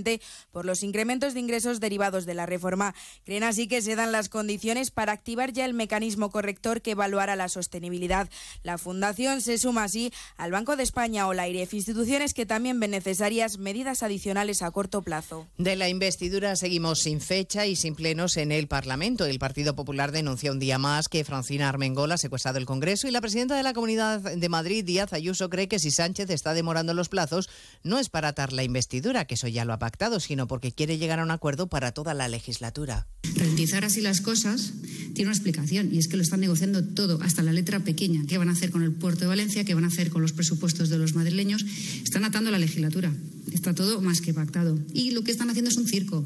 por 0.51 0.65
los 0.65 0.83
incrementos 0.83 1.35
de 1.35 1.41
ingresos 1.41 1.81
derivados 1.81 2.27
de 2.27 2.35
la 2.35 2.47
reforma. 2.47 2.95
Creen 3.25 3.45
así 3.45 3.69
que 3.69 3.83
se 3.83 3.97
dan 3.97 4.13
las 4.13 4.29
condiciones 4.29 4.91
para 4.91 5.13
activar 5.13 5.53
ya 5.53 5.65
el 5.65 5.75
mecanismo 5.75 6.31
corrector 6.31 6.83
que 6.83 6.93
evaluará 6.93 7.37
la 7.37 7.49
sostenibilidad. 7.49 8.29
La 8.63 8.79
Fundación 8.79 9.41
se 9.41 9.59
suma 9.59 9.85
así 9.85 10.13
al 10.37 10.51
Banco 10.51 10.77
de 10.77 10.83
España 10.83 11.27
o 11.29 11.35
la 11.35 11.49
IREF, 11.49 11.75
instituciones 11.75 12.35
que 12.35 12.47
también 12.47 12.81
ven 12.81 12.91
necesarias 12.91 13.59
medidas 13.59 14.03
adicionales 14.03 14.63
a 14.63 14.71
corto 14.71 15.03
plazo. 15.03 15.47
De 15.59 15.77
la 15.77 15.89
investidura 15.89 16.57
seguimos 16.57 17.01
sin 17.01 17.21
fecha 17.21 17.67
y 17.67 17.77
sin 17.77 17.95
plenos 17.95 18.37
en 18.37 18.53
el 18.53 18.67
Parlamento. 18.67 19.25
El 19.27 19.39
Partido 19.39 19.77
Popular 19.77 20.13
denuncia 20.13 20.51
un 20.51 20.59
día 20.59 20.79
más 20.79 21.09
que 21.09 21.25
Francina 21.25 21.69
Armengola 21.69 22.15
ha 22.15 22.19
secuestrado 22.19 22.59
el 22.59 22.67
Congreso 22.67 23.07
y 23.09 23.11
la 23.11 23.21
presidenta 23.21 23.57
de 23.57 23.63
la 23.63 23.73
Comunidad 23.73 24.21
de 24.21 24.49
Madrid, 24.49 24.85
Díaz 24.85 25.13
Ayuso, 25.13 25.51
cree 25.51 25.69
que 25.69 25.79
si 25.79 25.91
Sánchez 25.91 26.31
está 26.31 26.55
demorando 26.55 26.95
los 26.95 27.09
plazos 27.09 27.49
no 27.83 27.99
es 27.99 28.09
para 28.09 28.29
atar 28.29 28.53
la 28.53 28.63
investidura, 28.63 29.27
que 29.27 29.35
eso 29.35 29.49
ya 29.49 29.65
lo 29.65 29.73
ha 29.73 29.79
pactado, 29.85 30.19
sino 30.19 30.49
porque 30.49 30.73
quiere 30.73 30.97
llegar 30.97 31.21
a 31.21 31.25
un 31.25 31.31
acuerdo 31.31 31.67
para 31.67 31.93
toda 31.93 32.15
la 32.15 32.27
legislatura. 32.27 33.07
Ralentizar 33.37 33.85
así 33.85 34.01
las 34.01 34.23
cosas 34.23 34.73
tiene 35.13 35.29
una 35.29 35.37
explicación 35.37 35.93
y 35.93 35.99
es 35.99 36.09
que 36.09 36.17
lo 36.17 36.23
están 36.23 36.41
negociando 36.41 36.83
todo, 36.83 37.21
hasta 37.21 37.43
la 37.43 37.53
letra 37.53 37.81
pequeña. 37.81 38.25
¿Qué 38.27 38.39
van 38.39 38.49
a 38.49 38.53
hacer 38.53 38.71
con 38.71 38.83
el 38.83 38.93
puerto 38.93 39.21
de 39.21 39.27
Valencia? 39.27 39.63
¿Qué 39.63 39.75
van 39.75 39.85
a 39.85 39.89
hacer 39.89 40.09
con 40.09 40.23
los 40.23 40.33
presupuestos 40.33 40.89
de 40.89 40.97
los 40.97 41.15
madrileños? 41.15 41.67
Están 42.03 42.25
atando 42.25 42.51
la 42.51 42.59
legislatura. 42.59 43.13
Está 43.53 43.75
todo 43.75 44.01
más 44.01 44.23
que 44.23 44.33
pactado. 44.33 44.79
Y 44.95 45.11
lo 45.11 45.23
que 45.23 45.33
están 45.33 45.51
haciendo 45.51 45.71
es 45.71 45.77
un 45.77 45.87
circo 45.87 46.25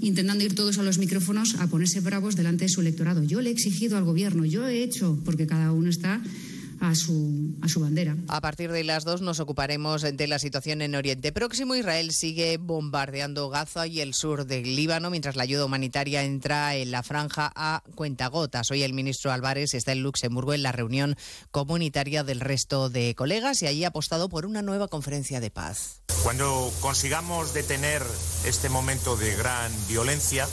intentando 0.00 0.42
ir 0.42 0.56
todos 0.56 0.78
a 0.78 0.82
los 0.82 0.98
micrófonos 0.98 1.54
a 1.60 1.68
ponerse 1.68 2.00
bravos 2.00 2.34
delante 2.34 2.64
de 2.64 2.70
su 2.70 2.80
electorado. 2.80 3.22
Yo 3.22 3.40
le 3.40 3.50
he 3.50 3.52
exigido 3.52 3.96
al 3.96 4.04
gobierno, 4.04 4.44
yo 4.44 4.66
he 4.66 4.82
hecho, 4.82 5.16
porque 5.24 5.46
cada 5.46 5.70
uno 5.70 5.90
está 5.90 6.20
a 6.80 6.94
su, 6.94 7.56
a 7.62 7.68
su 7.68 7.80
bandera. 7.80 8.16
A 8.28 8.40
partir 8.40 8.72
de 8.72 8.84
las 8.84 9.04
dos 9.04 9.20
nos 9.20 9.40
ocuparemos 9.40 10.02
de 10.02 10.26
la 10.26 10.38
situación 10.38 10.82
en 10.82 10.94
Oriente 10.94 11.32
Próximo. 11.32 11.74
Israel 11.74 12.12
sigue 12.12 12.56
bombardeando 12.58 13.48
Gaza 13.48 13.86
y 13.86 14.00
el 14.00 14.14
sur 14.14 14.46
del 14.46 14.76
Líbano 14.76 15.10
mientras 15.10 15.36
la 15.36 15.42
ayuda 15.42 15.64
humanitaria 15.64 16.22
entra 16.22 16.74
en 16.76 16.90
la 16.90 17.02
franja 17.02 17.52
a 17.54 17.82
cuentagotas. 17.94 18.70
Hoy 18.70 18.82
el 18.82 18.92
ministro 18.92 19.32
Álvarez 19.32 19.74
está 19.74 19.92
en 19.92 20.02
Luxemburgo 20.02 20.54
en 20.54 20.62
la 20.62 20.72
reunión 20.72 21.16
comunitaria 21.50 22.24
del 22.24 22.40
resto 22.40 22.90
de 22.90 23.14
colegas 23.14 23.62
y 23.62 23.66
allí 23.66 23.84
ha 23.84 23.88
apostado 23.88 24.28
por 24.28 24.46
una 24.46 24.62
nueva 24.62 24.88
conferencia 24.88 25.40
de 25.40 25.50
paz. 25.50 26.02
Cuando 26.22 26.72
consigamos 26.80 27.54
detener 27.54 28.02
este 28.44 28.68
momento 28.68 29.16
de 29.16 29.34
gran 29.36 29.72
violencia, 29.88 30.48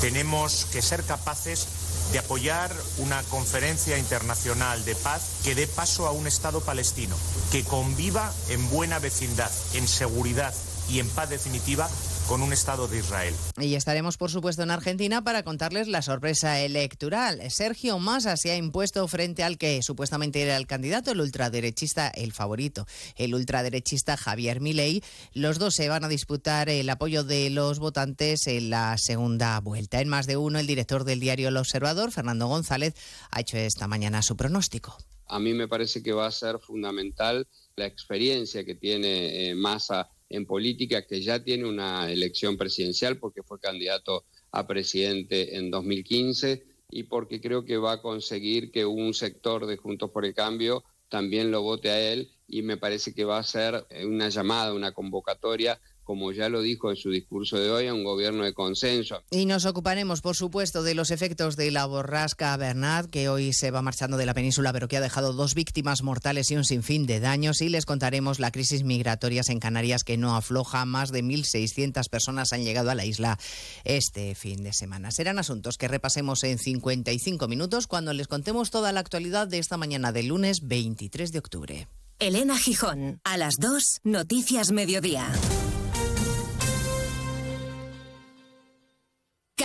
tenemos 0.00 0.66
que 0.66 0.82
ser 0.82 1.02
capaces 1.02 1.66
de 2.12 2.18
apoyar 2.18 2.70
una 2.98 3.22
conferencia 3.24 3.96
internacional 3.96 4.84
de 4.84 4.94
paz 4.94 5.22
que 5.42 5.54
dé 5.54 5.66
paso 5.66 6.06
a 6.06 6.12
un 6.12 6.26
Estado 6.26 6.60
palestino, 6.60 7.16
que 7.50 7.64
conviva 7.64 8.32
en 8.50 8.68
buena 8.68 8.98
vecindad, 8.98 9.50
en 9.74 9.88
seguridad 9.88 10.54
y 10.90 11.00
en 11.00 11.08
paz 11.08 11.30
definitiva 11.30 11.88
con 12.28 12.42
un 12.42 12.52
Estado 12.52 12.88
de 12.88 12.98
Israel. 12.98 13.34
Y 13.60 13.74
estaremos, 13.74 14.16
por 14.16 14.30
supuesto, 14.30 14.62
en 14.62 14.70
Argentina 14.70 15.22
para 15.22 15.42
contarles 15.42 15.88
la 15.88 16.02
sorpresa 16.02 16.60
electoral. 16.60 17.40
Sergio 17.50 17.98
Massa 17.98 18.36
se 18.36 18.50
ha 18.50 18.56
impuesto 18.56 19.06
frente 19.08 19.42
al 19.42 19.58
que 19.58 19.82
supuestamente 19.82 20.42
era 20.42 20.56
el 20.56 20.66
candidato, 20.66 21.12
el 21.12 21.20
ultraderechista, 21.20 22.08
el 22.08 22.32
favorito, 22.32 22.86
el 23.16 23.34
ultraderechista 23.34 24.16
Javier 24.16 24.60
Milei. 24.60 25.02
Los 25.34 25.58
dos 25.58 25.74
se 25.74 25.88
van 25.88 26.04
a 26.04 26.08
disputar 26.08 26.68
el 26.68 26.88
apoyo 26.90 27.24
de 27.24 27.50
los 27.50 27.78
votantes 27.78 28.46
en 28.46 28.70
la 28.70 28.96
segunda 28.98 29.58
vuelta. 29.60 30.00
En 30.00 30.08
más 30.08 30.26
de 30.26 30.36
uno, 30.36 30.58
el 30.58 30.66
director 30.66 31.04
del 31.04 31.20
diario 31.20 31.48
El 31.48 31.56
Observador, 31.56 32.12
Fernando 32.12 32.46
González, 32.46 32.94
ha 33.30 33.40
hecho 33.40 33.56
esta 33.56 33.88
mañana 33.88 34.22
su 34.22 34.36
pronóstico. 34.36 34.96
A 35.26 35.38
mí 35.38 35.54
me 35.54 35.68
parece 35.68 36.02
que 36.02 36.12
va 36.12 36.26
a 36.26 36.30
ser 36.30 36.58
fundamental 36.58 37.46
la 37.76 37.86
experiencia 37.86 38.64
que 38.64 38.74
tiene 38.74 39.48
eh, 39.48 39.54
Massa 39.54 40.10
en 40.32 40.46
política, 40.46 41.06
que 41.06 41.20
ya 41.20 41.42
tiene 41.42 41.68
una 41.68 42.10
elección 42.10 42.56
presidencial 42.56 43.18
porque 43.18 43.42
fue 43.42 43.60
candidato 43.60 44.24
a 44.50 44.66
presidente 44.66 45.56
en 45.56 45.70
2015 45.70 46.64
y 46.90 47.04
porque 47.04 47.40
creo 47.40 47.64
que 47.64 47.76
va 47.76 47.92
a 47.92 48.02
conseguir 48.02 48.70
que 48.70 48.84
un 48.84 49.14
sector 49.14 49.66
de 49.66 49.76
Juntos 49.76 50.10
por 50.10 50.24
el 50.24 50.34
Cambio 50.34 50.84
también 51.08 51.50
lo 51.50 51.62
vote 51.62 51.90
a 51.90 52.00
él 52.12 52.30
y 52.48 52.62
me 52.62 52.76
parece 52.76 53.14
que 53.14 53.24
va 53.24 53.38
a 53.38 53.44
ser 53.44 53.86
una 54.04 54.28
llamada, 54.28 54.74
una 54.74 54.92
convocatoria 54.92 55.78
como 56.04 56.32
ya 56.32 56.48
lo 56.48 56.62
dijo 56.62 56.90
en 56.90 56.96
su 56.96 57.10
discurso 57.10 57.58
de 57.58 57.70
hoy, 57.70 57.86
a 57.88 57.94
un 57.94 58.04
gobierno 58.04 58.44
de 58.44 58.54
consenso. 58.54 59.22
Y 59.30 59.46
nos 59.46 59.66
ocuparemos, 59.66 60.20
por 60.20 60.36
supuesto, 60.36 60.82
de 60.82 60.94
los 60.94 61.10
efectos 61.10 61.56
de 61.56 61.70
la 61.70 61.86
borrasca 61.86 62.56
Bernard, 62.56 63.10
que 63.10 63.28
hoy 63.28 63.52
se 63.52 63.70
va 63.70 63.82
marchando 63.82 64.16
de 64.16 64.26
la 64.26 64.34
península, 64.34 64.72
pero 64.72 64.88
que 64.88 64.96
ha 64.96 65.00
dejado 65.00 65.32
dos 65.32 65.54
víctimas 65.54 66.02
mortales 66.02 66.50
y 66.50 66.56
un 66.56 66.64
sinfín 66.64 67.06
de 67.06 67.20
daños. 67.20 67.60
Y 67.60 67.68
les 67.68 67.86
contaremos 67.86 68.40
la 68.40 68.50
crisis 68.50 68.82
migratoria 68.84 69.42
en 69.48 69.60
Canarias, 69.60 70.04
que 70.04 70.16
no 70.16 70.36
afloja. 70.36 70.84
Más 70.84 71.10
de 71.10 71.22
1.600 71.22 72.08
personas 72.08 72.52
han 72.52 72.64
llegado 72.64 72.90
a 72.90 72.94
la 72.94 73.04
isla 73.04 73.38
este 73.84 74.34
fin 74.34 74.62
de 74.62 74.72
semana. 74.72 75.10
Serán 75.10 75.38
asuntos 75.38 75.78
que 75.78 75.88
repasemos 75.88 76.44
en 76.44 76.58
55 76.58 77.48
minutos 77.48 77.86
cuando 77.86 78.12
les 78.12 78.28
contemos 78.28 78.70
toda 78.70 78.92
la 78.92 79.00
actualidad 79.00 79.48
de 79.48 79.58
esta 79.58 79.76
mañana 79.76 80.12
del 80.12 80.28
lunes 80.28 80.66
23 80.66 81.32
de 81.32 81.38
octubre. 81.38 81.88
Elena 82.18 82.56
Gijón, 82.56 83.20
a 83.24 83.36
las 83.36 83.56
2, 83.58 84.00
Noticias 84.04 84.70
Mediodía. 84.70 85.32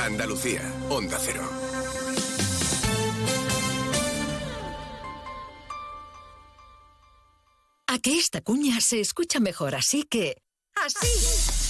Andalucía, 0.00 0.60
Onda 0.88 1.18
Cero. 1.20 1.48
A 7.86 7.98
que 8.00 8.18
esta 8.18 8.40
cuña 8.40 8.80
se 8.80 9.00
escucha 9.00 9.38
mejor, 9.38 9.76
así 9.76 10.02
que... 10.02 10.42
¡Así! 10.74 11.69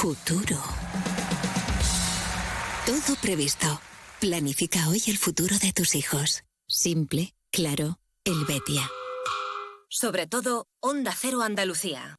Futuro. 0.00 0.56
Todo 2.86 3.16
previsto. 3.20 3.66
Planifica 4.18 4.88
hoy 4.88 5.02
el 5.08 5.18
futuro 5.18 5.58
de 5.58 5.74
tus 5.74 5.94
hijos. 5.94 6.42
Simple, 6.66 7.34
claro, 7.52 7.98
Helvetia. 8.24 8.90
Sobre 9.90 10.26
todo, 10.26 10.68
Onda 10.80 11.14
Cero 11.14 11.42
Andalucía. 11.42 12.16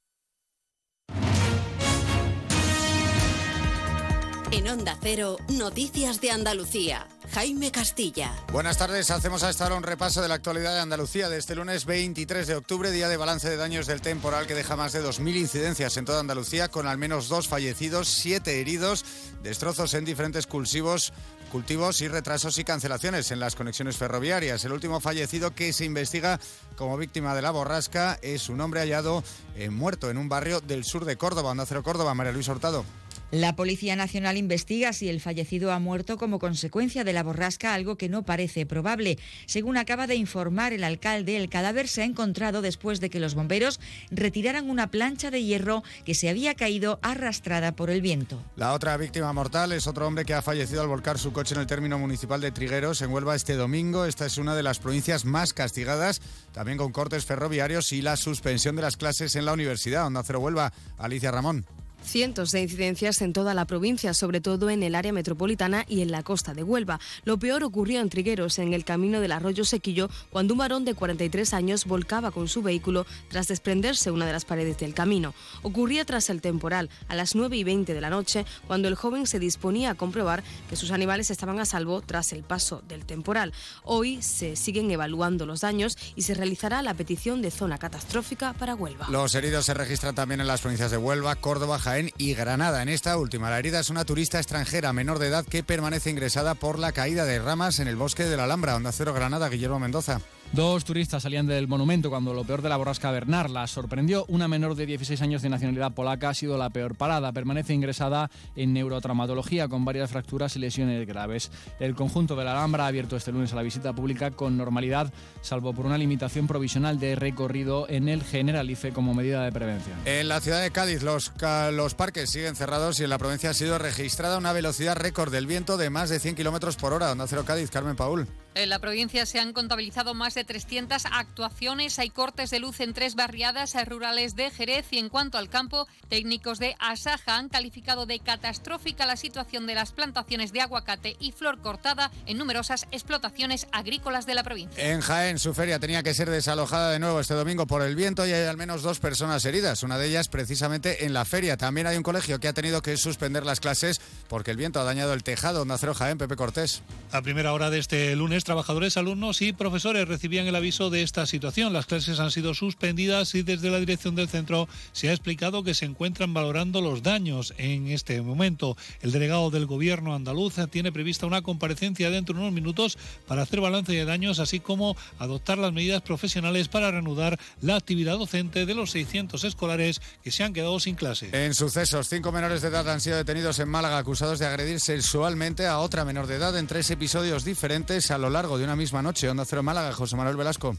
En 4.52 4.70
Onda 4.70 4.96
Cero, 5.02 5.38
Noticias 5.50 6.22
de 6.22 6.30
Andalucía. 6.30 7.08
Jaime 7.34 7.72
Castilla. 7.72 8.34
Buenas 8.52 8.78
tardes, 8.78 9.10
hacemos 9.10 9.44
hasta 9.44 9.64
ahora 9.64 9.78
un 9.78 9.84
repaso 9.84 10.22
de 10.22 10.28
la 10.28 10.34
actualidad 10.36 10.74
de 10.74 10.82
Andalucía 10.82 11.30
de 11.30 11.38
este 11.38 11.56
lunes 11.56 11.86
23 11.86 12.46
de 12.46 12.56
octubre, 12.56 12.92
día 12.92 13.08
de 13.08 13.16
balance 13.16 13.50
de 13.50 13.56
daños 13.56 13.88
del 13.88 14.02
temporal 14.02 14.48
que 14.48 14.54
deja 14.54 14.76
más 14.76 14.92
de 14.92 15.02
2.000 15.02 15.38
incidencias 15.38 15.96
en 15.96 16.04
toda 16.04 16.20
Andalucía, 16.20 16.68
con 16.68 16.88
al 16.88 16.98
menos 16.98 17.30
dos 17.30 17.48
fallecidos, 17.48 18.10
siete 18.10 18.60
heridos, 18.60 19.06
destrozos 19.44 19.94
en 19.94 20.04
diferentes 20.04 20.46
cultivos, 20.46 21.14
cultivos 21.54 22.02
y 22.02 22.10
retrasos 22.10 22.58
y 22.58 22.66
cancelaciones 22.66 23.32
en 23.32 23.40
las 23.40 23.56
conexiones 23.56 23.96
ferroviarias. 23.96 24.66
El 24.66 24.74
último 24.74 25.00
fallecido 25.00 25.56
que 25.56 25.72
se 25.72 25.86
investiga 25.86 26.40
como 26.76 26.98
víctima 26.98 27.34
de 27.34 27.42
la 27.42 27.52
borrasca 27.52 28.20
es 28.22 28.50
un 28.50 28.60
hombre 28.60 28.82
hallado 28.82 29.24
eh, 29.56 29.70
muerto 29.70 30.10
en 30.10 30.18
un 30.18 30.28
barrio 30.28 30.60
del 30.60 30.84
sur 30.84 31.06
de 31.06 31.16
Córdoba, 31.16 31.52
Onda 31.52 31.66
Cero 31.66 31.82
Córdoba, 31.82 32.14
María 32.14 32.34
Luis 32.34 32.50
Hurtado. 32.50 32.84
La 33.32 33.56
Policía 33.56 33.96
Nacional 33.96 34.36
investiga 34.36 34.92
si 34.92 35.08
el 35.08 35.22
fallecido 35.22 35.72
ha 35.72 35.80
muerto 35.80 36.18
como 36.18 36.38
consecuencia 36.38 37.06
de 37.06 37.14
la 37.14 37.24
borrasca, 37.24 37.74
algo 37.74 37.96
que 37.96 38.10
no 38.10 38.24
parece 38.24 38.66
probable. 38.66 39.18
Según 39.46 39.78
acaba 39.78 40.06
de 40.06 40.16
informar 40.16 40.74
el 40.74 40.84
alcalde, 40.84 41.38
el 41.38 41.48
cadáver 41.48 41.88
se 41.88 42.02
ha 42.02 42.06
encontrado 42.06 42.62
después 42.62 43.00
de 43.00 43.10
que 43.10 43.22
los 43.22 43.34
bomberos 43.34 43.80
retiraran 44.10 44.70
una 44.70 44.92
plancha 44.92 45.32
de 45.32 45.44
hierro 45.44 45.84
que 46.04 46.14
se 46.14 46.30
había 46.30 46.56
caído 46.56 47.00
arrastrada 47.02 47.74
por 47.74 47.90
el 47.90 48.02
viento. 48.02 48.44
La 48.58 48.74
otra 48.74 48.98
víctima 48.98 49.32
mortal 49.32 49.72
es 49.72 49.88
otro 49.88 50.08
hombre 50.08 50.26
que 50.26 50.34
ha 50.34 50.42
fallecido 50.42 50.82
al 50.82 50.90
volcar 50.90 51.18
su 51.18 51.32
coche 51.32 51.56
en 51.56 51.62
el 51.62 51.68
término 51.68 51.98
municipal 51.98 52.42
de 52.42 52.52
Trigueros, 52.52 53.02
en 53.02 53.12
Huelva, 53.12 53.36
este 53.36 53.56
domingo. 53.56 54.06
Esta 54.06 54.26
es 54.26 54.38
una 54.38 54.56
de 54.56 54.64
las 54.64 54.80
provincias 54.80 55.24
más 55.24 55.54
castigadas, 55.54 56.22
también 56.52 56.78
con 56.78 56.92
cortes 56.92 57.26
ferroviarios 57.26 57.94
y 57.94 58.02
la 58.02 58.18
suspensión 58.18 58.76
de 58.76 58.82
las 58.82 58.98
clases 58.98 59.38
en 59.38 59.46
la 59.46 59.54
universidad. 59.54 60.06
Onda 60.06 60.24
Cero 60.24 60.42
Huelva, 60.42 60.74
Alicia 60.98 61.32
Ramón. 61.32 61.66
Cientos 62.04 62.52
de 62.52 62.62
incidencias 62.62 63.22
en 63.22 63.32
toda 63.32 63.54
la 63.54 63.66
provincia, 63.66 64.14
sobre 64.14 64.42
todo 64.42 64.70
en 64.70 64.84
el 64.84 64.96
área 64.96 65.14
metropolitana 65.14 65.86
y 65.88 66.02
en 66.02 66.12
la 66.12 66.24
costa 66.24 66.54
de 66.54 66.64
Huelva. 66.64 67.00
Lo 67.24 67.38
peor 67.38 67.64
ocurrió 67.64 68.02
en 68.02 68.10
Trigueros, 68.10 68.60
en 68.60 68.74
el 68.74 68.84
camino 68.84 69.22
del 69.22 69.32
arroyo 69.32 69.64
Sequillo, 69.64 70.10
cuando 70.30 70.54
un 70.54 70.58
varón 70.58 70.84
de 70.84 70.94
43 70.94 71.54
años 71.54 71.86
volcaba 71.86 72.32
con 72.32 72.48
su 72.48 72.62
vehículo 72.62 73.06
tras 73.30 73.48
desprenderse 73.48 74.12
una 74.12 74.26
de 74.26 74.34
las 74.34 74.46
paredes 74.46 74.78
del 74.80 74.94
camino. 74.94 75.34
Ocurría 75.62 76.04
tras 76.04 76.30
el 76.30 76.42
temporal, 76.42 76.90
a 77.08 77.16
las 77.16 77.36
9 77.36 77.56
y 77.56 77.64
20 77.64 77.94
de 77.94 78.02
la 78.02 78.10
noche, 78.10 78.46
cuando 78.68 78.88
el 78.88 78.96
joven 78.96 79.28
se 79.28 79.40
disponía 79.40 79.92
a 79.92 79.96
comprobar 79.96 80.44
que 80.70 80.76
sus 80.76 80.92
animales 80.92 81.30
estaban 81.30 81.60
a 81.60 81.66
salvo 81.66 82.02
tras 82.02 82.34
el 82.34 82.44
paso 82.44 82.82
del 82.88 83.06
temporal. 83.06 83.54
Hoy 83.84 84.22
se 84.22 84.56
siguen 84.56 84.92
evaluando 84.92 85.46
los 85.46 85.62
daños 85.62 85.98
y 86.16 86.24
se 86.24 86.34
realizará 86.34 86.82
la 86.82 86.94
petición 86.94 87.42
de 87.42 87.52
zona 87.52 87.78
catastrófica 87.78 88.54
para 88.54 88.76
Huelva. 88.76 89.08
Los 89.10 89.36
heridos 89.36 89.66
se 89.66 89.74
registran 89.74 90.16
también 90.16 90.42
en 90.42 90.48
las 90.48 90.62
provincias 90.62 90.92
de 90.92 90.98
Huelva, 90.98 91.36
Córdoba, 91.36 91.80
Jaén 91.92 92.12
y 92.18 92.34
Granada. 92.36 92.82
En 92.82 92.88
esta 92.88 93.18
última, 93.18 93.50
la 93.50 93.60
herida 93.60 93.82
es 93.82 93.90
una 93.90 94.06
turista 94.06 94.38
extranjera 94.38 94.94
menor 94.94 95.20
de 95.20 95.28
edad 95.28 95.46
que 95.46 95.62
permanece 95.62 96.10
ingresada 96.10 96.56
por 96.56 96.80
la 96.80 96.94
caída 96.94 97.26
de 97.26 97.40
ramas 97.40 97.80
en 97.80 97.90
el 97.90 97.98
bosque 97.98 98.24
de 98.24 98.38
la 98.38 98.46
Alhambra. 98.46 98.78
Onda 98.78 98.94
Cero 98.94 99.14
Granada, 99.14 99.50
Guillermo 99.50 99.78
Mendoza. 99.78 100.22
Dos 100.54 100.84
turistas 100.84 101.24
salían 101.24 101.48
del 101.48 101.70
monumento 101.70 102.10
cuando 102.10 102.34
lo 102.34 102.44
peor 102.44 102.62
de 102.62 102.68
la 102.68 102.76
borrasca 102.76 103.10
Bernard 103.10 103.50
la 103.50 103.68
sorprendió. 103.68 104.26
Una 104.28 104.50
menor 104.50 104.76
de 104.76 104.86
16 104.86 105.22
años 105.22 105.42
de 105.42 105.48
nacionalidad 105.48 105.94
polaca 105.94 106.28
ha 106.28 106.34
sido 106.34 106.58
la 106.58 106.70
peor 106.70 106.96
parada. 106.96 107.32
Permanece 107.32 107.74
ingresada 107.74 108.30
en 108.58 108.74
neurotraumatología 108.74 109.70
con 109.70 109.86
varias 109.86 110.12
fracturas 110.12 110.54
y 110.58 110.60
lesiones 110.60 111.08
graves. 111.08 111.52
El 111.80 111.96
conjunto 111.96 112.36
de 112.36 112.44
la 112.44 112.52
Alhambra 112.52 112.84
ha 112.84 112.88
abierto 112.88 113.16
este 113.16 113.32
lunes 113.32 113.54
a 113.54 113.56
la 113.56 113.62
visita 113.62 113.94
pública 113.94 114.32
con 114.32 114.58
normalidad, 114.58 115.14
salvo 115.40 115.72
por 115.74 115.86
una 115.86 115.98
limitación 115.98 116.48
provisional 116.48 117.00
de 117.00 117.16
recorrido 117.16 117.88
en 117.88 118.10
el 118.10 118.22
Generalife 118.22 118.92
como 118.92 119.14
medida 119.14 119.46
de 119.46 119.54
prevención. 119.54 119.98
En 120.04 120.28
la 120.28 120.42
ciudad 120.42 120.62
de 120.62 120.72
Cádiz 120.72 121.02
los, 121.02 121.32
los 121.72 121.96
parques 121.96 122.30
siguen 122.30 122.58
cerrados 122.58 123.00
y 123.00 123.06
en 123.06 123.10
la 123.10 123.18
provincia 123.18 123.52
ha 123.52 123.54
sido 123.54 123.78
registrada 123.78 124.38
una 124.38 124.52
velocidad 124.52 124.98
récord 124.98 125.32
del 125.32 125.48
viento 125.48 125.78
de 125.78 125.90
más 125.90 126.10
de 126.10 126.20
100 126.20 126.36
kilómetros 126.36 126.76
por 126.76 126.92
hora. 126.92 127.10
Onda 127.14 127.26
Cero 127.26 127.46
Cádiz, 127.46 127.72
Carmen 127.72 127.96
Paul. 127.96 128.28
En 128.54 128.70
la 128.70 128.80
provincia 128.80 129.26
se 129.26 129.40
han 129.40 129.54
contabilizado 129.54 130.14
más 130.14 130.34
de 130.34 130.44
300 130.44 131.06
actuaciones. 131.06 132.00
Hay 132.00 132.10
cortes 132.10 132.50
de 132.50 132.60
luz 132.60 132.82
en 132.82 132.94
tres 132.94 133.16
barriadas 133.16 133.74
rurales 133.88 134.36
de 134.36 134.52
Jerez 134.52 134.88
y 134.92 134.98
en 134.98 135.08
cuanto 135.08 135.38
al 135.38 135.50
campo, 135.50 135.88
técnicos 136.10 136.60
de 136.60 136.76
Asaja 136.80 137.38
han 137.38 137.48
calificado 137.48 138.06
de 138.06 138.20
catastrófica 138.20 139.06
la 139.06 139.16
situación 139.16 139.68
de 139.68 139.76
las 139.76 139.94
plantaciones 139.94 140.52
de 140.52 140.62
aguacate 140.62 141.16
y 141.20 141.32
flor 141.32 141.60
cortada 141.62 142.12
en 142.26 142.38
numerosas 142.38 142.88
explotaciones 142.92 143.68
agrícolas 143.72 144.26
de 144.26 144.36
la 144.36 144.44
provincia. 144.44 144.92
En 144.92 145.00
Jaén, 145.00 145.40
su 145.40 145.54
feria 145.54 145.80
tenía 145.80 146.04
que 146.04 146.14
ser 146.14 146.30
desalojada 146.30 146.92
de 146.92 147.00
nuevo 147.00 147.22
este 147.22 147.34
domingo 147.34 147.68
por 147.68 147.82
el 147.82 147.96
viento 147.96 148.28
y 148.28 148.34
hay 148.34 148.48
al 148.48 148.58
menos 148.58 148.82
dos 148.82 149.00
personas 149.00 149.46
heridas, 149.46 149.84
una 149.84 149.98
de 149.98 150.08
ellas 150.08 150.28
precisamente 150.28 151.06
en 151.06 151.14
la 151.14 151.24
feria. 151.24 151.56
También 151.56 151.88
hay 151.88 151.96
un 151.96 152.04
colegio 152.04 152.40
que 152.40 152.50
ha 152.50 152.54
tenido 152.54 152.82
que 152.82 152.98
suspender 152.98 153.46
las 153.46 153.62
clases 153.62 154.02
porque 154.28 154.52
el 154.52 154.58
viento 154.58 154.82
ha 154.82 154.84
dañado 154.84 155.14
el 155.14 155.24
tejado. 155.24 155.66
Cero 155.78 155.94
Jaén, 155.94 156.18
Pepe 156.18 156.36
Cortés. 156.36 156.84
A 157.12 157.22
primera 157.22 157.54
hora 157.54 157.70
de 157.70 157.80
este 157.80 158.16
lunes, 158.16 158.41
trabajadores, 158.44 158.98
alumnos 158.98 159.42
y 159.42 159.54
profesores 159.54 160.08
recibían 160.08 160.48
el 160.48 160.56
aviso 160.56 160.90
de 160.90 161.04
esta 161.04 161.26
situación. 161.26 161.74
Las 161.74 161.86
clases 161.86 162.20
han 162.20 162.32
sido 162.32 162.54
suspendidas 162.54 163.36
y 163.36 163.44
desde 163.44 163.70
la 163.70 163.80
dirección 163.80 164.16
del 164.16 164.28
centro 164.28 164.68
se 164.92 165.10
ha 165.10 165.12
explicado 165.12 165.64
que 165.64 165.74
se 165.74 165.86
encuentran 165.86 166.34
valorando 166.34 166.82
los 166.82 167.04
daños 167.04 167.54
en 167.58 167.88
este 167.88 168.22
momento. 168.22 168.76
El 169.02 169.12
delegado 169.12 169.50
del 169.52 169.66
gobierno 169.66 170.16
andaluz 170.16 170.56
tiene 170.70 170.92
prevista 170.92 171.26
una 171.26 171.42
comparecencia 171.42 172.10
dentro 172.10 172.36
de 172.36 172.42
unos 172.42 172.54
minutos 172.54 172.98
para 173.28 173.44
hacer 173.44 173.62
balance 173.62 173.92
de 173.92 174.06
daños, 174.06 174.40
así 174.40 174.60
como 174.60 174.96
adoptar 175.20 175.58
las 175.58 175.74
medidas 175.74 176.02
profesionales 176.02 176.68
para 176.68 176.92
reanudar 176.92 177.40
la 177.62 177.76
actividad 177.76 178.18
docente 178.18 178.66
de 178.66 178.74
los 178.74 178.92
600 178.92 179.44
escolares 179.44 180.02
que 180.24 180.32
se 180.32 180.44
han 180.44 180.54
quedado 180.54 180.80
sin 180.80 180.96
clase. 180.96 181.30
En 181.34 181.54
sucesos, 181.54 182.10
cinco 182.10 182.32
menores 182.32 182.62
de 182.62 182.70
edad 182.70 182.90
han 182.90 183.02
sido 183.02 183.18
detenidos 183.18 183.60
en 183.60 183.70
Málaga 183.70 183.98
acusados 183.98 184.40
de 184.40 184.48
agredir 184.48 184.80
sexualmente 184.80 185.68
a 185.68 185.80
otra 185.80 186.06
menor 186.06 186.28
de 186.28 186.36
edad 186.36 186.58
en 186.58 186.68
tres 186.68 186.90
episodios 186.90 187.46
diferentes 187.46 188.12
a 188.12 188.18
lo 188.18 188.30
largo 188.32 188.58
de 188.58 188.64
una 188.64 188.76
misma 188.76 189.02
noche. 189.02 189.30
Onda 189.30 189.46
Cero 189.46 189.64
Málaga, 189.64 189.94
José 189.94 190.16
Manuel 190.16 190.38
Velasco. 190.38 190.76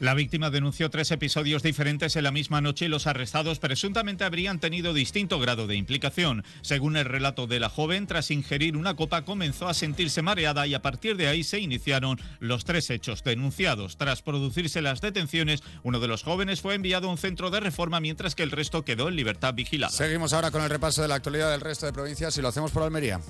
La 0.00 0.14
víctima 0.14 0.50
denunció 0.50 0.90
tres 0.90 1.12
episodios 1.12 1.62
diferentes 1.62 2.16
en 2.16 2.24
la 2.24 2.32
misma 2.32 2.60
noche 2.60 2.86
y 2.86 2.88
los 2.88 3.06
arrestados 3.06 3.60
presuntamente 3.60 4.24
habrían 4.24 4.58
tenido 4.58 4.92
distinto 4.92 5.38
grado 5.38 5.68
de 5.68 5.76
implicación. 5.76 6.44
Según 6.62 6.96
el 6.96 7.04
relato 7.04 7.46
de 7.46 7.60
la 7.60 7.68
joven, 7.68 8.08
tras 8.08 8.32
ingerir 8.32 8.76
una 8.76 8.96
copa 8.96 9.24
comenzó 9.24 9.68
a 9.68 9.74
sentirse 9.74 10.20
mareada 10.20 10.66
y 10.66 10.74
a 10.74 10.82
partir 10.82 11.16
de 11.16 11.28
ahí 11.28 11.44
se 11.44 11.60
iniciaron 11.60 12.20
los 12.40 12.64
tres 12.64 12.90
hechos 12.90 13.22
denunciados. 13.22 13.96
Tras 13.96 14.20
producirse 14.20 14.82
las 14.82 15.00
detenciones, 15.00 15.62
uno 15.84 16.00
de 16.00 16.08
los 16.08 16.24
jóvenes 16.24 16.60
fue 16.60 16.74
enviado 16.74 17.08
a 17.08 17.12
un 17.12 17.18
centro 17.18 17.50
de 17.50 17.60
reforma 17.60 18.00
mientras 18.00 18.34
que 18.34 18.42
el 18.42 18.50
resto 18.50 18.84
quedó 18.84 19.08
en 19.08 19.16
libertad 19.16 19.54
vigilada. 19.54 19.92
Seguimos 19.92 20.32
ahora 20.32 20.50
con 20.50 20.62
el 20.62 20.70
repaso 20.70 21.02
de 21.02 21.08
la 21.08 21.14
actualidad 21.14 21.52
del 21.52 21.60
resto 21.60 21.86
de 21.86 21.92
provincias 21.92 22.36
y 22.36 22.42
lo 22.42 22.48
hacemos 22.48 22.72
por 22.72 22.82
Almería. 22.82 23.20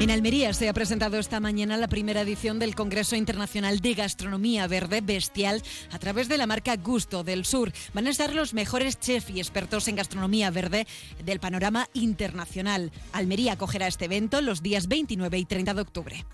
En 0.00 0.10
Almería 0.10 0.54
se 0.54 0.66
ha 0.66 0.72
presentado 0.72 1.18
esta 1.18 1.40
mañana 1.40 1.76
la 1.76 1.86
primera 1.86 2.22
edición 2.22 2.58
del 2.58 2.74
Congreso 2.74 3.16
Internacional 3.16 3.80
de 3.80 3.92
Gastronomía 3.92 4.66
Verde 4.66 5.02
Bestial 5.02 5.62
a 5.92 5.98
través 5.98 6.26
de 6.26 6.38
la 6.38 6.46
marca 6.46 6.74
Gusto 6.76 7.22
del 7.22 7.44
Sur. 7.44 7.70
Van 7.92 8.06
a 8.06 8.10
estar 8.10 8.34
los 8.34 8.54
mejores 8.54 8.98
chefs 8.98 9.28
y 9.28 9.40
expertos 9.40 9.88
en 9.88 9.96
gastronomía 9.96 10.50
verde 10.50 10.86
del 11.22 11.38
panorama 11.38 11.86
internacional. 11.92 12.92
Almería 13.12 13.52
acogerá 13.52 13.88
este 13.88 14.06
evento 14.06 14.40
los 14.40 14.62
días 14.62 14.88
29 14.88 15.36
y 15.36 15.44
30 15.44 15.74
de 15.74 15.82
octubre. 15.82 16.24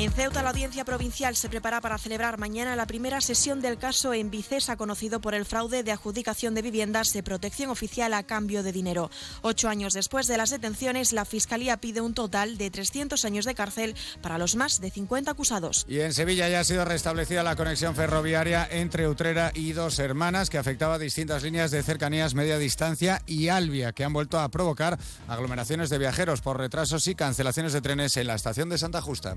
En 0.00 0.10
Ceuta, 0.10 0.42
la 0.42 0.48
audiencia 0.48 0.86
provincial 0.86 1.36
se 1.36 1.50
prepara 1.50 1.82
para 1.82 1.98
celebrar 1.98 2.38
mañana 2.38 2.74
la 2.74 2.86
primera 2.86 3.20
sesión 3.20 3.60
del 3.60 3.76
caso 3.76 4.14
en 4.14 4.30
Vicesa, 4.30 4.78
conocido 4.78 5.20
por 5.20 5.34
el 5.34 5.44
fraude 5.44 5.82
de 5.82 5.92
adjudicación 5.92 6.54
de 6.54 6.62
viviendas 6.62 7.12
de 7.12 7.22
protección 7.22 7.68
oficial 7.68 8.14
a 8.14 8.22
cambio 8.22 8.62
de 8.62 8.72
dinero. 8.72 9.10
Ocho 9.42 9.68
años 9.68 9.92
después 9.92 10.26
de 10.26 10.38
las 10.38 10.48
detenciones, 10.48 11.12
la 11.12 11.26
Fiscalía 11.26 11.76
pide 11.76 12.00
un 12.00 12.14
total 12.14 12.56
de 12.56 12.70
300 12.70 13.22
años 13.26 13.44
de 13.44 13.54
cárcel 13.54 13.94
para 14.22 14.38
los 14.38 14.56
más 14.56 14.80
de 14.80 14.90
50 14.90 15.32
acusados. 15.32 15.84
Y 15.86 16.00
en 16.00 16.14
Sevilla 16.14 16.48
ya 16.48 16.60
ha 16.60 16.64
sido 16.64 16.86
restablecida 16.86 17.42
la 17.42 17.54
conexión 17.54 17.94
ferroviaria 17.94 18.66
entre 18.70 19.06
Utrera 19.06 19.52
y 19.54 19.72
Dos 19.72 19.98
Hermanas, 19.98 20.48
que 20.48 20.56
afectaba 20.56 20.94
a 20.94 20.98
distintas 20.98 21.42
líneas 21.42 21.72
de 21.72 21.82
cercanías 21.82 22.32
media 22.32 22.56
distancia 22.56 23.20
y 23.26 23.48
Albia, 23.48 23.92
que 23.92 24.04
han 24.04 24.14
vuelto 24.14 24.40
a 24.40 24.48
provocar 24.48 24.98
aglomeraciones 25.28 25.90
de 25.90 25.98
viajeros 25.98 26.40
por 26.40 26.56
retrasos 26.56 27.06
y 27.06 27.14
cancelaciones 27.14 27.74
de 27.74 27.82
trenes 27.82 28.16
en 28.16 28.28
la 28.28 28.34
estación 28.34 28.70
de 28.70 28.78
Santa 28.78 29.02
Justa. 29.02 29.36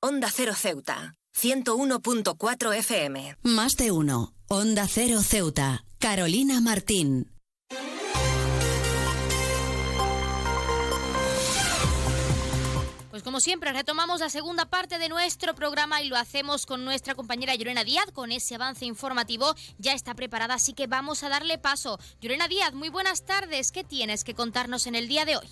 Onda 0.00 0.30
Cero 0.32 0.54
Ceuta, 0.54 1.16
101.4 1.36 2.72
FM. 2.76 3.36
Más 3.42 3.76
de 3.76 3.90
uno. 3.90 4.32
Onda 4.46 4.86
Cero 4.86 5.20
Ceuta. 5.22 5.84
Carolina 5.98 6.60
Martín. 6.60 7.32
Pues 13.10 13.24
como 13.24 13.40
siempre, 13.40 13.72
retomamos 13.72 14.20
la 14.20 14.30
segunda 14.30 14.66
parte 14.66 15.00
de 15.00 15.08
nuestro 15.08 15.56
programa 15.56 16.00
y 16.00 16.08
lo 16.08 16.16
hacemos 16.16 16.64
con 16.64 16.84
nuestra 16.84 17.16
compañera 17.16 17.56
Llorena 17.56 17.82
Díaz, 17.82 18.06
con 18.12 18.30
ese 18.30 18.54
avance 18.54 18.84
informativo. 18.84 19.56
Ya 19.78 19.94
está 19.94 20.14
preparada, 20.14 20.54
así 20.54 20.74
que 20.74 20.86
vamos 20.86 21.24
a 21.24 21.28
darle 21.28 21.58
paso. 21.58 21.98
Llorena 22.20 22.46
Díaz, 22.46 22.72
muy 22.72 22.88
buenas 22.88 23.26
tardes. 23.26 23.72
¿Qué 23.72 23.82
tienes 23.82 24.22
que 24.22 24.34
contarnos 24.34 24.86
en 24.86 24.94
el 24.94 25.08
día 25.08 25.24
de 25.24 25.38
hoy? 25.38 25.48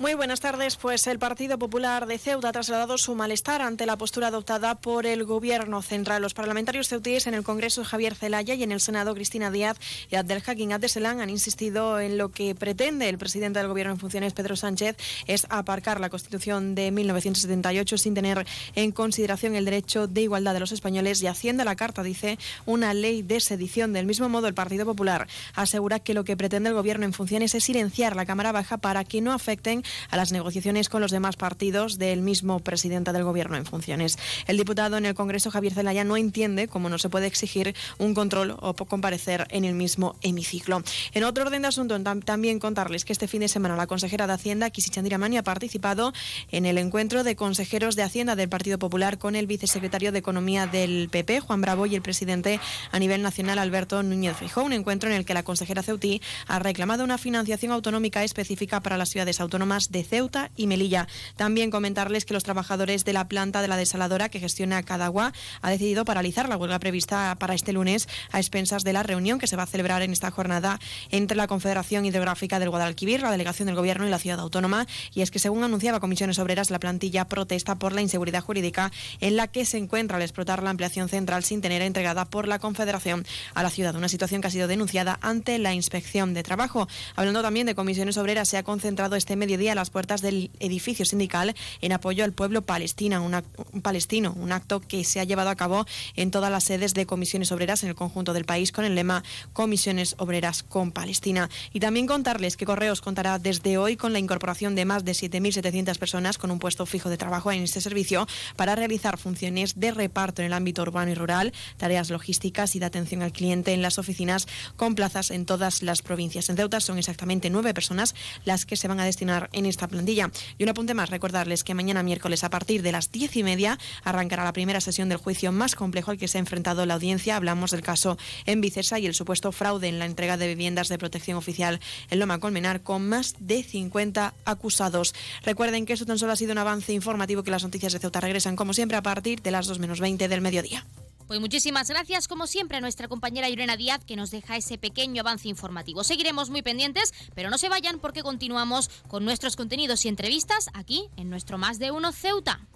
Muy 0.00 0.14
buenas 0.14 0.40
tardes. 0.40 0.76
Pues 0.76 1.06
el 1.08 1.18
Partido 1.18 1.58
Popular 1.58 2.06
de 2.06 2.16
Ceuta 2.16 2.48
ha 2.48 2.52
trasladado 2.52 2.96
su 2.96 3.14
malestar 3.14 3.60
ante 3.60 3.84
la 3.84 3.98
postura 3.98 4.28
adoptada 4.28 4.74
por 4.74 5.04
el 5.04 5.24
Gobierno 5.24 5.82
central. 5.82 6.22
Los 6.22 6.32
parlamentarios 6.32 6.88
ceutíes 6.88 7.26
en 7.26 7.34
el 7.34 7.42
Congreso 7.42 7.84
Javier 7.84 8.14
Zelaya 8.14 8.54
y 8.54 8.62
en 8.62 8.72
el 8.72 8.80
Senado 8.80 9.14
Cristina 9.14 9.50
Díaz 9.50 9.76
y 10.10 10.16
Abdelhakim 10.16 10.72
Abdeselán 10.72 11.20
han 11.20 11.28
insistido 11.28 12.00
en 12.00 12.16
lo 12.16 12.30
que 12.30 12.54
pretende 12.54 13.10
el 13.10 13.18
presidente 13.18 13.58
del 13.58 13.68
Gobierno 13.68 13.92
en 13.92 13.98
funciones, 13.98 14.32
Pedro 14.32 14.56
Sánchez, 14.56 14.96
es 15.26 15.46
aparcar 15.50 16.00
la 16.00 16.08
Constitución 16.08 16.74
de 16.74 16.90
1978 16.92 17.98
sin 17.98 18.14
tener 18.14 18.46
en 18.76 18.92
consideración 18.92 19.54
el 19.54 19.66
derecho 19.66 20.06
de 20.06 20.22
igualdad 20.22 20.54
de 20.54 20.60
los 20.60 20.72
españoles 20.72 21.20
y 21.20 21.26
haciendo 21.26 21.62
la 21.62 21.76
carta, 21.76 22.02
dice, 22.02 22.38
una 22.64 22.94
ley 22.94 23.20
de 23.20 23.38
sedición. 23.40 23.92
Del 23.92 24.06
mismo 24.06 24.30
modo, 24.30 24.46
el 24.46 24.54
Partido 24.54 24.86
Popular 24.86 25.28
asegura 25.54 25.98
que 25.98 26.14
lo 26.14 26.24
que 26.24 26.38
pretende 26.38 26.70
el 26.70 26.74
Gobierno 26.74 27.04
en 27.04 27.12
funciones 27.12 27.54
es 27.54 27.64
silenciar 27.64 28.16
la 28.16 28.24
Cámara 28.24 28.50
Baja 28.50 28.78
para 28.78 29.04
que 29.04 29.20
no 29.20 29.34
afecten 29.34 29.82
a 30.10 30.16
las 30.16 30.32
negociaciones 30.32 30.88
con 30.88 31.00
los 31.00 31.10
demás 31.10 31.36
partidos 31.36 31.98
del 31.98 32.22
mismo 32.22 32.60
presidente 32.60 33.12
del 33.12 33.24
Gobierno 33.24 33.56
en 33.56 33.66
funciones. 33.66 34.18
El 34.46 34.56
diputado 34.56 34.96
en 34.96 35.06
el 35.06 35.14
Congreso, 35.14 35.50
Javier 35.50 35.74
Zelaya, 35.74 36.04
no 36.04 36.16
entiende 36.16 36.68
cómo 36.68 36.88
no 36.88 36.98
se 36.98 37.08
puede 37.08 37.26
exigir 37.26 37.74
un 37.98 38.14
control 38.14 38.56
o 38.60 38.74
comparecer 38.74 39.46
en 39.50 39.64
el 39.64 39.74
mismo 39.74 40.16
hemiciclo. 40.22 40.82
En 41.12 41.24
otro 41.24 41.44
orden 41.44 41.62
de 41.62 41.68
asunto, 41.68 42.00
también 42.24 42.58
contarles 42.58 43.04
que 43.04 43.12
este 43.12 43.28
fin 43.28 43.40
de 43.40 43.48
semana 43.48 43.76
la 43.76 43.86
consejera 43.86 44.26
de 44.26 44.34
Hacienda, 44.34 44.70
Kisi 44.70 44.90
Chandiramani, 44.90 45.36
ha 45.36 45.42
participado 45.42 46.12
en 46.50 46.66
el 46.66 46.78
encuentro 46.78 47.24
de 47.24 47.36
consejeros 47.36 47.96
de 47.96 48.02
Hacienda 48.02 48.36
del 48.36 48.48
Partido 48.48 48.78
Popular 48.78 49.18
con 49.18 49.36
el 49.36 49.46
vicesecretario 49.46 50.12
de 50.12 50.18
Economía 50.18 50.66
del 50.66 51.08
PP, 51.10 51.40
Juan 51.40 51.60
Bravo, 51.60 51.86
y 51.86 51.94
el 51.94 52.02
presidente 52.02 52.60
a 52.92 52.98
nivel 52.98 53.22
nacional, 53.22 53.58
Alberto 53.58 54.02
Núñez 54.02 54.36
Fijó. 54.36 54.62
Un 54.62 54.72
encuentro 54.72 55.08
en 55.08 55.16
el 55.16 55.24
que 55.24 55.34
la 55.34 55.42
consejera 55.42 55.82
Ceutí 55.82 56.20
ha 56.46 56.58
reclamado 56.58 57.04
una 57.04 57.18
financiación 57.18 57.72
autonómica 57.72 58.24
específica 58.24 58.80
para 58.80 58.98
las 58.98 59.10
ciudades 59.10 59.40
autónomas 59.40 59.79
de 59.88 60.04
Ceuta 60.04 60.50
y 60.56 60.66
Melilla. 60.66 61.08
También 61.36 61.70
comentarles 61.70 62.24
que 62.24 62.34
los 62.34 62.44
trabajadores 62.44 63.04
de 63.04 63.12
la 63.12 63.26
planta 63.28 63.62
de 63.62 63.68
la 63.68 63.76
desaladora 63.76 64.28
que 64.28 64.40
gestiona 64.40 64.82
Cadagua 64.82 65.32
ha 65.62 65.70
decidido 65.70 66.04
paralizar 66.04 66.48
la 66.48 66.56
huelga 66.56 66.78
prevista 66.78 67.34
para 67.38 67.54
este 67.54 67.72
lunes 67.72 68.08
a 68.32 68.38
expensas 68.38 68.84
de 68.84 68.92
la 68.92 69.02
reunión 69.02 69.38
que 69.38 69.46
se 69.46 69.56
va 69.56 69.64
a 69.64 69.66
celebrar 69.66 70.02
en 70.02 70.12
esta 70.12 70.30
jornada 70.30 70.78
entre 71.10 71.36
la 71.36 71.46
Confederación 71.46 72.04
Hidrográfica 72.04 72.58
del 72.58 72.70
Guadalquivir, 72.70 73.22
la 73.22 73.30
delegación 73.30 73.66
del 73.66 73.76
Gobierno 73.76 74.06
y 74.06 74.10
la 74.10 74.18
ciudad 74.18 74.40
autónoma. 74.40 74.86
Y 75.14 75.22
es 75.22 75.30
que, 75.30 75.38
según 75.38 75.64
anunciaba 75.64 76.00
Comisiones 76.00 76.38
Obreras, 76.38 76.70
la 76.70 76.78
plantilla 76.78 77.26
protesta 77.26 77.76
por 77.76 77.92
la 77.92 78.02
inseguridad 78.02 78.42
jurídica 78.42 78.92
en 79.20 79.36
la 79.36 79.48
que 79.48 79.64
se 79.64 79.78
encuentra 79.78 80.16
al 80.16 80.22
explotar 80.22 80.62
la 80.62 80.70
ampliación 80.70 81.08
central 81.08 81.44
sin 81.44 81.60
tener 81.60 81.82
entregada 81.82 82.24
por 82.24 82.48
la 82.48 82.58
Confederación 82.58 83.24
a 83.54 83.62
la 83.62 83.70
ciudad. 83.70 83.94
Una 83.94 84.08
situación 84.08 84.40
que 84.40 84.48
ha 84.48 84.50
sido 84.50 84.68
denunciada 84.68 85.18
ante 85.22 85.58
la 85.58 85.74
Inspección 85.74 86.34
de 86.34 86.42
Trabajo. 86.42 86.88
Hablando 87.16 87.42
también 87.42 87.66
de 87.66 87.74
Comisiones 87.74 88.16
Obreras, 88.16 88.48
se 88.48 88.56
ha 88.56 88.62
concentrado 88.62 89.16
este 89.16 89.36
mediodía 89.36 89.69
a 89.70 89.74
las 89.74 89.90
puertas 89.90 90.22
del 90.22 90.50
edificio 90.60 91.04
sindical 91.04 91.54
en 91.80 91.92
apoyo 91.92 92.24
al 92.24 92.32
pueblo 92.32 92.62
palestino, 92.62 93.22
un 93.22 93.82
palestino, 93.82 94.34
un 94.36 94.52
acto 94.52 94.80
que 94.80 95.04
se 95.04 95.20
ha 95.20 95.24
llevado 95.24 95.50
a 95.50 95.56
cabo 95.56 95.86
en 96.16 96.30
todas 96.30 96.50
las 96.50 96.64
sedes 96.64 96.94
de 96.94 97.06
Comisiones 97.06 97.52
Obreras 97.52 97.82
en 97.82 97.88
el 97.88 97.94
conjunto 97.94 98.32
del 98.32 98.44
país 98.44 98.72
con 98.72 98.84
el 98.84 98.94
lema 98.94 99.22
Comisiones 99.52 100.14
Obreras 100.18 100.62
con 100.62 100.92
Palestina. 100.92 101.48
Y 101.72 101.80
también 101.80 102.06
contarles 102.06 102.56
que 102.56 102.66
Correos 102.66 103.00
contará 103.00 103.38
desde 103.38 103.78
hoy 103.78 103.96
con 103.96 104.12
la 104.12 104.18
incorporación 104.18 104.74
de 104.74 104.84
más 104.84 105.04
de 105.04 105.12
7.700 105.12 105.98
personas 105.98 106.38
con 106.38 106.50
un 106.50 106.58
puesto 106.58 106.86
fijo 106.86 107.08
de 107.08 107.16
trabajo 107.16 107.52
en 107.52 107.62
este 107.62 107.80
servicio 107.80 108.26
para 108.56 108.74
realizar 108.74 109.18
funciones 109.18 109.78
de 109.78 109.90
reparto 109.92 110.42
en 110.42 110.46
el 110.46 110.52
ámbito 110.52 110.82
urbano 110.82 111.10
y 111.10 111.14
rural, 111.14 111.52
tareas 111.76 112.10
logísticas 112.10 112.74
y 112.76 112.78
de 112.78 112.86
atención 112.86 113.22
al 113.22 113.32
cliente 113.32 113.72
en 113.72 113.82
las 113.82 113.98
oficinas 113.98 114.46
con 114.76 114.94
plazas 114.94 115.30
en 115.30 115.46
todas 115.46 115.82
las 115.82 116.02
provincias. 116.02 116.48
En 116.48 116.56
Ceuta 116.56 116.80
son 116.80 116.98
exactamente 116.98 117.50
nueve 117.50 117.74
personas 117.74 118.14
las 118.44 118.66
que 118.66 118.76
se 118.76 118.88
van 118.88 119.00
a 119.00 119.04
destinar 119.04 119.49
en 119.52 119.66
esta 119.66 119.88
plantilla. 119.88 120.30
Y 120.58 120.64
un 120.64 120.68
apunte 120.68 120.94
más, 120.94 121.10
recordarles 121.10 121.64
que 121.64 121.74
mañana 121.74 122.02
miércoles 122.02 122.44
a 122.44 122.50
partir 122.50 122.82
de 122.82 122.92
las 122.92 123.10
diez 123.10 123.36
y 123.36 123.42
media 123.42 123.78
arrancará 124.04 124.44
la 124.44 124.52
primera 124.52 124.80
sesión 124.80 125.08
del 125.08 125.18
juicio 125.18 125.52
más 125.52 125.74
complejo 125.74 126.10
al 126.10 126.18
que 126.18 126.28
se 126.28 126.38
ha 126.38 126.40
enfrentado 126.40 126.86
la 126.86 126.94
audiencia. 126.94 127.36
Hablamos 127.36 127.70
del 127.70 127.82
caso 127.82 128.18
en 128.46 128.60
Vicesa 128.60 128.98
y 128.98 129.06
el 129.06 129.14
supuesto 129.14 129.52
fraude 129.52 129.88
en 129.88 129.98
la 129.98 130.06
entrega 130.06 130.36
de 130.36 130.48
viviendas 130.48 130.88
de 130.88 130.98
protección 130.98 131.36
oficial 131.36 131.80
en 132.10 132.18
Loma 132.18 132.38
Colmenar 132.38 132.82
con 132.82 133.08
más 133.08 133.34
de 133.38 133.62
50 133.62 134.34
acusados. 134.44 135.14
Recuerden 135.44 135.86
que 135.86 135.92
esto 135.92 136.06
tan 136.06 136.18
solo 136.18 136.32
ha 136.32 136.36
sido 136.36 136.52
un 136.52 136.58
avance 136.58 136.92
informativo 136.92 137.42
que 137.42 137.50
las 137.50 137.64
noticias 137.64 137.92
de 137.92 137.98
Ceuta 137.98 138.20
regresan 138.20 138.56
como 138.56 138.74
siempre 138.74 138.96
a 138.96 139.02
partir 139.02 139.42
de 139.42 139.50
las 139.50 139.66
2 139.66 139.78
menos 139.78 140.00
20 140.00 140.28
del 140.28 140.40
mediodía. 140.40 140.84
Pues 141.30 141.38
muchísimas 141.38 141.88
gracias, 141.88 142.26
como 142.26 142.48
siempre, 142.48 142.78
a 142.78 142.80
nuestra 142.80 143.06
compañera 143.06 143.48
Irena 143.48 143.76
Díaz, 143.76 144.04
que 144.04 144.16
nos 144.16 144.32
deja 144.32 144.56
ese 144.56 144.78
pequeño 144.78 145.20
avance 145.20 145.46
informativo. 145.46 146.02
Seguiremos 146.02 146.50
muy 146.50 146.60
pendientes, 146.60 147.14
pero 147.36 147.50
no 147.50 147.56
se 147.56 147.68
vayan 147.68 148.00
porque 148.00 148.24
continuamos 148.24 148.90
con 149.06 149.24
nuestros 149.24 149.54
contenidos 149.54 150.04
y 150.04 150.08
entrevistas 150.08 150.70
aquí 150.74 151.08
en 151.16 151.30
nuestro 151.30 151.56
Más 151.56 151.78
de 151.78 151.92
Uno 151.92 152.10
Ceuta. 152.10 152.66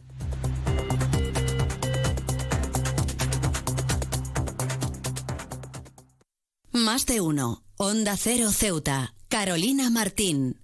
Más 6.71 7.07
de 7.07 7.21
uno. 7.21 7.65
Onda 7.77 8.17
Cero 8.17 8.53
Ceuta. 8.53 9.17
Carolina 9.29 9.91
Martín. 9.91 10.64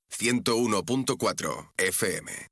101.4 0.11 1.65
FM. 1.77 2.50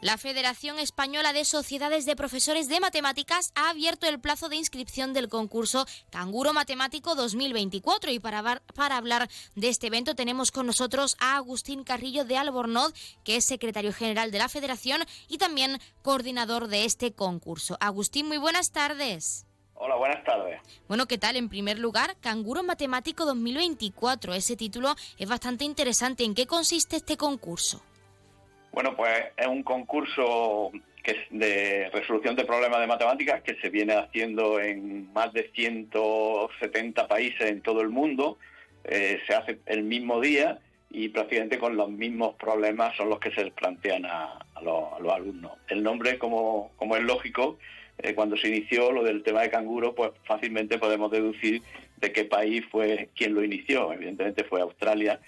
La 0.00 0.16
Federación 0.16 0.78
Española 0.78 1.34
de 1.34 1.44
Sociedades 1.44 2.06
de 2.06 2.16
Profesores 2.16 2.68
de 2.68 2.80
Matemáticas 2.80 3.52
ha 3.54 3.68
abierto 3.68 4.06
el 4.06 4.18
plazo 4.18 4.48
de 4.48 4.56
inscripción 4.56 5.12
del 5.12 5.28
concurso 5.28 5.84
Canguro 6.08 6.54
Matemático 6.54 7.14
2024 7.14 8.10
y 8.10 8.18
para, 8.18 8.62
hablar 8.96 9.28
de 9.56 9.68
este 9.68 9.88
evento 9.88 10.14
tenemos 10.14 10.52
con 10.52 10.66
nosotros 10.66 11.18
a 11.20 11.36
Agustín 11.36 11.84
Carrillo 11.84 12.24
de 12.24 12.38
Albornoz, 12.38 12.94
que 13.24 13.36
es 13.36 13.44
secretario 13.44 13.92
general 13.92 14.30
de 14.30 14.38
la 14.38 14.48
Federación 14.48 15.02
y 15.28 15.36
también 15.36 15.78
coordinador 16.00 16.68
de 16.68 16.86
este 16.86 17.12
concurso. 17.12 17.76
Agustín, 17.78 18.26
muy 18.26 18.38
buenas 18.38 18.72
tardes. 18.72 19.44
Hola, 19.74 19.96
buenas 19.96 20.24
tardes. 20.24 20.62
Bueno, 20.88 21.06
¿qué 21.06 21.18
tal? 21.18 21.36
En 21.36 21.50
primer 21.50 21.78
lugar, 21.78 22.16
Canguro 22.20 22.62
Matemático 22.62 23.26
2024. 23.26 24.32
Ese 24.32 24.56
título 24.56 24.94
es 25.18 25.28
bastante 25.28 25.64
interesante. 25.66 26.24
¿En 26.24 26.34
qué 26.34 26.46
consiste 26.46 26.96
este 26.96 27.18
concurso? 27.18 27.82
Bueno, 28.72 28.96
pues 28.96 29.10
es 29.36 29.46
un 29.46 29.62
concurso 29.62 30.70
que 31.02 31.12
es 31.12 31.18
de 31.30 31.90
resolución 31.92 32.36
de 32.36 32.44
problemas 32.44 32.80
de 32.80 32.86
matemáticas 32.86 33.42
que 33.42 33.56
se 33.56 33.70
viene 33.70 33.94
haciendo 33.94 34.60
en 34.60 35.12
más 35.12 35.32
de 35.32 35.50
170 35.54 37.08
países 37.08 37.50
en 37.50 37.62
todo 37.62 37.80
el 37.80 37.88
mundo. 37.88 38.38
Eh, 38.84 39.20
se 39.26 39.34
hace 39.34 39.58
el 39.66 39.82
mismo 39.82 40.20
día 40.20 40.58
y 40.90 41.08
prácticamente 41.08 41.58
con 41.58 41.76
los 41.76 41.90
mismos 41.90 42.34
problemas 42.34 42.96
son 42.96 43.08
los 43.10 43.20
que 43.20 43.30
se 43.32 43.50
plantean 43.50 44.04
a, 44.06 44.44
los, 44.62 44.92
a 44.92 44.98
los 44.98 45.12
alumnos. 45.12 45.52
El 45.68 45.82
nombre, 45.82 46.18
como, 46.18 46.72
como 46.76 46.96
es 46.96 47.02
lógico, 47.02 47.58
eh, 47.98 48.14
cuando 48.14 48.36
se 48.36 48.48
inició 48.48 48.92
lo 48.92 49.04
del 49.04 49.22
tema 49.22 49.42
de 49.42 49.50
canguro, 49.50 49.94
pues 49.94 50.10
fácilmente 50.24 50.78
podemos 50.78 51.10
deducir 51.10 51.62
de 51.98 52.12
qué 52.12 52.24
país 52.24 52.64
fue 52.70 53.08
quien 53.14 53.34
lo 53.34 53.44
inició. 53.44 53.92
Evidentemente 53.92 54.44
fue 54.44 54.60
Australia, 54.60 55.20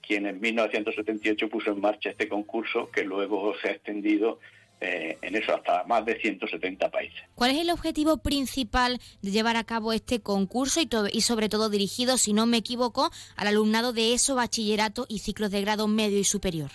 quien 0.00 0.26
en 0.26 0.40
1978 0.40 1.48
puso 1.48 1.72
en 1.72 1.80
marcha 1.80 2.10
este 2.10 2.28
concurso 2.28 2.90
que 2.90 3.04
luego 3.04 3.54
se 3.60 3.68
ha 3.68 3.72
extendido 3.72 4.38
eh, 4.82 5.18
en 5.20 5.36
eso 5.36 5.54
hasta 5.54 5.84
más 5.84 6.04
de 6.06 6.18
170 6.18 6.90
países. 6.90 7.20
¿Cuál 7.34 7.50
es 7.50 7.58
el 7.58 7.70
objetivo 7.70 8.16
principal 8.22 8.98
de 9.20 9.30
llevar 9.30 9.56
a 9.56 9.64
cabo 9.64 9.92
este 9.92 10.20
concurso 10.20 10.80
y, 10.80 10.86
to- 10.86 11.06
y 11.12 11.20
sobre 11.20 11.48
todo 11.50 11.68
dirigido, 11.68 12.16
si 12.16 12.32
no 12.32 12.46
me 12.46 12.56
equivoco, 12.56 13.10
al 13.36 13.46
alumnado 13.48 13.92
de 13.92 14.14
ESO, 14.14 14.36
bachillerato 14.36 15.04
y 15.08 15.18
ciclos 15.18 15.50
de 15.50 15.60
grado 15.60 15.86
medio 15.86 16.18
y 16.18 16.24
superior? 16.24 16.70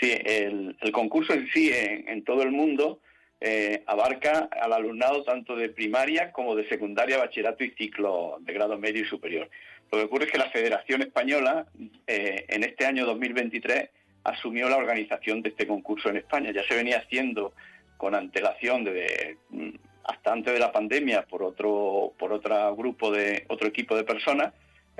Sí, 0.00 0.12
el, 0.24 0.76
el 0.80 0.92
concurso 0.92 1.32
en 1.32 1.48
sí, 1.52 1.70
en, 1.72 2.08
en 2.08 2.22
todo 2.22 2.42
el 2.44 2.52
mundo, 2.52 3.00
eh, 3.40 3.82
abarca 3.86 4.48
al 4.60 4.72
alumnado 4.72 5.24
tanto 5.24 5.56
de 5.56 5.70
primaria 5.70 6.30
como 6.30 6.54
de 6.54 6.68
secundaria, 6.68 7.18
bachillerato 7.18 7.64
y 7.64 7.70
ciclo 7.70 8.36
de 8.42 8.52
grado 8.52 8.78
medio 8.78 9.02
y 9.02 9.06
superior. 9.06 9.50
Lo 9.90 9.98
que 9.98 10.04
ocurre 10.04 10.24
es 10.26 10.32
que 10.32 10.38
la 10.38 10.50
Federación 10.50 11.02
Española, 11.02 11.66
eh, 12.06 12.44
en 12.48 12.64
este 12.64 12.86
año 12.86 13.06
2023, 13.06 13.88
asumió 14.24 14.68
la 14.68 14.76
organización 14.76 15.42
de 15.42 15.50
este 15.50 15.66
concurso 15.66 16.10
en 16.10 16.18
España. 16.18 16.50
Ya 16.50 16.62
se 16.64 16.74
venía 16.74 16.98
haciendo 16.98 17.54
con 17.96 18.14
antelación 18.14 18.84
de, 18.84 19.36
mm, 19.50 19.70
hasta 20.04 20.32
antes 20.32 20.52
de 20.52 20.58
la 20.58 20.72
pandemia 20.72 21.22
por 21.22 21.42
otro 21.42 22.12
por 22.18 22.32
otro 22.32 22.74
grupo 22.76 23.10
de 23.10 23.44
otro 23.48 23.68
equipo 23.68 23.96
de 23.96 24.04
personas, 24.04 24.52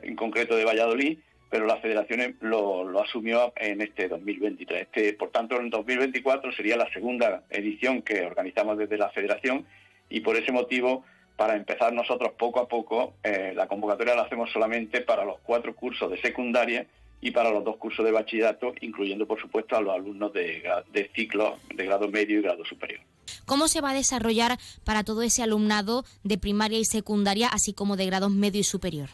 en 0.02 0.16
concreto 0.16 0.56
de 0.56 0.64
Valladolid, 0.64 1.18
pero 1.50 1.66
la 1.66 1.78
Federación 1.78 2.36
lo, 2.40 2.84
lo 2.84 3.02
asumió 3.02 3.52
en 3.56 3.80
este 3.80 4.08
2023. 4.08 4.82
Este, 4.82 5.12
por 5.14 5.30
tanto, 5.30 5.58
en 5.58 5.70
2024 5.70 6.52
sería 6.52 6.76
la 6.76 6.90
segunda 6.92 7.44
edición 7.50 8.02
que 8.02 8.22
organizamos 8.26 8.76
desde 8.78 8.98
la 8.98 9.10
Federación 9.10 9.66
y 10.10 10.20
por 10.20 10.36
ese 10.36 10.52
motivo, 10.52 11.04
para 11.38 11.54
empezar 11.54 11.92
nosotros 11.92 12.32
poco 12.36 12.58
a 12.58 12.66
poco, 12.66 13.14
eh, 13.22 13.52
la 13.54 13.68
convocatoria 13.68 14.16
la 14.16 14.22
hacemos 14.22 14.50
solamente 14.50 15.02
para 15.02 15.24
los 15.24 15.38
cuatro 15.38 15.72
cursos 15.72 16.10
de 16.10 16.20
secundaria 16.20 16.84
y 17.20 17.30
para 17.30 17.52
los 17.52 17.62
dos 17.62 17.76
cursos 17.76 18.04
de 18.04 18.10
bachillerato, 18.10 18.74
incluyendo, 18.80 19.24
por 19.24 19.40
supuesto, 19.40 19.76
a 19.76 19.80
los 19.80 19.94
alumnos 19.94 20.32
de, 20.32 20.64
de 20.92 21.08
ciclos 21.14 21.60
de 21.72 21.86
grado 21.86 22.08
medio 22.08 22.40
y 22.40 22.42
grado 22.42 22.64
superior. 22.64 23.00
¿Cómo 23.46 23.68
se 23.68 23.80
va 23.80 23.90
a 23.90 23.94
desarrollar 23.94 24.58
para 24.82 25.04
todo 25.04 25.22
ese 25.22 25.44
alumnado 25.44 26.04
de 26.24 26.38
primaria 26.38 26.80
y 26.80 26.84
secundaria, 26.84 27.46
así 27.46 27.72
como 27.72 27.96
de 27.96 28.06
grados 28.06 28.32
medio 28.32 28.60
y 28.60 28.64
superior? 28.64 29.08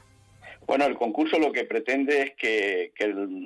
Bueno, 0.66 0.87
el 0.87 0.97
concurso 0.97 1.39
lo 1.39 1.53
que 1.53 1.64
pretende 1.64 2.22
es 2.22 2.33
que, 2.37 2.91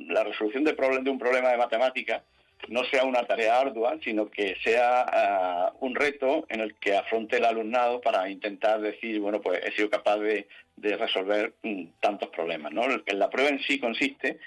la 0.08 0.22
resolución 0.22 0.62
de, 0.62 0.74
de 1.02 1.10
un 1.10 1.18
problema 1.18 1.48
de 1.48 1.56
matemática 1.56 2.22
no 2.68 2.84
sea 2.84 3.04
una 3.04 3.22
tarea 3.24 3.60
ardua, 3.60 3.98
sino 4.02 4.28
que 4.30 4.56
sea 4.62 5.06
ah, 5.08 5.72
un 5.80 5.94
reto 5.94 6.46
en 6.48 6.60
el 6.60 6.74
que 6.74 6.96
afronte 6.96 7.36
el 7.36 7.44
alumnado 7.44 8.00
para 8.00 8.28
intentar 8.28 8.80
decir, 8.80 9.20
bueno, 9.20 9.40
pues 9.40 9.60
he 9.64 9.72
sido 9.72 9.88
capaz 9.88 10.18
de, 10.18 10.46
resolver 10.76 11.54
mm, 11.62 11.84
tantos 12.00 12.28
problemas. 12.30 12.72
¿no? 12.72 12.82
La 13.06 13.30
prueba 13.30 13.50
en 13.50 13.60
sí 13.60 13.78
consiste 13.78 14.38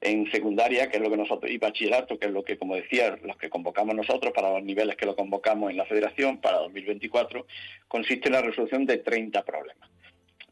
en 0.00 0.30
secundaria, 0.30 0.88
que 0.88 0.96
es 0.96 1.02
lo 1.02 1.10
que 1.10 1.16
nosotros, 1.16 1.50
y 1.50 1.58
bachillerato, 1.58 2.18
que 2.18 2.26
es 2.26 2.32
lo 2.32 2.42
que, 2.42 2.56
como 2.56 2.74
decía, 2.74 3.18
los 3.22 3.36
que 3.36 3.50
convocamos 3.50 3.94
nosotros 3.94 4.32
para 4.34 4.50
los 4.50 4.62
niveles 4.62 4.96
que 4.96 5.06
lo 5.06 5.14
convocamos 5.14 5.70
en 5.70 5.76
la 5.76 5.84
federación 5.84 6.38
para 6.38 6.58
2024, 6.58 7.46
consiste 7.86 8.28
en 8.28 8.32
la 8.32 8.42
resolución 8.42 8.86
de 8.86 8.98
30 8.98 9.44
problemas. 9.44 9.90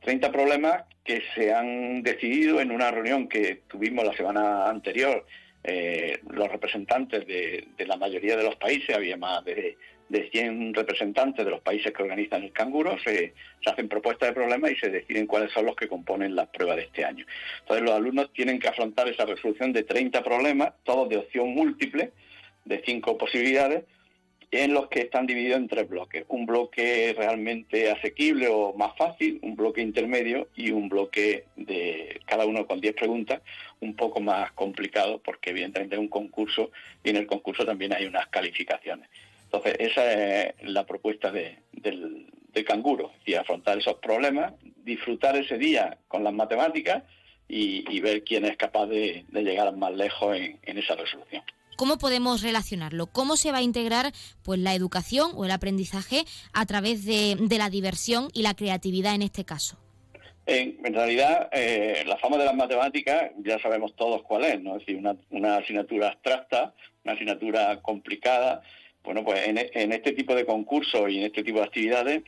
30 0.01 0.31
problemas 0.33 0.85
que 1.03 1.23
se 1.35 1.53
han 1.53 2.03
decidido 2.03 2.61
en 2.61 2.71
una 2.71 2.91
reunión 2.91 3.29
que 3.29 3.63
tuvimos 3.69 4.05
la 4.05 4.15
semana 4.15 4.69
anterior 4.69 5.25
eh, 5.65 6.21
los 6.31 6.49
representantes 6.49 7.27
de, 7.27 7.67
la 7.87 7.97
mayoría 7.97 8.37
de 8.37 8.45
los 8.45 8.57
países, 8.57 8.95
había 8.95 9.17
más 9.17 9.45
de, 9.45 9.77
de 10.09 10.31
100 10.31 10.75
representantes 10.75 11.45
de 11.45 11.51
los 11.51 11.61
países 11.61 11.93
que 11.93 12.03
organizan 12.03 12.43
el 12.43 12.53
canguro, 12.53 12.97
se, 13.05 13.35
hacen 13.67 13.89
propuestas 13.89 14.31
de 14.31 14.35
problemas 14.35 14.71
y 14.73 14.77
se 14.77 14.91
deciden 14.91 15.27
cuáles 15.27 15.53
son 15.53 15.67
los 15.67 15.77
que 15.77 15.89
componen 15.89 16.35
las 16.35 16.49
pruebas 16.49 16.77
de 16.77 16.83
este 16.85 17.05
año. 17.05 17.27
Entonces 17.61 17.85
los 17.85 17.95
alumnos 17.95 18.33
tienen 18.33 18.59
que 18.59 18.69
afrontar 18.69 19.09
esa 19.09 19.27
resolución 19.27 19.73
de 19.73 19.83
30 19.83 20.23
problemas, 20.23 20.73
todos 20.85 21.09
de 21.09 21.19
opción 21.19 21.51
múltiple, 21.51 22.13
de 22.65 22.83
cinco 22.85 23.19
posibilidades, 23.19 23.85
en 24.51 24.73
los 24.73 24.89
que 24.89 25.01
están 25.01 25.27
divididos 25.27 25.59
en 25.59 25.69
tres 25.69 25.89
bloques. 25.89 26.25
Un 26.29 26.47
bloque 26.47 27.15
realmente 27.17 27.91
asequible 27.91 28.49
o 28.49 28.73
más 28.75 28.97
fácil, 28.97 29.39
un 29.43 29.57
bloque 29.57 29.83
intermedio 29.83 30.49
y 30.57 30.71
un 30.71 30.89
bloque 30.89 31.45
de 31.57 32.21
cada 32.27 32.47
uno 32.47 32.67
con 32.67 32.81
10 32.81 32.95
preguntas, 32.95 33.43
un 33.81 33.95
poco 33.95 34.21
más 34.21 34.53
complicado 34.53 35.19
porque 35.19 35.51
evidentemente 35.51 35.97
es 35.97 36.01
un 36.01 36.09
concurso 36.09 36.71
y 37.05 37.11
en 37.11 37.17
el 37.17 37.27
concurso 37.27 37.65
también 37.65 37.93
hay 37.93 38.07
unas 38.07 38.27
calificaciones. 38.29 39.09
Entonces, 39.45 39.77
esa 39.79 40.13
es 40.13 40.55
la 40.63 40.85
propuesta 40.85 41.31
de, 41.31 41.59
del, 41.73 42.27
canguro, 42.67 43.13
y 43.25 43.35
afrontar 43.35 43.79
esos 43.79 43.95
problemas, 43.99 44.53
disfrutar 44.83 45.37
ese 45.37 45.59
día 45.59 45.97
con 46.09 46.25
las 46.25 46.33
matemáticas 46.33 47.05
y, 47.47 48.01
ver 48.01 48.25
quién 48.25 48.45
es 48.45 48.57
capaz 48.57 48.87
de, 48.87 49.25
llegar 49.33 49.75
más 49.77 49.95
lejos 49.95 50.37
en 50.37 50.79
esa 50.79 50.97
resolución. 50.97 51.45
¿Cómo 51.79 51.97
podemos 51.97 52.43
relacionarlo? 52.43 53.07
¿Cómo 53.07 53.37
se 53.37 53.53
va 53.53 53.59
a 53.59 53.63
integrar 53.63 54.11
pues, 54.43 54.59
la 54.59 54.75
educación 54.75 55.31
o 55.37 55.45
el 55.45 55.53
aprendizaje 55.53 56.25
a 56.53 56.67
través 56.67 57.07
de, 57.07 57.37
la 57.57 57.71
diversión 57.71 58.31
y 58.35 58.43
la 58.43 58.55
creatividad 58.55 59.15
en 59.15 59.23
este 59.23 59.45
caso? 59.45 59.79
En, 60.45 60.93
realidad, 60.93 61.49
eh, 61.53 62.03
la 62.05 62.17
fama 62.17 62.37
de 62.37 62.47
las 62.47 62.57
matemáticas 62.57 63.31
ya 63.45 63.61
sabemos 63.61 63.95
todos 63.95 64.23
cuál 64.25 64.47
es, 64.47 64.61
¿no? 64.61 64.75
Es 64.75 64.87
decir, 64.87 65.01
una, 65.31 65.57
asignatura 65.57 66.09
abstracta, 66.09 66.75
una 67.05 67.15
asignatura 67.15 67.81
complicada. 67.81 68.61
Bueno, 69.05 69.23
pues 69.23 69.47
en, 69.47 69.93
este 69.93 70.11
tipo 70.15 70.35
de 70.35 70.45
concursos 70.45 71.09
y 71.09 71.19
en 71.19 71.27
este 71.27 71.45
tipo 71.45 71.61
de 71.61 71.67
actividades 71.67 72.23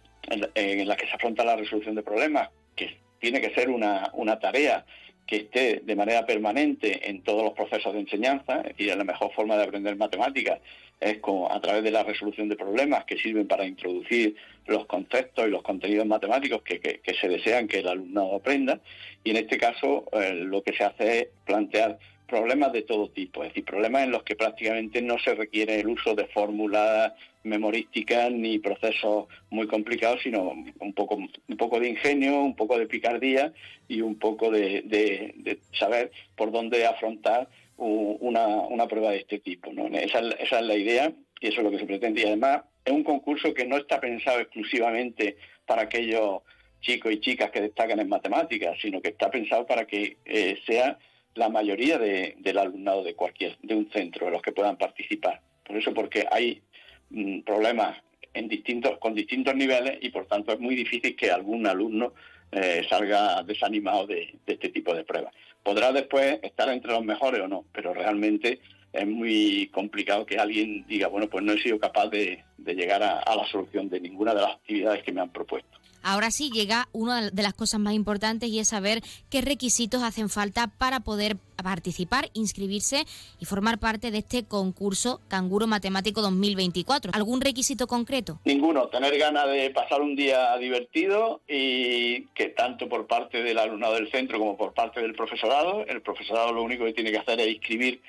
en, 0.54 0.86
las 0.86 0.96
que 0.96 1.08
se 1.08 1.12
afronta 1.12 1.44
la 1.44 1.56
resolución 1.56 1.96
de 1.96 2.04
problemas, 2.04 2.50
que 2.76 3.00
tiene 3.18 3.40
que 3.40 3.52
ser 3.52 3.68
una 3.68 4.38
tarea 4.38 4.86
que 5.30 5.36
esté 5.36 5.80
de 5.84 5.94
manera 5.94 6.26
permanente 6.26 7.08
en 7.08 7.22
todos 7.22 7.44
los 7.44 7.52
procesos 7.52 7.94
de 7.94 8.00
enseñanza, 8.00 8.64
decir, 8.64 8.96
la 8.96 9.04
mejor 9.04 9.32
forma 9.32 9.56
de 9.56 9.62
aprender 9.62 9.94
matemáticas 9.94 10.58
es 11.00 11.18
a 11.48 11.60
través 11.60 11.84
de 11.84 11.92
la 11.92 12.02
resolución 12.02 12.48
de 12.48 12.56
problemas 12.56 13.04
que 13.04 13.16
sirven 13.16 13.46
para 13.46 13.64
introducir 13.64 14.34
los 14.66 14.86
conceptos 14.86 15.46
y 15.46 15.50
los 15.50 15.62
contenidos 15.62 16.04
matemáticos 16.04 16.62
que, 16.62 17.00
se 17.18 17.28
desean 17.28 17.68
que 17.68 17.78
el 17.78 17.86
alumnado 17.86 18.34
aprenda. 18.34 18.80
Y 19.22 19.30
en 19.30 19.36
este 19.36 19.56
caso 19.56 20.04
eh, 20.12 20.34
lo 20.34 20.62
que 20.62 20.72
se 20.72 20.82
hace 20.82 21.18
es 21.18 21.28
plantear 21.46 21.96
problemas 22.30 22.72
de 22.72 22.82
todo 22.82 23.10
tipo, 23.10 23.42
es 23.42 23.50
decir, 23.50 23.64
problemas 23.64 24.04
en 24.04 24.12
los 24.12 24.22
que 24.22 24.36
prácticamente 24.36 25.02
no 25.02 25.18
se 25.18 25.34
requiere 25.34 25.80
el 25.80 25.88
uso 25.88 26.14
de 26.14 26.26
fórmulas 26.28 27.12
memorísticas 27.42 28.30
ni 28.30 28.60
procesos 28.60 29.26
muy 29.50 29.66
complicados, 29.66 30.20
sino 30.22 30.52
un 30.78 30.92
poco, 30.94 31.16
un 31.16 31.56
poco 31.58 31.80
de 31.80 31.88
ingenio, 31.88 32.40
un 32.40 32.54
poco 32.54 32.78
de 32.78 32.86
picardía 32.86 33.52
y 33.88 34.00
un 34.00 34.16
poco 34.16 34.50
de, 34.50 35.58
saber 35.72 36.12
por 36.36 36.52
dónde 36.52 36.86
afrontar 36.86 37.48
una, 37.76 38.86
prueba 38.86 39.10
de 39.10 39.18
este 39.18 39.40
tipo. 39.40 39.72
esa 39.94 40.20
es 40.20 40.62
la 40.62 40.76
idea 40.76 41.12
y 41.40 41.48
eso 41.48 41.58
es 41.58 41.64
lo 41.64 41.70
que 41.72 41.78
se 41.78 41.86
pretende. 41.86 42.22
Y 42.22 42.26
además 42.26 42.62
es 42.84 42.92
un 42.92 43.02
concurso 43.02 43.52
que 43.52 43.66
no 43.66 43.76
está 43.76 44.00
pensado 44.00 44.38
exclusivamente 44.38 45.36
para 45.66 45.82
aquellos 45.82 46.42
chicos 46.80 47.12
y 47.12 47.20
chicas 47.20 47.50
que 47.50 47.60
destacan 47.60 47.98
en 47.98 48.08
matemáticas, 48.08 48.78
sino 48.80 49.00
que 49.00 49.08
está 49.08 49.30
pensado 49.30 49.66
para 49.66 49.84
que 49.84 50.16
eh, 50.24 50.58
sea 50.66 50.96
la 51.34 51.48
mayoría 51.48 51.98
del 51.98 52.58
alumnado 52.58 53.02
de 53.02 53.14
cualquier, 53.14 53.56
de 53.62 53.74
un 53.74 53.90
centro, 53.90 54.26
de 54.26 54.32
los 54.32 54.42
que 54.42 54.52
puedan 54.52 54.76
participar. 54.76 55.40
Por 55.64 55.76
eso, 55.76 55.94
porque 55.94 56.26
hay 56.30 56.62
mm, 57.10 57.40
problemas 57.40 57.98
en 58.34 58.48
distintos, 58.48 58.98
con 58.98 59.14
distintos 59.14 59.54
niveles 59.54 59.98
y 60.00 60.10
por 60.10 60.26
tanto 60.26 60.52
es 60.52 60.60
muy 60.60 60.74
difícil 60.74 61.16
que 61.16 61.30
algún 61.30 61.66
alumno 61.66 62.12
eh, 62.52 62.84
salga 62.88 63.42
desanimado 63.42 64.06
de, 64.06 64.38
este 64.46 64.68
tipo 64.70 64.94
de 64.94 65.04
pruebas. 65.04 65.34
Podrá 65.62 65.92
después 65.92 66.38
estar 66.42 66.68
entre 66.68 66.92
los 66.92 67.04
mejores 67.04 67.40
o 67.40 67.48
no, 67.48 67.64
pero 67.72 67.92
realmente 67.94 68.60
es 68.92 69.06
muy 69.06 69.68
complicado 69.72 70.26
que 70.26 70.38
alguien 70.38 70.84
diga, 70.88 71.06
bueno, 71.08 71.28
pues 71.28 71.44
no 71.44 71.52
he 71.52 71.62
sido 71.62 71.78
capaz 71.78 72.08
de, 72.08 72.42
llegar 72.58 73.02
a 73.02 73.36
la 73.36 73.46
solución 73.46 73.88
de 73.88 74.00
ninguna 74.00 74.34
de 74.34 74.42
las 74.42 74.52
actividades 74.52 75.02
que 75.02 75.12
me 75.12 75.20
han 75.20 75.30
propuesto. 75.30 75.80
Ahora 76.02 76.30
sí 76.30 76.50
llega 76.50 76.88
una 76.92 77.30
de 77.30 77.42
las 77.42 77.54
cosas 77.54 77.80
más 77.80 77.94
importantes 77.94 78.48
y 78.48 78.58
es 78.58 78.68
saber 78.68 79.02
qué 79.28 79.40
requisitos 79.40 80.02
hacen 80.02 80.28
falta 80.28 80.68
para 80.78 81.00
poder 81.00 81.36
participar, 81.62 82.30
inscribirse 82.32 83.04
y 83.38 83.44
formar 83.44 83.78
parte 83.78 84.10
de 84.10 84.18
este 84.18 84.44
concurso 84.44 85.20
Canguro 85.28 85.66
Matemático 85.66 86.22
2024. 86.22 87.12
¿Algún 87.14 87.40
requisito 87.40 87.86
concreto? 87.86 88.40
Ninguno, 88.44 88.88
tener 88.88 89.16
ganas 89.18 89.46
de 89.48 89.70
pasar 89.70 90.00
un 90.00 90.16
día 90.16 90.56
divertido 90.56 91.42
y 91.46 92.26
que 92.28 92.48
tanto 92.48 92.88
por 92.88 93.06
parte 93.06 93.42
del 93.42 93.58
alumnado 93.58 93.94
del 93.94 94.10
centro 94.10 94.38
como 94.38 94.56
por 94.56 94.72
parte 94.72 95.00
del 95.00 95.14
profesorado, 95.14 95.84
el 95.86 96.00
profesorado 96.00 96.52
lo 96.52 96.62
único 96.62 96.84
que 96.84 96.94
tiene 96.94 97.10
que 97.10 97.18
hacer 97.18 97.40
es 97.40 97.48
inscribir 97.48 98.00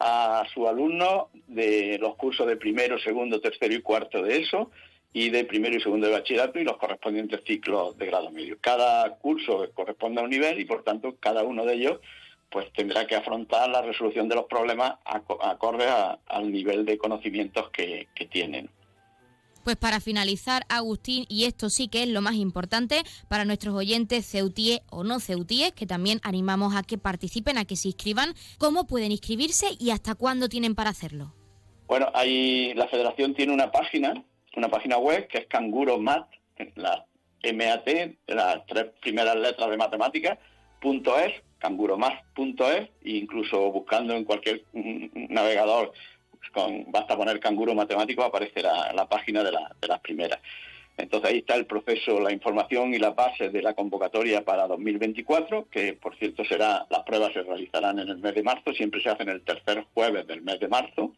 a 0.00 0.44
su 0.54 0.68
alumno 0.68 1.28
de 1.48 1.98
los 1.98 2.14
cursos 2.16 2.46
de 2.46 2.56
primero, 2.56 2.98
segundo, 3.00 3.40
tercero 3.40 3.74
y 3.74 3.82
cuarto 3.82 4.22
de 4.22 4.42
eso 4.42 4.70
y 5.12 5.30
de 5.30 5.44
primero 5.44 5.76
y 5.76 5.80
segundo 5.80 6.06
de 6.06 6.12
bachillerato 6.12 6.58
y 6.58 6.64
los 6.64 6.76
correspondientes 6.76 7.40
ciclos 7.46 7.96
de 7.96 8.06
grado 8.06 8.30
medio. 8.30 8.58
Cada 8.60 9.16
curso 9.18 9.70
corresponde 9.74 10.20
a 10.20 10.24
un 10.24 10.30
nivel 10.30 10.60
y 10.60 10.64
por 10.64 10.84
tanto 10.84 11.16
cada 11.18 11.42
uno 11.42 11.64
de 11.64 11.74
ellos 11.74 12.00
pues 12.50 12.72
tendrá 12.72 13.06
que 13.06 13.14
afrontar 13.14 13.68
la 13.68 13.82
resolución 13.82 14.28
de 14.28 14.36
los 14.36 14.46
problemas 14.46 14.94
acorde 15.04 15.86
al 16.26 16.50
nivel 16.50 16.84
de 16.86 16.96
conocimientos 16.96 17.70
que, 17.70 18.08
tienen. 18.30 18.70
Pues 19.64 19.76
para 19.76 20.00
finalizar, 20.00 20.64
Agustín, 20.70 21.26
y 21.28 21.44
esto 21.44 21.68
sí 21.68 21.88
que 21.88 22.02
es 22.04 22.08
lo 22.08 22.22
más 22.22 22.36
importante 22.36 23.02
para 23.28 23.44
nuestros 23.44 23.74
oyentes 23.74 24.24
ceutíes 24.24 24.80
o 24.90 25.04
no 25.04 25.20
ceutíes, 25.20 25.72
que 25.72 25.86
también 25.86 26.20
animamos 26.22 26.74
a 26.74 26.82
que 26.82 26.96
participen, 26.96 27.58
a 27.58 27.66
que 27.66 27.76
se 27.76 27.88
inscriban, 27.88 28.32
¿cómo 28.56 28.86
pueden 28.86 29.12
inscribirse 29.12 29.66
y 29.78 29.90
hasta 29.90 30.14
cuándo 30.14 30.48
tienen 30.48 30.74
para 30.74 30.90
hacerlo? 30.90 31.34
Bueno, 31.86 32.10
ahí 32.14 32.72
la 32.74 32.88
federación 32.88 33.34
tiene 33.34 33.52
una 33.52 33.70
página 33.70 34.24
una 34.56 34.68
página 34.68 34.98
web 34.98 35.28
que 35.28 35.38
es 35.38 35.46
Canguro 35.46 35.98
Mat, 35.98 36.28
la 36.74 37.04
MAT, 37.44 37.88
las 38.26 38.66
tres 38.66 38.86
primeras 39.00 39.36
letras 39.36 39.70
de 39.70 39.76
matemáticas, 39.76 40.38
punto 40.80 41.18
es, 41.18 41.32
canguromat.es, 41.58 42.88
e 43.04 43.10
incluso 43.10 43.70
buscando 43.70 44.14
en 44.14 44.24
cualquier 44.24 44.64
navegador, 44.72 45.92
pues 46.52 46.84
basta 46.88 47.16
poner 47.16 47.40
canguro 47.40 47.74
matemático, 47.74 48.22
aparecerá 48.22 48.92
la 48.92 49.08
página 49.08 49.42
de, 49.42 49.50
de 49.50 49.88
las 49.88 50.00
primeras. 50.00 50.40
Entonces 50.96 51.30
ahí 51.30 51.38
está 51.38 51.54
el 51.54 51.66
proceso, 51.66 52.18
la 52.20 52.32
información 52.32 52.92
y 52.92 52.98
las 52.98 53.14
bases 53.14 53.52
de 53.52 53.62
la 53.62 53.74
convocatoria 53.74 54.44
para 54.44 54.66
2024, 54.66 55.68
que 55.70 55.92
por 55.92 56.16
cierto 56.16 56.44
será, 56.44 56.86
las 56.90 57.04
pruebas 57.04 57.32
se 57.32 57.42
realizarán 57.42 58.00
en 58.00 58.08
el 58.08 58.18
mes 58.18 58.34
de 58.34 58.42
marzo, 58.42 58.72
siempre 58.72 59.00
se 59.00 59.10
hacen 59.10 59.28
el 59.28 59.42
tercer 59.42 59.86
jueves 59.94 60.26
del 60.26 60.42
mes 60.42 60.58
de 60.58 60.66
marzo 60.66 61.12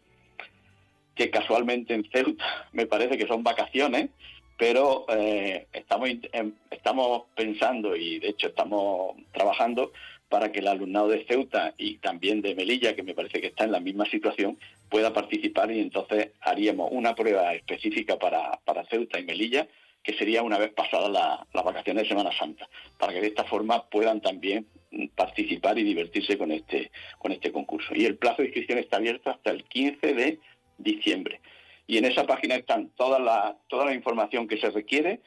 que 1.20 1.30
casualmente 1.30 1.92
en 1.92 2.08
Ceuta 2.10 2.66
me 2.72 2.86
parece 2.86 3.18
que 3.18 3.26
son 3.26 3.42
vacaciones, 3.42 4.08
pero 4.56 5.04
eh, 5.10 5.66
estamos, 5.70 6.08
em, 6.32 6.52
estamos 6.70 7.24
pensando 7.34 7.94
y 7.94 8.18
de 8.18 8.28
hecho 8.30 8.48
estamos 8.48 9.16
trabajando 9.30 9.92
para 10.30 10.50
que 10.50 10.60
el 10.60 10.68
alumnado 10.68 11.08
de 11.08 11.26
Ceuta 11.26 11.74
y 11.76 11.98
también 11.98 12.40
de 12.40 12.54
Melilla, 12.54 12.94
que 12.94 13.02
me 13.02 13.14
parece 13.14 13.40
que 13.42 13.48
está 13.48 13.64
en 13.64 13.72
la 13.72 13.80
misma 13.80 14.06
situación, 14.06 14.58
pueda 14.88 15.12
participar 15.12 15.70
y 15.70 15.80
entonces 15.80 16.30
haríamos 16.40 16.88
una 16.90 17.14
prueba 17.14 17.52
específica 17.52 18.18
para, 18.18 18.58
para 18.64 18.86
Ceuta 18.86 19.20
y 19.20 19.24
Melilla, 19.24 19.68
que 20.02 20.14
sería 20.14 20.42
una 20.42 20.56
vez 20.56 20.72
pasadas 20.72 21.10
las 21.52 21.64
vacaciones 21.64 22.04
de 22.04 22.08
Semana 22.08 22.30
Santa, 22.32 22.66
para 22.98 23.12
que 23.12 23.20
de 23.20 23.26
esta 23.26 23.44
forma 23.44 23.84
puedan 23.90 24.22
también 24.22 24.66
participar 25.14 25.78
y 25.78 25.84
divertirse 25.84 26.38
con 26.38 26.50
este, 26.50 26.90
con 27.18 27.32
este 27.32 27.52
concurso. 27.52 27.94
Y 27.94 28.06
el 28.06 28.16
plazo 28.16 28.40
de 28.40 28.48
inscripción 28.48 28.78
está 28.78 28.96
abierto 28.96 29.28
hasta 29.28 29.50
el 29.50 29.64
15 29.64 30.14
de 30.14 30.38
diciembre. 30.82 31.40
y 31.86 31.98
en 31.98 32.04
esa 32.04 32.24
página 32.24 32.54
están 32.54 32.90
toda 32.90 33.18
la, 33.18 33.56
toda 33.66 33.84
la 33.84 33.94
información 33.94 34.46
que 34.46 34.58
se 34.58 34.70
requiere, 34.70 35.20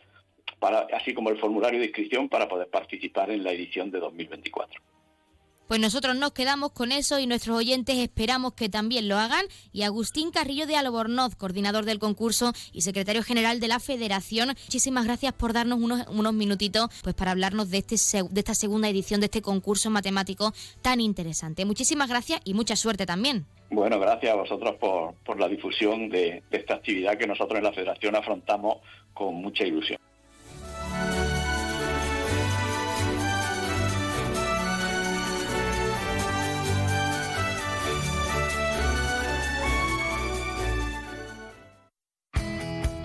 para, 0.60 0.88
así 0.93 1.14
como 1.14 1.30
el 1.30 1.38
formulario 1.38 1.80
de 1.80 1.88
inscripción 1.88 2.30
para 2.30 2.47
poder 2.47 2.70
participar 2.70 3.30
en 3.32 3.43
la 3.43 3.51
edición 3.51 3.91
de 3.91 3.99
2024. 3.99 4.82
Pues 5.68 5.80
nosotros 5.80 6.16
nos 6.16 6.34
quedamos 6.34 6.72
con 6.72 6.91
eso 6.91 7.20
y 7.20 7.28
nuestros 7.28 7.57
oyentes 7.57 7.97
esperamos 7.97 8.53
que 8.53 8.70
también 8.70 9.07
lo 9.07 9.18
hagan. 9.18 9.45
Y 9.72 9.84
Agustín 9.84 10.32
Carrillo 10.32 10.68
de 10.68 10.76
Albornoz, 10.76 11.36
coordinador 11.36 11.86
del 11.86 11.99
concurso 11.99 12.53
y 12.74 12.82
secretario 12.82 13.24
general 13.24 13.59
de 13.59 13.70
la 13.70 13.80
Federación, 13.80 14.49
muchísimas 14.49 15.05
gracias 15.05 15.34
por 15.34 15.53
darnos 15.53 15.80
unos, 15.80 16.05
unos 16.07 16.34
minutitos 16.34 16.89
pues 17.01 17.16
para 17.16 17.32
hablarnos 17.32 17.70
de, 17.70 17.78
este, 17.78 18.24
de 18.30 18.39
esta 18.39 18.55
segunda 18.55 18.89
edición 18.89 19.22
de 19.22 19.28
este 19.28 19.41
concurso 19.41 19.89
matemático 19.89 20.53
tan 20.82 20.99
interesante. 20.99 21.66
Muchísimas 21.66 22.09
gracias 22.09 22.41
y 22.43 22.53
mucha 22.53 22.76
suerte 22.76 23.05
también. 23.05 23.45
Bueno, 23.70 23.99
gracias 23.99 24.32
a 24.32 24.36
vosotros 24.36 24.76
por, 24.76 25.16
por 25.26 25.39
la 25.39 25.47
difusión 25.47 26.09
de 26.09 26.43
esta 26.51 26.76
actividad 26.76 27.18
que 27.18 27.26
nosotros 27.26 27.57
en 27.57 27.64
la 27.64 27.74
Federación 27.74 28.16
afrontamos 28.16 28.78
con 29.14 29.36
mucha 29.36 29.64
ilusión. 29.64 29.99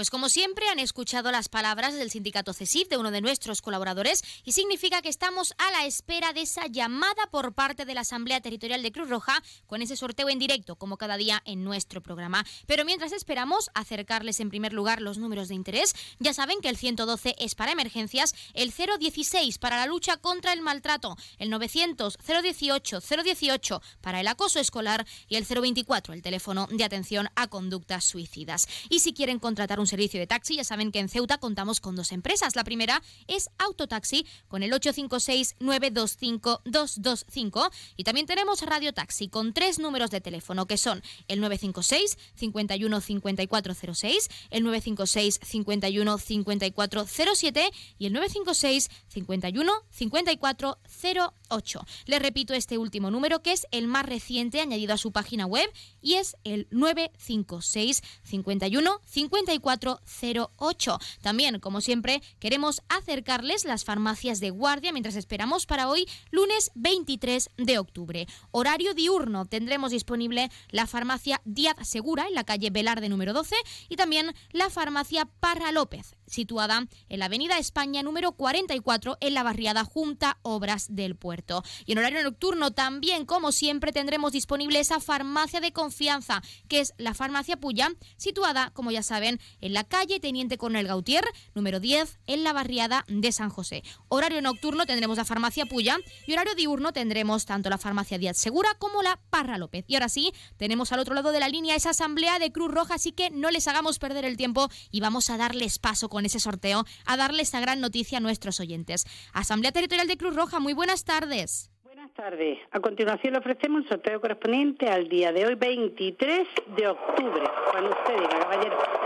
Pues 0.00 0.08
como 0.08 0.30
siempre 0.30 0.66
han 0.70 0.78
escuchado 0.78 1.30
las 1.30 1.50
palabras 1.50 1.92
del 1.92 2.10
sindicato 2.10 2.54
CESIF 2.54 2.88
de 2.88 2.96
uno 2.96 3.10
de 3.10 3.20
nuestros 3.20 3.60
colaboradores 3.60 4.22
y 4.46 4.52
significa 4.52 5.02
que 5.02 5.10
estamos 5.10 5.52
a 5.58 5.70
la 5.72 5.84
espera 5.84 6.32
de 6.32 6.40
esa 6.40 6.68
llamada 6.68 7.26
por 7.30 7.52
parte 7.52 7.84
de 7.84 7.92
la 7.92 8.00
Asamblea 8.00 8.40
Territorial 8.40 8.82
de 8.82 8.92
Cruz 8.92 9.10
Roja 9.10 9.42
con 9.66 9.82
ese 9.82 9.96
sorteo 9.96 10.30
en 10.30 10.38
directo 10.38 10.76
como 10.76 10.96
cada 10.96 11.18
día 11.18 11.42
en 11.44 11.64
nuestro 11.64 12.00
programa. 12.00 12.46
Pero 12.66 12.86
mientras 12.86 13.12
esperamos 13.12 13.68
acercarles 13.74 14.40
en 14.40 14.48
primer 14.48 14.72
lugar 14.72 15.02
los 15.02 15.18
números 15.18 15.48
de 15.48 15.54
interés, 15.54 15.94
ya 16.18 16.32
saben 16.32 16.62
que 16.62 16.70
el 16.70 16.78
112 16.78 17.36
es 17.38 17.54
para 17.54 17.72
emergencias, 17.72 18.34
el 18.54 18.72
016 18.72 19.58
para 19.58 19.76
la 19.76 19.84
lucha 19.84 20.16
contra 20.16 20.54
el 20.54 20.62
maltrato, 20.62 21.18
el 21.38 21.50
900 21.50 22.16
018 22.26 23.00
018 23.00 23.82
para 24.00 24.20
el 24.20 24.28
acoso 24.28 24.60
escolar 24.60 25.06
y 25.28 25.36
el 25.36 25.44
024 25.44 26.14
el 26.14 26.22
teléfono 26.22 26.68
de 26.70 26.84
atención 26.84 27.28
a 27.34 27.48
conductas 27.48 28.04
suicidas. 28.04 28.66
Y 28.88 29.00
si 29.00 29.12
quieren 29.12 29.38
contratar 29.38 29.78
un 29.78 29.89
servicio 29.90 30.20
de 30.20 30.26
taxi, 30.26 30.56
ya 30.56 30.64
saben 30.64 30.90
que 30.92 31.00
en 31.00 31.08
Ceuta 31.08 31.38
contamos 31.38 31.80
con 31.80 31.96
dos 31.96 32.12
empresas. 32.12 32.54
La 32.56 32.64
primera 32.64 33.02
es 33.26 33.50
Autotaxi 33.58 34.26
con 34.48 34.62
el 34.62 34.72
856-925-225 34.72 37.70
y 37.96 38.04
también 38.04 38.26
tenemos 38.26 38.62
Radio 38.62 38.94
Taxi 38.94 39.28
con 39.28 39.52
tres 39.52 39.78
números 39.78 40.10
de 40.10 40.20
teléfono 40.20 40.66
que 40.66 40.76
son 40.78 41.02
el 41.28 41.40
956 41.40 42.18
51 42.36 43.00
5406, 43.00 44.28
el 44.50 44.62
956 44.62 45.40
51 45.42 46.18
5407 46.18 47.70
y 47.98 48.06
el 48.06 48.12
956 48.12 48.88
51 49.08 49.72
5408. 49.90 51.86
Les 52.06 52.22
repito 52.22 52.54
este 52.54 52.78
último 52.78 53.10
número 53.10 53.42
que 53.42 53.50
es 53.52 53.66
el 53.72 53.88
más 53.88 54.06
reciente 54.06 54.60
añadido 54.60 54.94
a 54.94 54.98
su 54.98 55.10
página 55.12 55.46
web 55.46 55.68
y 56.00 56.14
es 56.14 56.36
el 56.44 56.68
956 56.70 58.02
51 58.22 59.00
54 59.04 59.69
408. 59.70 60.98
También, 61.22 61.60
como 61.60 61.80
siempre, 61.80 62.22
queremos 62.38 62.82
acercarles 62.88 63.64
las 63.64 63.84
farmacias 63.84 64.40
de 64.40 64.50
guardia 64.50 64.92
mientras 64.92 65.16
esperamos 65.16 65.66
para 65.66 65.88
hoy, 65.88 66.08
lunes 66.30 66.70
23 66.74 67.50
de 67.56 67.78
octubre. 67.78 68.26
Horario 68.50 68.94
diurno 68.94 69.46
tendremos 69.46 69.92
disponible 69.92 70.50
la 70.70 70.86
farmacia 70.86 71.40
Díaz 71.44 71.76
Segura 71.82 72.26
en 72.26 72.34
la 72.34 72.44
calle 72.44 72.70
Velarde 72.70 73.08
número 73.08 73.32
12 73.32 73.54
y 73.88 73.96
también 73.96 74.34
la 74.52 74.70
farmacia 74.70 75.26
Parra 75.40 75.70
López 75.72 76.16
situada 76.30 76.86
en 77.08 77.18
la 77.18 77.26
Avenida 77.26 77.58
España 77.58 78.02
número 78.02 78.32
44 78.32 79.18
en 79.20 79.34
la 79.34 79.42
barriada 79.42 79.84
Junta 79.84 80.38
Obras 80.42 80.86
del 80.88 81.16
Puerto. 81.16 81.62
Y 81.84 81.92
en 81.92 81.98
horario 81.98 82.22
nocturno 82.22 82.70
también, 82.70 83.26
como 83.26 83.52
siempre, 83.52 83.92
tendremos 83.92 84.32
disponible 84.32 84.80
esa 84.80 85.00
farmacia 85.00 85.60
de 85.60 85.72
confianza, 85.72 86.42
que 86.68 86.80
es 86.80 86.94
la 86.96 87.14
farmacia 87.14 87.58
Puya, 87.58 87.90
situada, 88.16 88.70
como 88.70 88.90
ya 88.90 89.02
saben, 89.02 89.40
en 89.60 89.74
la 89.74 89.84
calle 89.84 90.20
Teniente 90.20 90.58
Coronel 90.58 90.86
Gautier, 90.86 91.24
número 91.54 91.80
10, 91.80 92.18
en 92.26 92.44
la 92.44 92.52
barriada 92.52 93.04
de 93.08 93.32
San 93.32 93.50
José. 93.50 93.82
Horario 94.08 94.40
nocturno 94.40 94.86
tendremos 94.86 95.16
la 95.16 95.24
farmacia 95.24 95.66
Puya 95.66 95.98
y 96.26 96.32
horario 96.32 96.54
diurno 96.54 96.92
tendremos 96.92 97.44
tanto 97.44 97.70
la 97.70 97.78
farmacia 97.78 98.18
Díaz 98.18 98.38
Segura 98.38 98.74
como 98.78 99.02
la 99.02 99.18
Parra 99.30 99.58
López. 99.58 99.84
Y 99.88 99.94
ahora 99.94 100.08
sí, 100.08 100.32
tenemos 100.56 100.92
al 100.92 101.00
otro 101.00 101.14
lado 101.14 101.32
de 101.32 101.40
la 101.40 101.48
línea 101.48 101.74
esa 101.74 101.90
asamblea 101.90 102.38
de 102.38 102.52
Cruz 102.52 102.70
Roja, 102.70 102.94
así 102.94 103.12
que 103.12 103.30
no 103.30 103.50
les 103.50 103.68
hagamos 103.68 103.98
perder 103.98 104.24
el 104.24 104.36
tiempo 104.36 104.68
y 104.90 105.00
vamos 105.00 105.30
a 105.30 105.36
darles 105.36 105.78
paso 105.78 106.08
con 106.08 106.19
ese 106.26 106.40
sorteo 106.40 106.84
a 107.06 107.16
darle 107.16 107.42
esta 107.42 107.60
gran 107.60 107.80
noticia 107.80 108.18
a 108.18 108.20
nuestros 108.20 108.60
oyentes. 108.60 109.04
Asamblea 109.32 109.72
Territorial 109.72 110.06
de 110.06 110.16
Cruz 110.16 110.34
Roja, 110.34 110.60
muy 110.60 110.72
buenas 110.72 111.04
tardes. 111.04 111.70
Buenas 111.84 112.12
tardes. 112.14 112.58
A 112.70 112.80
continuación 112.80 113.34
le 113.34 113.40
ofrecemos 113.40 113.82
un 113.82 113.88
sorteo 113.88 114.20
correspondiente 114.20 114.88
al 114.88 115.08
día 115.08 115.32
de 115.32 115.46
hoy, 115.46 115.54
23 115.54 116.48
de 116.76 116.88
octubre. 116.88 117.44
Cuando 117.72 117.90
usted 117.90 118.14
diga, 118.14 118.40
caballero. 118.40 118.99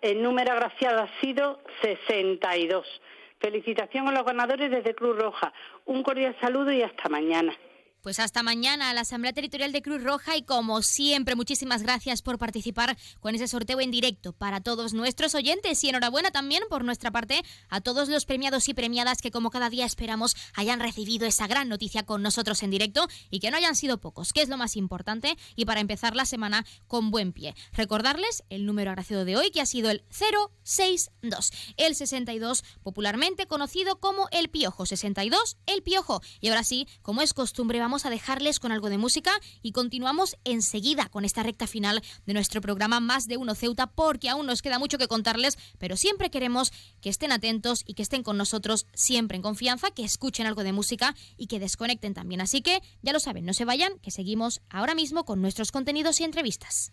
El 0.00 0.22
número 0.22 0.52
agraciado 0.52 1.02
ha 1.02 1.20
sido 1.20 1.60
62. 1.82 2.86
Felicitación 3.38 4.08
a 4.08 4.12
los 4.12 4.24
ganadores 4.24 4.70
desde 4.70 4.94
Cruz 4.94 5.16
Roja. 5.16 5.52
Un 5.84 6.02
cordial 6.02 6.36
saludo 6.40 6.72
y 6.72 6.82
hasta 6.82 7.08
mañana. 7.08 7.54
Pues 8.02 8.18
hasta 8.18 8.42
mañana 8.42 8.88
a 8.88 8.94
la 8.94 9.02
Asamblea 9.02 9.34
Territorial 9.34 9.72
de 9.72 9.82
Cruz 9.82 10.02
Roja 10.02 10.34
y 10.34 10.42
como 10.42 10.80
siempre 10.80 11.34
muchísimas 11.34 11.82
gracias 11.82 12.22
por 12.22 12.38
participar 12.38 12.96
con 13.20 13.34
ese 13.34 13.46
sorteo 13.46 13.78
en 13.78 13.90
directo 13.90 14.32
para 14.32 14.62
todos 14.62 14.94
nuestros 14.94 15.34
oyentes 15.34 15.84
y 15.84 15.90
enhorabuena 15.90 16.30
también 16.30 16.62
por 16.70 16.82
nuestra 16.82 17.10
parte 17.10 17.42
a 17.68 17.82
todos 17.82 18.08
los 18.08 18.24
premiados 18.24 18.70
y 18.70 18.74
premiadas 18.74 19.20
que 19.20 19.30
como 19.30 19.50
cada 19.50 19.68
día 19.68 19.84
esperamos 19.84 20.34
hayan 20.54 20.80
recibido 20.80 21.26
esa 21.26 21.46
gran 21.46 21.68
noticia 21.68 22.06
con 22.06 22.22
nosotros 22.22 22.62
en 22.62 22.70
directo 22.70 23.06
y 23.28 23.38
que 23.38 23.50
no 23.50 23.58
hayan 23.58 23.76
sido 23.76 23.98
pocos, 23.98 24.32
que 24.32 24.40
es 24.40 24.48
lo 24.48 24.56
más 24.56 24.76
importante 24.76 25.36
y 25.54 25.66
para 25.66 25.80
empezar 25.80 26.16
la 26.16 26.24
semana 26.24 26.64
con 26.86 27.10
buen 27.10 27.34
pie. 27.34 27.54
Recordarles 27.72 28.44
el 28.48 28.64
número 28.64 28.92
agraciado 28.92 29.26
de 29.26 29.36
hoy 29.36 29.50
que 29.50 29.60
ha 29.60 29.66
sido 29.66 29.90
el 29.90 30.04
062, 30.08 31.52
el 31.76 31.94
62 31.94 32.64
popularmente 32.82 33.46
conocido 33.46 34.00
como 34.00 34.26
el 34.30 34.48
Piojo, 34.48 34.86
62 34.86 35.58
el 35.66 35.82
Piojo 35.82 36.22
y 36.40 36.48
ahora 36.48 36.64
sí, 36.64 36.88
como 37.02 37.20
es 37.20 37.34
costumbre 37.34 37.78
vamos 37.78 37.89
vamos 37.90 38.06
a 38.06 38.10
dejarles 38.10 38.60
con 38.60 38.70
algo 38.70 38.88
de 38.88 38.98
música 38.98 39.32
y 39.62 39.72
continuamos 39.72 40.36
enseguida 40.44 41.08
con 41.08 41.24
esta 41.24 41.42
recta 41.42 41.66
final 41.66 42.04
de 42.24 42.34
nuestro 42.34 42.60
programa 42.60 43.00
Más 43.00 43.26
de 43.26 43.36
Uno 43.36 43.56
Ceuta 43.56 43.88
porque 43.88 44.28
aún 44.28 44.46
nos 44.46 44.62
queda 44.62 44.78
mucho 44.78 44.96
que 44.96 45.08
contarles, 45.08 45.58
pero 45.76 45.96
siempre 45.96 46.30
queremos 46.30 46.72
que 47.00 47.08
estén 47.08 47.32
atentos 47.32 47.82
y 47.84 47.94
que 47.94 48.04
estén 48.04 48.22
con 48.22 48.36
nosotros 48.36 48.86
siempre 48.94 49.34
en 49.34 49.42
confianza, 49.42 49.90
que 49.90 50.04
escuchen 50.04 50.46
algo 50.46 50.62
de 50.62 50.72
música 50.72 51.16
y 51.36 51.48
que 51.48 51.58
desconecten 51.58 52.14
también. 52.14 52.40
Así 52.40 52.62
que 52.62 52.80
ya 53.02 53.12
lo 53.12 53.18
saben, 53.18 53.44
no 53.44 53.54
se 53.54 53.64
vayan, 53.64 53.98
que 53.98 54.12
seguimos 54.12 54.60
ahora 54.70 54.94
mismo 54.94 55.24
con 55.24 55.42
nuestros 55.42 55.72
contenidos 55.72 56.20
y 56.20 56.22
entrevistas. 56.22 56.92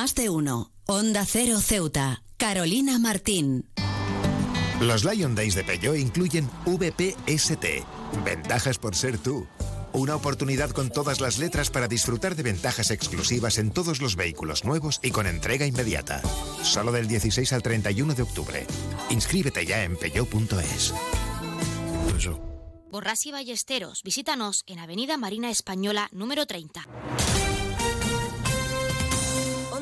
Más 0.00 0.14
de 0.14 0.30
uno. 0.30 0.72
Onda 0.86 1.26
Cero 1.26 1.60
Ceuta. 1.60 2.22
Carolina 2.38 2.98
Martín. 2.98 3.68
Los 4.80 5.04
Lion 5.04 5.34
Days 5.34 5.54
de 5.54 5.62
Peugeot 5.62 5.98
incluyen 5.98 6.48
VPST, 6.64 7.84
ventajas 8.24 8.78
por 8.78 8.96
ser 8.96 9.18
tú. 9.18 9.46
Una 9.92 10.16
oportunidad 10.16 10.70
con 10.70 10.88
todas 10.88 11.20
las 11.20 11.36
letras 11.36 11.68
para 11.68 11.86
disfrutar 11.86 12.34
de 12.34 12.44
ventajas 12.44 12.90
exclusivas 12.90 13.58
en 13.58 13.72
todos 13.72 14.00
los 14.00 14.16
vehículos 14.16 14.64
nuevos 14.64 15.00
y 15.02 15.10
con 15.10 15.26
entrega 15.26 15.66
inmediata. 15.66 16.22
Solo 16.62 16.92
del 16.92 17.06
16 17.06 17.52
al 17.52 17.62
31 17.62 18.14
de 18.14 18.22
octubre. 18.22 18.66
Inscríbete 19.10 19.66
ya 19.66 19.84
en 19.84 19.98
peugeot.es. 19.98 20.94
Borras 22.90 23.26
y 23.26 23.32
Ballesteros, 23.32 24.02
visítanos 24.02 24.64
en 24.66 24.78
Avenida 24.78 25.18
Marina 25.18 25.50
Española 25.50 26.08
número 26.10 26.46
30. 26.46 26.86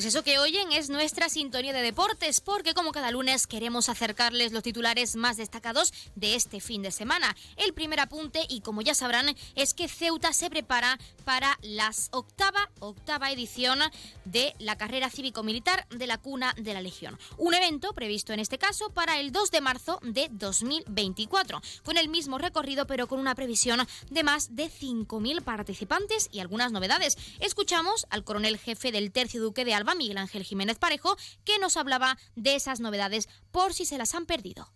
Pues 0.00 0.14
eso 0.14 0.24
que 0.24 0.38
oyen 0.38 0.72
es 0.72 0.88
nuestra 0.88 1.28
sintonía 1.28 1.74
de 1.74 1.82
deportes, 1.82 2.40
porque 2.40 2.72
como 2.72 2.90
cada 2.90 3.10
lunes 3.10 3.46
queremos 3.46 3.90
acercarles 3.90 4.50
los 4.50 4.62
titulares 4.62 5.14
más 5.14 5.36
destacados 5.36 5.92
de 6.14 6.36
este 6.36 6.60
fin 6.60 6.80
de 6.80 6.90
semana. 6.90 7.36
El 7.58 7.74
primer 7.74 8.00
apunte, 8.00 8.46
y 8.48 8.62
como 8.62 8.80
ya 8.80 8.94
sabrán, 8.94 9.36
es 9.56 9.74
que 9.74 9.88
Ceuta 9.88 10.32
se 10.32 10.48
prepara 10.48 10.98
para 11.26 11.58
la 11.60 11.92
octava, 12.12 12.70
octava 12.78 13.30
edición 13.30 13.78
de 14.24 14.54
la 14.58 14.78
carrera 14.78 15.10
cívico-militar 15.10 15.86
de 15.90 16.06
la 16.06 16.16
cuna 16.16 16.54
de 16.56 16.72
la 16.72 16.80
Legión. 16.80 17.18
Un 17.36 17.52
evento 17.52 17.92
previsto 17.92 18.32
en 18.32 18.40
este 18.40 18.56
caso 18.56 18.88
para 18.94 19.20
el 19.20 19.32
2 19.32 19.50
de 19.50 19.60
marzo 19.60 20.00
de 20.02 20.28
2024, 20.30 21.60
con 21.84 21.98
el 21.98 22.08
mismo 22.08 22.38
recorrido 22.38 22.86
pero 22.86 23.06
con 23.06 23.20
una 23.20 23.34
previsión 23.34 23.86
de 24.08 24.22
más 24.22 24.56
de 24.56 24.70
5.000 24.70 25.42
participantes 25.42 26.30
y 26.32 26.40
algunas 26.40 26.72
novedades. 26.72 27.18
Escuchamos 27.38 28.06
al 28.08 28.24
coronel 28.24 28.56
jefe 28.56 28.92
del 28.92 29.12
Tercio 29.12 29.42
Duque 29.42 29.66
de 29.66 29.74
Alba, 29.74 29.89
Miguel 29.94 30.18
Ángel 30.18 30.44
Jiménez 30.44 30.78
Parejo, 30.78 31.16
que 31.44 31.58
nos 31.58 31.76
hablaba 31.76 32.18
de 32.36 32.56
esas 32.56 32.80
novedades 32.80 33.28
por 33.50 33.72
si 33.74 33.84
se 33.84 33.98
las 33.98 34.14
han 34.14 34.26
perdido. 34.26 34.72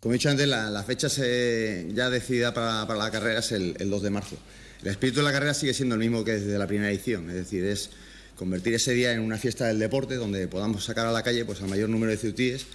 Como 0.00 0.14
he 0.14 0.18
dicho 0.18 0.28
antes, 0.30 0.46
la, 0.46 0.82
fecha 0.84 1.08
se- 1.08 1.88
ya 1.94 2.10
decidida 2.10 2.52
para, 2.54 2.84
la 2.94 3.10
carrera 3.10 3.40
es 3.40 3.52
el, 3.52 3.76
el 3.78 3.90
2 3.90 4.02
de 4.02 4.10
marzo. 4.10 4.36
El 4.82 4.88
espíritu 4.88 5.18
de 5.20 5.24
la 5.24 5.32
carrera 5.32 5.54
sigue 5.54 5.72
siendo 5.74 5.94
el 5.94 6.00
mismo 6.00 6.22
que 6.22 6.32
desde 6.32 6.58
la 6.58 6.66
primera 6.66 6.90
edición, 6.90 7.28
es 7.30 7.36
decir, 7.36 7.64
es 7.64 7.90
convertir 8.36 8.74
ese 8.74 8.92
día 8.92 9.12
en 9.12 9.20
una 9.20 9.38
fiesta 9.38 9.66
del 9.66 9.78
deporte 9.78 10.16
donde 10.16 10.46
podamos 10.48 10.84
sacar 10.84 11.06
a 11.06 11.12
la 11.12 11.22
calle 11.22 11.44
pues, 11.46 11.60
al 11.62 11.68
mayor 11.68 11.88
número 11.88 12.12
de 12.12 12.18
ceutíes 12.18 12.66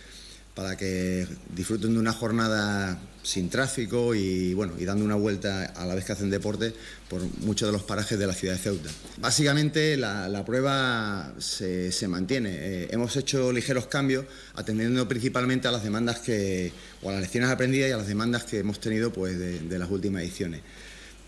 para 0.55 0.75
que 0.75 1.27
disfruten 1.55 1.93
de 1.93 1.99
una 1.99 2.11
jornada 2.11 2.99
sin 3.23 3.49
tráfico 3.49 4.15
y, 4.15 4.53
bueno, 4.53 4.73
y 4.79 4.85
dando 4.85 5.05
una 5.05 5.15
vuelta 5.15 5.65
a 5.65 5.85
la 5.85 5.95
vez 5.95 6.05
que 6.05 6.13
hacen 6.13 6.29
deporte 6.29 6.73
por 7.09 7.21
muchos 7.41 7.67
de 7.67 7.71
los 7.71 7.83
parajes 7.83 8.17
de 8.17 8.25
la 8.27 8.33
ciudad 8.33 8.55
de 8.55 8.59
Ceuta. 8.59 8.89
Básicamente 9.19 9.95
la, 9.97 10.43
prueba 10.45 11.33
se, 11.37 11.91
mantiene. 12.07 12.49
Eh, 12.53 12.87
hemos 12.91 13.15
hecho 13.15 13.51
ligeros 13.51 13.87
cambios 13.87 14.25
atendiendo 14.55 15.07
principalmente 15.07 15.67
a 15.67 15.71
las 15.71 15.83
demandas 15.83 16.19
que, 16.19 16.71
o 17.01 17.09
a 17.09 17.13
las 17.13 17.21
lecciones 17.21 17.49
aprendidas 17.49 17.89
y 17.89 17.93
a 17.93 17.97
las 17.97 18.07
demandas 18.07 18.43
que 18.43 18.59
hemos 18.59 18.79
tenido 18.79 19.11
pues, 19.13 19.37
de, 19.37 19.79
las 19.79 19.89
últimas 19.89 20.23
ediciones. 20.23 20.61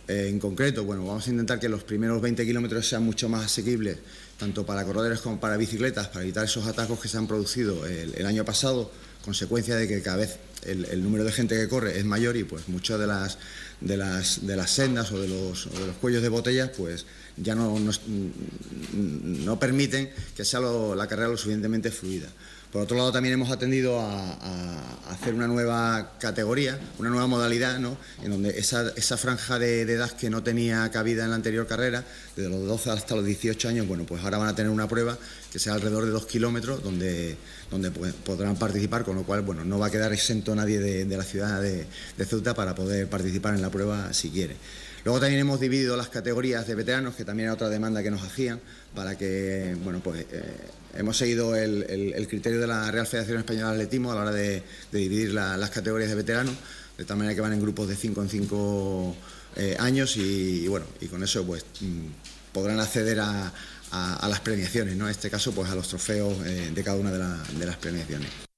Eh, 0.07 0.27
en 0.29 0.39
concreto, 0.39 0.83
bueno, 0.83 1.05
vamos 1.05 1.27
a 1.27 1.29
intentar 1.29 1.59
que 1.59 1.69
los 1.69 1.83
primeros 1.83 2.21
20 2.21 2.45
kilómetros 2.45 2.87
sean 2.87 3.03
mucho 3.03 3.29
más 3.29 3.45
asequibles, 3.45 3.99
tanto 4.37 4.65
para 4.65 4.83
corredores 4.83 5.21
como 5.21 5.39
para 5.39 5.55
bicicletas, 5.57 6.07
para 6.09 6.23
evitar 6.23 6.43
esos 6.43 6.65
atascos 6.67 6.99
que 6.99 7.07
se 7.07 7.17
han 7.17 7.27
producido 7.27 7.85
el 7.85 8.25
año 8.25 8.43
pasado, 8.43 8.91
consecuencia 9.23 9.75
de 9.75 9.87
que 9.87 10.01
cada 10.01 10.17
vez 10.17 10.37
el, 10.65 11.01
número 11.03 11.23
de 11.23 11.31
gente 11.31 11.55
que 11.55 11.67
corre 11.67 11.97
es 11.97 12.05
mayor 12.05 12.37
y 12.37 12.43
pues 12.43 12.67
muchas 12.67 12.99
de 12.99 13.07
las, 13.07 13.37
de 13.81 13.97
las, 13.97 14.45
de 14.45 14.55
las 14.55 14.71
sendas 14.71 15.11
o 15.11 15.19
de, 15.19 15.27
los, 15.27 15.67
o 15.67 15.79
de 15.79 15.87
los 15.87 15.95
cuellos 15.97 16.21
de 16.21 16.29
botellas 16.29 16.69
pues 16.77 17.05
ya 17.37 17.55
no, 17.55 17.79
no, 17.79 17.91
no 18.93 19.59
permiten 19.59 20.09
que 20.35 20.45
sea 20.45 20.59
lo- 20.59 20.95
la 20.95 21.07
carrera 21.07 21.29
lo 21.29 21.37
suficientemente 21.37 21.91
fluida. 21.91 22.27
Por 22.73 22.81
otro 22.81 22.97
lado, 22.97 23.11
también 23.11 23.35
hemos 23.35 23.51
atendido 23.51 23.99
a, 24.01 24.79
hacer 25.11 25.35
una 25.35 25.45
nueva 25.45 26.17
categoría, 26.19 26.79
una 26.97 27.11
nueva 27.11 27.27
modalidad, 27.27 27.77
¿no? 27.77 27.95
en 28.23 28.31
donde 28.31 28.49
esa, 28.57 29.15
franja 29.15 29.59
de, 29.59 29.85
de 29.85 29.93
edad 29.93 30.09
que 30.09 30.31
no 30.31 30.41
tenía 30.41 30.89
cabida 30.89 31.23
en 31.23 31.29
la 31.29 31.35
anterior 31.35 31.67
carrera, 31.67 32.03
desde 32.35 32.49
los 32.49 32.65
12 32.65 32.89
hasta 32.89 33.15
los 33.15 33.25
18 33.25 33.69
años, 33.69 33.87
bueno, 33.87 34.05
pues 34.05 34.23
ahora 34.23 34.39
van 34.39 34.49
a 34.49 34.55
tener 34.55 34.71
una 34.71 34.87
prueba 34.87 35.15
que 35.51 35.59
sea 35.59 35.75
alrededor 35.75 36.05
de 36.05 36.11
dos 36.11 36.25
kilómetros, 36.25 36.81
donde, 36.81 37.37
donde 37.69 37.91
pues, 37.91 38.11
podrán 38.11 38.55
participar, 38.55 39.03
con 39.03 39.17
lo 39.17 39.23
cual, 39.23 39.43
bueno, 39.43 39.63
no 39.63 39.77
va 39.77 39.87
a 39.87 39.91
quedar 39.91 40.11
exento 40.11 40.55
nadie 40.55 40.79
de, 40.79 41.15
la 41.15 41.23
ciudad 41.23 41.61
de 41.61 41.85
Ceuta 42.25 42.55
para 42.55 42.73
poder 42.73 43.07
participar 43.07 43.53
en 43.53 43.61
la 43.61 43.69
prueba 43.69 44.11
si 44.13 44.31
quiere. 44.31 44.55
Luego 45.03 45.19
también 45.19 45.41
hemos 45.41 45.59
dividido 45.59 45.97
las 45.97 46.07
categorías 46.07 46.65
de 46.65 46.75
veteranos, 46.75 47.15
que 47.15 47.25
también 47.25 47.47
era 47.47 47.53
otra 47.55 47.69
demanda 47.69 48.01
que 48.01 48.09
nos 48.09 48.23
hacían, 48.23 48.61
para 48.95 49.17
que, 49.17 49.75
bueno, 49.83 49.99
pues 50.01 50.25
eh, 50.31 50.43
hemos 50.97 51.17
seguido 51.17 51.55
el, 51.55 52.25
criterio 52.29 52.59
de 52.61 52.67
la 52.67 52.89
Real 52.89 53.05
Federación 53.05 53.39
Española 53.39 53.69
de 53.69 53.73
Atletismo 53.73 54.11
a 54.11 54.15
la 54.15 54.21
hora 54.21 54.31
de, 54.31 54.63
dividir 54.91 55.33
la- 55.33 55.57
las 55.57 55.71
categorías 55.71 56.09
de 56.09 56.15
veteranos, 56.15 56.55
de 56.97 57.03
tal 57.03 57.17
manera 57.17 57.35
que 57.35 57.41
van 57.41 57.51
en 57.53 57.61
grupos 57.61 57.89
de 57.89 57.95
5 57.95 58.21
en 58.21 58.29
5 58.29 59.15
años 59.79 60.15
y, 60.17 60.67
bueno, 60.67 60.85
y 61.01 61.07
con 61.07 61.21
eso 61.23 61.45
pues 61.45 61.65
mm, 61.81 62.53
podrán 62.53 62.79
acceder 62.79 63.19
a, 63.19 63.51
las 64.27 64.39
premiaciones, 64.39 64.95
¿no? 64.95 65.05
En 65.05 65.11
este 65.11 65.29
caso, 65.29 65.51
pues 65.51 65.69
a 65.69 65.75
los 65.75 65.87
trofeos 65.87 66.33
eh, 66.45 66.71
de 66.73 66.83
cada 66.83 66.97
una 66.97 67.11
de 67.11 67.65
las 67.65 67.77
premiaciones. 67.77 68.52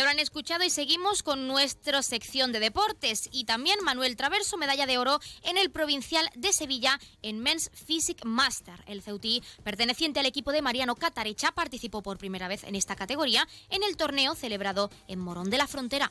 Ya 0.00 0.04
lo 0.04 0.12
han 0.12 0.18
escuchado 0.18 0.64
y 0.64 0.70
seguimos 0.70 1.22
con 1.22 1.46
nuestra 1.46 2.02
sección 2.02 2.52
de 2.52 2.58
deportes. 2.58 3.28
Y 3.32 3.44
también 3.44 3.84
Manuel 3.84 4.16
Traverso, 4.16 4.56
medalla 4.56 4.86
de 4.86 4.96
oro 4.96 5.20
en 5.42 5.58
el 5.58 5.70
Provincial 5.70 6.26
de 6.36 6.54
Sevilla 6.54 6.98
en 7.20 7.40
Men's 7.40 7.70
Physique 7.74 8.24
Master. 8.24 8.82
El 8.86 9.02
ceutí, 9.02 9.42
perteneciente 9.62 10.18
al 10.18 10.24
equipo 10.24 10.52
de 10.52 10.62
Mariano 10.62 10.96
Catarecha, 10.96 11.52
participó 11.52 12.02
por 12.02 12.16
primera 12.16 12.48
vez 12.48 12.64
en 12.64 12.76
esta 12.76 12.96
categoría 12.96 13.46
en 13.68 13.82
el 13.82 13.98
torneo 13.98 14.34
celebrado 14.34 14.90
en 15.06 15.18
Morón 15.18 15.50
de 15.50 15.58
la 15.58 15.66
Frontera. 15.66 16.10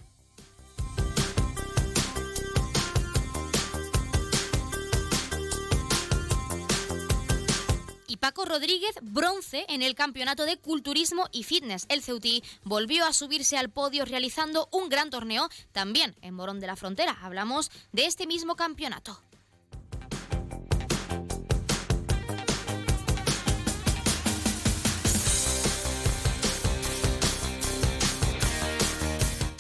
Paco 8.20 8.46
Rodríguez, 8.46 8.96
bronce 9.02 9.66
en 9.70 9.82
el 9.82 9.96
campeonato 9.96 10.46
de 10.46 10.58
culturismo 10.58 11.28
y 11.32 11.44
fitness. 11.44 11.86
El 11.90 12.04
Ceutí 12.04 12.44
volvió 12.64 13.06
a 13.06 13.14
subirse 13.14 13.58
al 13.58 13.70
podio 13.70 14.06
realizando 14.06 14.68
un 14.72 14.90
gran 14.90 15.10
torneo 15.10 15.50
también 15.72 16.16
en 16.22 16.34
Morón 16.34 16.60
de 16.60 16.68
la 16.68 16.76
Frontera. 16.76 17.18
Hablamos 17.22 17.72
de 17.92 18.06
este 18.06 18.28
mismo 18.28 18.56
campeonato. 18.56 19.22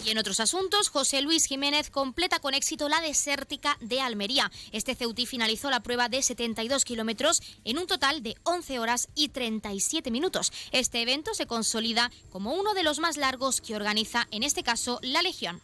En 0.09 0.17
otros 0.17 0.39
asuntos, 0.39 0.89
José 0.89 1.21
Luis 1.21 1.45
Jiménez 1.45 1.91
completa 1.91 2.39
con 2.39 2.55
éxito 2.55 2.89
la 2.89 2.99
desértica 2.99 3.77
de 3.79 4.01
Almería. 4.01 4.51
Este 4.71 4.95
ceutí 4.95 5.27
finalizó 5.27 5.69
la 5.69 5.81
prueba 5.81 6.09
de 6.09 6.23
72 6.23 6.83
kilómetros 6.83 7.43
en 7.63 7.77
un 7.77 7.85
total 7.85 8.23
de 8.23 8.35
11 8.41 8.79
horas 8.79 9.07
y 9.13 9.29
37 9.29 10.09
minutos. 10.09 10.51
Este 10.71 11.03
evento 11.03 11.35
se 11.35 11.45
consolida 11.45 12.09
como 12.31 12.55
uno 12.55 12.73
de 12.73 12.81
los 12.81 12.97
más 12.97 13.17
largos 13.17 13.61
que 13.61 13.75
organiza, 13.75 14.27
en 14.31 14.41
este 14.41 14.63
caso, 14.63 14.99
la 15.03 15.21
Legión. 15.21 15.61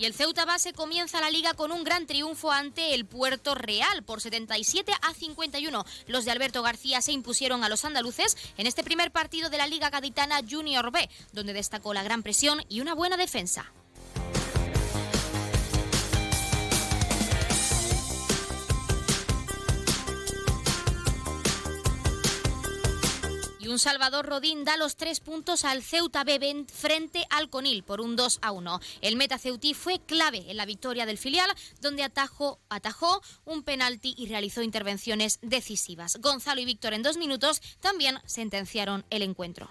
Y 0.00 0.06
el 0.06 0.14
Ceuta 0.14 0.46
Base 0.46 0.72
comienza 0.72 1.20
la 1.20 1.30
liga 1.30 1.52
con 1.52 1.72
un 1.72 1.84
gran 1.84 2.06
triunfo 2.06 2.50
ante 2.50 2.94
el 2.94 3.04
Puerto 3.04 3.54
Real 3.54 4.02
por 4.02 4.22
77 4.22 4.92
a 5.02 5.12
51. 5.12 5.84
Los 6.06 6.24
de 6.24 6.30
Alberto 6.30 6.62
García 6.62 7.02
se 7.02 7.12
impusieron 7.12 7.64
a 7.64 7.68
los 7.68 7.84
andaluces 7.84 8.38
en 8.56 8.66
este 8.66 8.82
primer 8.82 9.10
partido 9.10 9.50
de 9.50 9.58
la 9.58 9.66
Liga 9.66 9.90
Gaditana 9.90 10.40
Junior 10.48 10.90
B, 10.90 11.06
donde 11.34 11.52
destacó 11.52 11.92
la 11.92 12.02
gran 12.02 12.22
presión 12.22 12.62
y 12.70 12.80
una 12.80 12.94
buena 12.94 13.18
defensa. 13.18 13.74
Un 23.70 23.78
Salvador 23.78 24.26
Rodín 24.26 24.64
da 24.64 24.76
los 24.76 24.96
tres 24.96 25.20
puntos 25.20 25.64
al 25.64 25.82
Ceuta 25.82 26.24
B 26.24 26.66
frente 26.72 27.26
al 27.30 27.50
Conil 27.50 27.82
por 27.82 28.00
un 28.00 28.16
2 28.16 28.38
a 28.42 28.52
1. 28.52 28.80
El 29.00 29.16
meta 29.16 29.38
ceutí 29.38 29.74
fue 29.74 30.00
clave 30.00 30.44
en 30.48 30.56
la 30.56 30.66
victoria 30.66 31.06
del 31.06 31.18
filial, 31.18 31.50
donde 31.80 32.02
atajó 32.02 32.58
un 33.44 33.62
penalti 33.62 34.14
y 34.16 34.26
realizó 34.26 34.62
intervenciones 34.62 35.38
decisivas. 35.42 36.16
Gonzalo 36.20 36.60
y 36.60 36.64
Víctor 36.64 36.94
en 36.94 37.02
dos 37.02 37.16
minutos 37.16 37.60
también 37.80 38.18
sentenciaron 38.24 39.04
el 39.10 39.22
encuentro. 39.22 39.70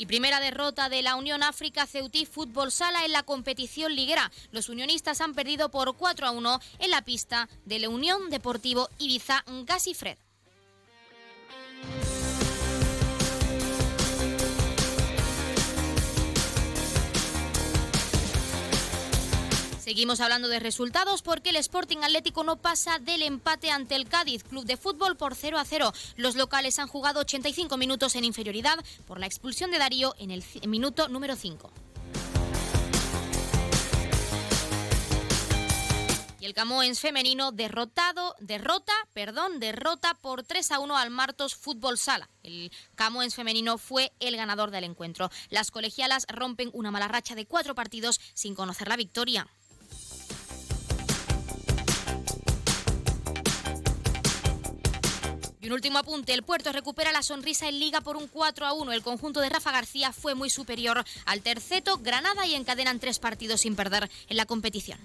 Y 0.00 0.06
primera 0.06 0.40
derrota 0.40 0.88
de 0.88 1.02
la 1.02 1.14
Unión 1.14 1.42
África 1.42 1.86
Ceutí 1.86 2.24
Fútbol 2.24 2.72
Sala 2.72 3.04
en 3.04 3.12
la 3.12 3.22
competición 3.22 3.94
liguera. 3.94 4.32
Los 4.50 4.70
unionistas 4.70 5.20
han 5.20 5.34
perdido 5.34 5.70
por 5.70 5.94
4 5.94 6.26
a 6.26 6.30
1 6.30 6.60
en 6.78 6.90
la 6.90 7.02
pista 7.02 7.50
de 7.66 7.80
la 7.80 7.90
Unión 7.90 8.30
Deportivo 8.30 8.88
Ibiza 8.98 9.44
Gasifred. 9.66 10.16
Seguimos 19.80 20.20
hablando 20.20 20.48
de 20.48 20.60
resultados 20.60 21.22
porque 21.22 21.50
el 21.50 21.56
Sporting 21.56 21.98
Atlético 22.02 22.44
no 22.44 22.56
pasa 22.56 22.98
del 22.98 23.22
empate 23.22 23.70
ante 23.70 23.96
el 23.96 24.06
Cádiz 24.06 24.44
Club 24.44 24.66
de 24.66 24.76
Fútbol 24.76 25.16
por 25.16 25.34
0 25.34 25.58
a 25.58 25.64
0. 25.64 25.94
Los 26.16 26.36
locales 26.36 26.78
han 26.78 26.86
jugado 26.86 27.20
85 27.20 27.78
minutos 27.78 28.14
en 28.14 28.24
inferioridad 28.24 28.78
por 29.06 29.18
la 29.18 29.24
expulsión 29.24 29.70
de 29.70 29.78
Darío 29.78 30.14
en 30.18 30.32
el 30.32 30.44
minuto 30.66 31.08
número 31.08 31.34
5. 31.34 31.72
Y 36.40 36.44
el 36.46 36.52
Camoens 36.52 37.00
femenino 37.00 37.50
derrotado, 37.50 38.34
derrota, 38.38 38.92
perdón, 39.14 39.60
derrota 39.60 40.12
por 40.14 40.42
3 40.42 40.72
a 40.72 40.78
1 40.78 40.96
al 40.96 41.10
Martos 41.10 41.54
Fútbol 41.54 41.96
Sala. 41.96 42.28
El 42.42 42.70
Camoens 42.96 43.34
femenino 43.34 43.78
fue 43.78 44.12
el 44.20 44.36
ganador 44.36 44.70
del 44.70 44.84
encuentro. 44.84 45.30
Las 45.48 45.70
colegialas 45.70 46.26
rompen 46.28 46.70
una 46.74 46.90
mala 46.90 47.08
racha 47.08 47.34
de 47.34 47.46
cuatro 47.46 47.74
partidos 47.74 48.20
sin 48.34 48.54
conocer 48.54 48.88
la 48.88 48.96
victoria. 48.96 49.48
Y 55.62 55.66
un 55.66 55.72
último 55.74 55.98
apunte, 55.98 56.32
el 56.32 56.42
Puerto 56.42 56.72
recupera 56.72 57.12
la 57.12 57.22
sonrisa 57.22 57.68
en 57.68 57.78
Liga 57.78 58.00
por 58.00 58.16
un 58.16 58.28
4 58.28 58.66
a 58.66 58.72
1. 58.72 58.92
El 58.92 59.02
conjunto 59.02 59.40
de 59.40 59.50
Rafa 59.50 59.72
García 59.72 60.10
fue 60.12 60.34
muy 60.34 60.48
superior 60.48 61.04
al 61.26 61.42
terceto, 61.42 61.98
Granada 61.98 62.46
y 62.46 62.54
encadenan 62.54 62.98
tres 62.98 63.18
partidos 63.18 63.60
sin 63.60 63.76
perder 63.76 64.10
en 64.28 64.36
la 64.38 64.46
competición. 64.46 64.98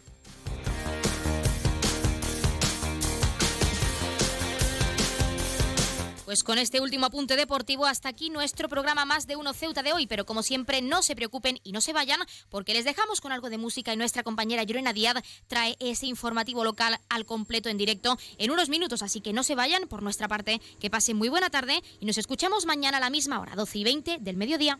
Pues 6.26 6.44
con 6.44 6.58
este 6.58 6.82
último 6.82 7.06
apunte 7.06 7.36
deportivo, 7.36 7.86
hasta 7.86 8.10
aquí 8.10 8.32
nuestro 8.32 8.68
programa 8.68 9.06
Más 9.06 9.28
de 9.28 9.36
Uno 9.36 9.54
Ceuta 9.54 9.84
de 9.84 9.94
hoy. 9.94 10.08
Pero 10.08 10.26
como 10.26 10.42
siempre, 10.42 10.82
no 10.82 11.04
se 11.04 11.16
preocupen 11.16 11.60
y 11.64 11.72
no 11.72 11.82
se 11.82 11.94
vayan, 11.94 12.20
porque 12.50 12.74
les 12.74 12.84
dejamos 12.84 13.22
con 13.22 13.32
algo 13.32 13.52
de 13.52 13.60
música 13.60 13.94
y 13.94 13.98
nuestra 13.98 14.24
compañera 14.24 14.64
Llorena 14.64 14.92
Díaz 14.92 15.18
trae 15.46 15.78
ese 15.80 16.08
informativo 16.08 16.64
local 16.64 17.00
al 17.10 17.28
completo 17.28 17.70
en 17.70 17.78
directo 17.78 18.18
en 18.40 18.50
unos 18.50 18.70
minutos. 18.70 19.04
Así 19.04 19.22
que 19.22 19.34
no 19.34 19.44
se 19.44 19.54
vayan, 19.54 19.88
por 19.88 20.02
nuestra 20.02 20.28
parte, 20.28 20.62
que 20.80 20.90
pasen 20.90 21.16
muy 21.16 21.30
buena 21.30 21.52
tarde 21.52 21.84
y 22.00 22.08
nos 22.08 22.18
escuchamos 22.18 22.66
mañana 22.66 22.98
a 22.98 23.02
la 23.02 23.12
misma 23.12 23.40
hora, 23.40 23.56
12 23.56 23.78
y 23.78 23.84
20 23.84 24.18
del 24.20 24.36
mediodía. 24.36 24.80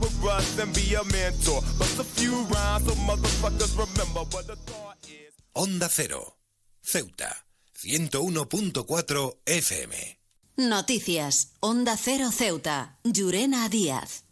with 0.00 0.22
Russ 0.22 0.58
and 0.58 0.72
be 0.74 0.94
a 0.94 1.04
mentor. 1.04 1.60
Bust 1.78 2.00
a 2.00 2.04
few 2.04 2.44
rhymes 2.50 2.84
so 2.86 2.94
motherfuckers 3.06 3.76
remember 3.76 4.20
what 4.30 4.46
the 4.46 4.56
thought 4.56 4.98
is. 5.04 5.32
Onda 5.54 5.88
Cero. 5.88 6.36
Ceuta. 6.82 7.44
101.4 7.84 9.36
FM. 9.46 10.18
Noticias. 10.56 11.54
Onda 11.60 11.96
Cero 11.96 12.30
Ceuta. 12.30 12.98
Llurena 13.04 13.68
Díaz. 13.68 14.24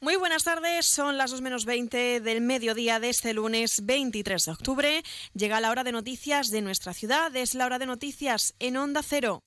Muy 0.00 0.16
buenas 0.16 0.44
tardes, 0.44 0.86
son 0.86 1.16
las 1.16 1.30
2 1.30 1.40
menos 1.40 1.64
20 1.64 2.20
del 2.20 2.40
mediodía 2.42 3.00
de 3.00 3.08
este 3.08 3.32
lunes 3.32 3.84
23 3.84 4.44
de 4.44 4.52
octubre. 4.52 5.02
Llega 5.34 5.60
la 5.60 5.70
hora 5.70 5.84
de 5.84 5.92
noticias 5.92 6.50
de 6.50 6.60
nuestra 6.60 6.92
ciudad, 6.92 7.34
es 7.34 7.54
la 7.54 7.64
hora 7.64 7.78
de 7.78 7.86
noticias 7.86 8.54
en 8.58 8.76
Onda 8.76 9.02
Cero. 9.02 9.40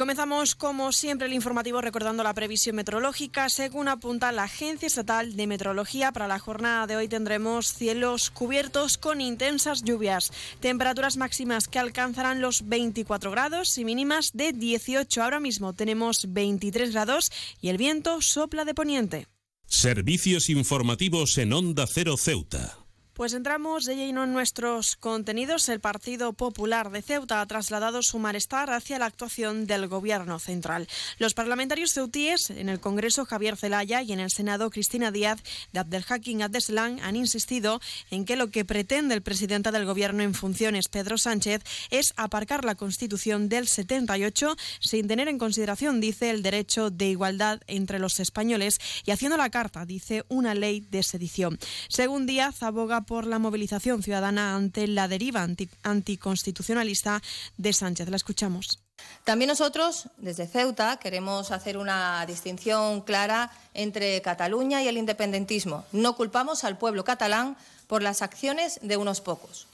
Comenzamos, 0.00 0.54
como 0.54 0.92
siempre, 0.92 1.26
el 1.26 1.34
informativo 1.34 1.82
recordando 1.82 2.22
la 2.22 2.32
previsión 2.32 2.74
meteorológica. 2.74 3.50
Según 3.50 3.86
apunta 3.86 4.32
la 4.32 4.44
Agencia 4.44 4.86
Estatal 4.86 5.36
de 5.36 5.46
Meteorología, 5.46 6.10
para 6.10 6.26
la 6.26 6.38
jornada 6.38 6.86
de 6.86 6.96
hoy 6.96 7.06
tendremos 7.06 7.74
cielos 7.74 8.30
cubiertos 8.30 8.96
con 8.96 9.20
intensas 9.20 9.82
lluvias, 9.82 10.32
temperaturas 10.60 11.18
máximas 11.18 11.68
que 11.68 11.78
alcanzarán 11.78 12.40
los 12.40 12.66
24 12.66 13.30
grados 13.30 13.76
y 13.76 13.84
mínimas 13.84 14.30
de 14.32 14.54
18. 14.54 15.22
Ahora 15.22 15.38
mismo 15.38 15.74
tenemos 15.74 16.32
23 16.32 16.92
grados 16.92 17.30
y 17.60 17.68
el 17.68 17.76
viento 17.76 18.22
sopla 18.22 18.64
de 18.64 18.72
poniente. 18.72 19.26
Servicios 19.66 20.48
informativos 20.48 21.36
en 21.36 21.52
Onda 21.52 21.86
Cero 21.86 22.16
Ceuta. 22.16 22.79
Pues 23.20 23.34
entramos 23.34 23.84
de 23.84 23.96
lleno 23.96 24.24
en 24.24 24.32
nuestros 24.32 24.96
contenidos. 24.96 25.68
El 25.68 25.78
Partido 25.78 26.32
Popular 26.32 26.90
de 26.90 27.02
Ceuta 27.02 27.42
ha 27.42 27.46
trasladado 27.46 28.00
su 28.00 28.18
malestar 28.18 28.70
hacia 28.70 28.98
la 28.98 29.04
actuación 29.04 29.66
del 29.66 29.88
Gobierno 29.88 30.38
central. 30.38 30.88
Los 31.18 31.34
parlamentarios 31.34 31.92
ceutíes 31.92 32.48
en 32.48 32.70
el 32.70 32.80
Congreso 32.80 33.26
Javier 33.26 33.58
Zelaya 33.58 34.00
y 34.00 34.12
en 34.12 34.20
el 34.20 34.30
Senado 34.30 34.70
Cristina 34.70 35.10
Díaz 35.10 35.42
de 35.74 35.80
Abdelhakim 35.80 36.40
Abdeslam 36.40 36.96
han 37.02 37.14
insistido 37.14 37.82
en 38.10 38.24
que 38.24 38.36
lo 38.36 38.50
que 38.50 38.64
pretende 38.64 39.14
el 39.14 39.20
presidente 39.20 39.70
del 39.70 39.84
Gobierno 39.84 40.22
en 40.22 40.32
funciones, 40.32 40.88
Pedro 40.88 41.18
Sánchez, 41.18 41.62
es 41.90 42.14
aparcar 42.16 42.64
la 42.64 42.74
Constitución 42.74 43.50
del 43.50 43.68
78 43.68 44.56
sin 44.80 45.08
tener 45.08 45.28
en 45.28 45.36
consideración, 45.36 46.00
dice, 46.00 46.30
el 46.30 46.42
derecho 46.42 46.88
de 46.88 47.10
igualdad 47.10 47.60
entre 47.66 47.98
los 47.98 48.18
españoles 48.18 48.78
y 49.04 49.10
haciendo 49.10 49.36
la 49.36 49.50
carta, 49.50 49.84
dice, 49.84 50.24
una 50.28 50.54
ley 50.54 50.86
de 50.90 51.02
sedición. 51.02 51.58
Según 51.90 52.24
Díaz, 52.24 52.62
aboga 52.62 53.02
por 53.10 53.26
la 53.26 53.40
movilización 53.40 54.04
ciudadana 54.04 54.54
ante 54.54 54.86
la 54.86 55.08
deriva 55.08 55.42
anti- 55.42 55.68
anticonstitucionalista 55.82 57.20
de 57.56 57.72
Sánchez. 57.72 58.08
La 58.08 58.14
escuchamos. 58.14 58.78
También 59.24 59.48
nosotros, 59.48 60.04
desde 60.18 60.46
Ceuta, 60.46 60.96
queremos 60.98 61.50
hacer 61.50 61.76
una 61.76 62.24
distinción 62.24 63.00
clara 63.00 63.50
entre 63.74 64.22
Cataluña 64.22 64.80
y 64.84 64.86
el 64.86 64.96
independentismo. 64.96 65.84
No 65.90 66.14
culpamos 66.14 66.62
al 66.62 66.78
pueblo 66.78 67.02
catalán 67.02 67.56
por 67.88 68.00
las 68.00 68.22
acciones 68.22 68.78
de 68.80 68.96
unos 68.96 69.20
pocos. 69.20 69.66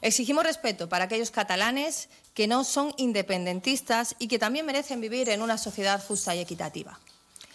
Exigimos 0.00 0.44
respeto 0.44 0.88
para 0.88 1.06
aquellos 1.06 1.32
catalanes 1.32 2.08
que 2.32 2.46
no 2.46 2.62
son 2.62 2.94
independentistas 2.96 4.14
y 4.20 4.28
que 4.28 4.38
también 4.38 4.66
merecen 4.66 5.00
vivir 5.00 5.30
en 5.30 5.42
una 5.42 5.58
sociedad 5.58 6.00
justa 6.06 6.36
y 6.36 6.38
equitativa. 6.38 7.00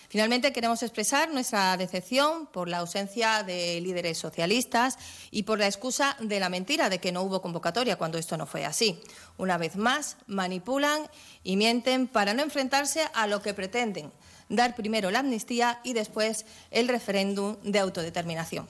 Finalmente, 0.10 0.52
queremos 0.52 0.82
expresar 0.82 1.32
nuestra 1.32 1.78
decepción 1.78 2.48
por 2.48 2.68
la 2.68 2.80
ausencia 2.80 3.44
de 3.44 3.80
líderes 3.80 4.18
socialistas 4.18 4.98
y 5.30 5.44
por 5.44 5.60
la 5.60 5.68
excusa 5.68 6.18
de 6.20 6.40
la 6.40 6.50
mentira 6.50 6.90
de 6.90 6.98
que 6.98 7.12
no 7.12 7.22
hubo 7.22 7.44
convocatoria 7.44 7.96
cuando 7.96 8.18
esto 8.18 8.36
no 8.36 8.48
fue 8.48 8.66
así. 8.66 9.00
Una 9.38 9.60
vez 9.60 9.76
más, 9.76 10.18
manipulan 10.26 11.04
y 11.44 11.58
mienten 11.58 12.08
para 12.08 12.34
no 12.34 12.42
enfrentarse 12.42 13.08
a 13.14 13.28
lo 13.28 13.44
que 13.44 13.54
pretenden, 13.54 14.12
dar 14.50 14.76
primero 14.76 15.12
la 15.12 15.20
amnistía 15.20 15.80
y 15.84 15.94
después 15.94 16.48
el 16.72 16.88
referéndum 16.88 17.58
de 17.62 17.78
autodeterminación. 17.78 18.68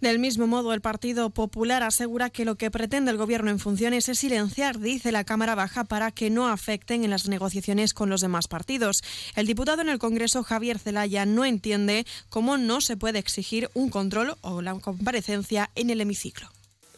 Del 0.00 0.20
mismo 0.20 0.46
modo, 0.46 0.72
el 0.72 0.80
Partido 0.80 1.30
Popular 1.30 1.82
asegura 1.82 2.30
que 2.30 2.44
lo 2.44 2.54
que 2.54 2.70
pretende 2.70 3.10
el 3.10 3.16
Gobierno 3.16 3.50
en 3.50 3.58
funciones 3.58 4.08
es 4.08 4.20
silenciar, 4.20 4.78
dice 4.78 5.10
la 5.10 5.24
Cámara 5.24 5.56
Baja, 5.56 5.82
para 5.82 6.12
que 6.12 6.30
no 6.30 6.48
afecten 6.48 7.02
en 7.02 7.10
las 7.10 7.28
negociaciones 7.28 7.94
con 7.94 8.08
los 8.08 8.20
demás 8.20 8.46
partidos. 8.46 9.02
El 9.34 9.46
diputado 9.46 9.82
en 9.82 9.88
el 9.88 9.98
Congreso, 9.98 10.44
Javier 10.44 10.78
Zelaya, 10.78 11.26
no 11.26 11.44
entiende 11.44 12.06
cómo 12.28 12.58
no 12.58 12.80
se 12.80 12.96
puede 12.96 13.18
exigir 13.18 13.70
un 13.74 13.90
control 13.90 14.36
o 14.42 14.62
la 14.62 14.74
comparecencia 14.74 15.70
en 15.74 15.90
el 15.90 16.00
hemiciclo 16.00 16.48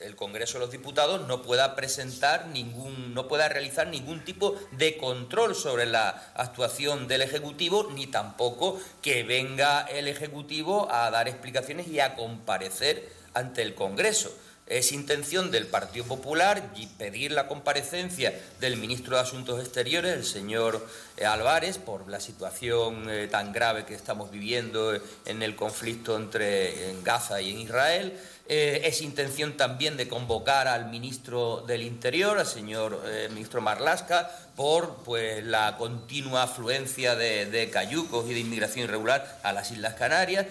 el 0.01 0.16
Congreso 0.16 0.55
de 0.55 0.64
los 0.64 0.70
Diputados 0.70 1.27
no 1.28 1.43
pueda 1.43 1.77
presentar 1.77 2.47
ningún, 2.48 3.14
no 3.14 3.28
pueda 3.28 3.48
realizar 3.48 3.86
ningún 3.86 4.24
tipo 4.24 4.56
de 4.72 4.97
control 4.97 5.55
sobre 5.55 5.86
la 5.86 6.32
actuación 6.35 7.06
del 7.06 7.22
Ejecutivo, 7.22 7.90
ni 7.94 8.06
tampoco 8.06 8.81
que 9.02 9.22
venga 9.22 9.82
el 9.82 10.09
Ejecutivo 10.09 10.90
a 10.90 11.10
dar 11.10 11.28
explicaciones 11.28 11.89
y 11.89 12.01
a 12.01 12.14
comparecer 12.14 13.09
ante 13.35 13.62
el 13.62 13.74
Congreso. 13.74 14.35
Es 14.70 14.93
intención 14.93 15.51
del 15.51 15.66
Partido 15.66 16.05
Popular 16.05 16.62
pedir 16.97 17.32
la 17.32 17.48
comparecencia 17.48 18.32
del 18.60 18.77
ministro 18.77 19.16
de 19.16 19.22
Asuntos 19.22 19.59
Exteriores, 19.59 20.14
el 20.14 20.24
señor 20.24 20.86
eh, 21.16 21.24
Álvarez, 21.24 21.78
por 21.78 22.09
la 22.09 22.20
situación 22.20 23.10
eh, 23.10 23.27
tan 23.27 23.52
grave 23.52 23.85
que 23.85 23.94
estamos 23.94 24.31
viviendo 24.31 24.94
en 25.24 25.43
el 25.43 25.56
conflicto 25.56 26.16
entre 26.16 26.90
en 26.90 27.02
Gaza 27.02 27.40
y 27.40 27.51
en 27.51 27.59
Israel. 27.59 28.20
Eh, 28.52 28.89
es 28.89 29.01
intención 29.01 29.56
también 29.56 29.97
de 29.97 30.09
convocar 30.09 30.66
al 30.66 30.90
ministro 30.90 31.62
del 31.68 31.82
Interior, 31.82 32.36
al 32.36 32.47
señor 32.47 33.01
eh, 33.06 33.28
ministro 33.31 33.60
Marlasca, 33.60 34.28
por 34.56 35.05
pues, 35.05 35.44
la 35.44 35.77
continua 35.77 36.43
afluencia 36.43 37.14
de, 37.14 37.47
de 37.47 37.70
cayucos 37.70 38.28
y 38.28 38.35
de 38.35 38.40
inmigración 38.40 38.86
irregular 38.86 39.39
a 39.44 39.52
las 39.52 39.70
Islas 39.70 39.94
Canarias. 39.94 40.48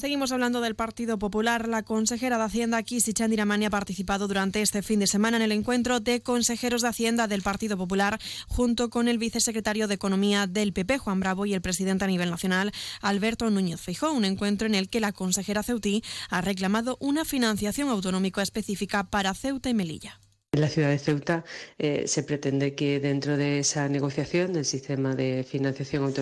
Seguimos 0.00 0.32
hablando 0.32 0.62
del 0.62 0.76
Partido 0.76 1.18
Popular. 1.18 1.68
La 1.68 1.82
consejera 1.82 2.38
de 2.38 2.44
Hacienda, 2.44 2.82
Kisi 2.82 3.12
Chandiramani, 3.12 3.66
ha 3.66 3.70
participado 3.70 4.28
durante 4.28 4.62
este 4.62 4.80
fin 4.80 4.98
de 4.98 5.06
semana 5.06 5.36
en 5.36 5.42
el 5.42 5.52
encuentro 5.52 6.00
de 6.00 6.22
consejeros 6.22 6.80
de 6.80 6.88
Hacienda 6.88 7.28
del 7.28 7.42
Partido 7.42 7.76
Popular, 7.76 8.18
junto 8.48 8.88
con 8.88 9.08
el 9.08 9.18
vicesecretario 9.18 9.88
de 9.88 9.96
Economía 9.96 10.46
del 10.46 10.72
PP, 10.72 10.96
Juan 10.96 11.20
Bravo, 11.20 11.44
y 11.44 11.52
el 11.52 11.60
presidente 11.60 12.06
a 12.06 12.08
nivel 12.08 12.30
nacional, 12.30 12.72
Alberto 13.02 13.50
Núñez 13.50 13.78
Feijóo. 13.78 14.14
Un 14.14 14.24
encuentro 14.24 14.66
en 14.66 14.74
el 14.74 14.88
que 14.88 15.00
la 15.00 15.12
consejera 15.12 15.62
Ceutí 15.62 16.02
ha 16.30 16.40
reclamado 16.40 16.96
una 16.98 17.26
financiación 17.26 17.90
autonómica 17.90 18.40
específica 18.40 19.04
para 19.04 19.34
Ceuta 19.34 19.68
y 19.68 19.74
Melilla. 19.74 20.18
En 20.52 20.62
la 20.62 20.68
ciudad 20.68 20.90
de 20.90 20.98
Ceuta 20.98 21.44
eh, 21.78 22.08
se 22.08 22.24
pretende 22.24 22.74
que 22.74 22.98
dentro 22.98 23.36
de 23.36 23.60
esa 23.60 23.88
negociación 23.88 24.52
del 24.52 24.64
sistema 24.64 25.14
de 25.14 25.44
financiación 25.44 26.12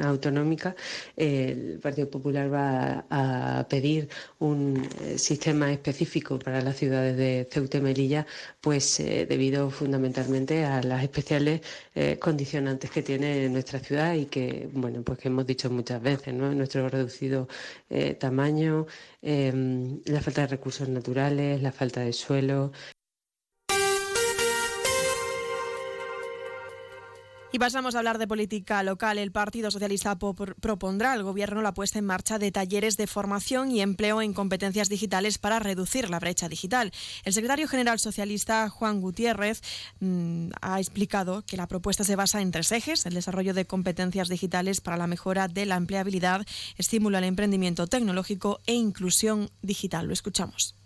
autonómica, 0.00 0.76
el 1.16 1.80
Partido 1.82 2.08
Popular 2.08 2.52
va 2.52 3.06
a, 3.10 3.66
pedir 3.68 4.08
un 4.38 4.88
eh, 5.02 5.18
sistema 5.18 5.72
específico 5.72 6.38
para 6.38 6.60
las 6.62 6.76
ciudades 6.76 7.16
de 7.16 7.48
Ceuta 7.50 7.78
y 7.78 7.80
Melilla, 7.80 8.24
pues 8.60 9.00
eh, 9.00 9.26
debido 9.28 9.68
fundamentalmente 9.70 10.64
a 10.64 10.80
las 10.82 11.02
especiales 11.02 11.60
condicionantes 12.20 12.90
que 12.90 13.02
tiene 13.02 13.48
nuestra 13.48 13.80
ciudad 13.80 14.14
y 14.14 14.26
que, 14.26 14.68
bueno, 14.72 15.02
pues 15.02 15.18
que 15.18 15.28
hemos 15.28 15.44
dicho 15.46 15.68
muchas 15.70 16.00
veces, 16.00 16.32
¿no? 16.34 16.54
Nuestro 16.54 16.88
reducido 16.88 17.48
tamaño, 18.18 18.86
eh, 19.22 19.52
la 20.06 20.20
falta 20.20 20.42
de 20.42 20.46
recursos 20.48 20.88
naturales, 20.88 21.60
la 21.62 21.72
falta 21.72 22.00
de 22.00 22.12
suelo. 22.12 22.72
Y 27.52 27.58
pasamos 27.58 27.96
a 27.96 27.98
hablar 27.98 28.18
de 28.18 28.28
política 28.28 28.80
local. 28.84 29.18
El 29.18 29.32
Partido 29.32 29.72
Socialista 29.72 30.16
propondrá 30.16 31.12
al 31.12 31.24
Gobierno 31.24 31.62
la 31.62 31.74
puesta 31.74 31.98
en 31.98 32.04
marcha 32.04 32.38
de 32.38 32.52
talleres 32.52 32.96
de 32.96 33.08
formación 33.08 33.72
y 33.72 33.80
empleo 33.80 34.22
en 34.22 34.32
competencias 34.32 34.88
digitales 34.88 35.38
para 35.38 35.58
reducir 35.58 36.10
la 36.10 36.20
brecha 36.20 36.48
digital. 36.48 36.92
El 37.24 37.32
secretario 37.32 37.66
general 37.66 37.98
socialista, 37.98 38.68
Juan 38.68 39.00
Gutiérrez, 39.00 39.62
mmm, 39.98 40.50
ha 40.60 40.78
explicado 40.78 41.42
que 41.44 41.56
la 41.56 41.66
propuesta 41.66 42.04
se 42.04 42.14
basa 42.14 42.40
en 42.40 42.52
tres 42.52 42.70
ejes, 42.70 43.04
el 43.04 43.14
desarrollo 43.14 43.52
de 43.52 43.66
competencias 43.66 44.28
digitales 44.28 44.80
para 44.80 44.96
la 44.96 45.08
mejora 45.08 45.48
de 45.48 45.66
la 45.66 45.74
empleabilidad, 45.74 46.46
estímulo 46.76 47.18
al 47.18 47.24
emprendimiento 47.24 47.88
tecnológico 47.88 48.60
e 48.66 48.74
inclusión 48.74 49.50
digital. 49.60 50.06
Lo 50.06 50.12
escuchamos. 50.12 50.76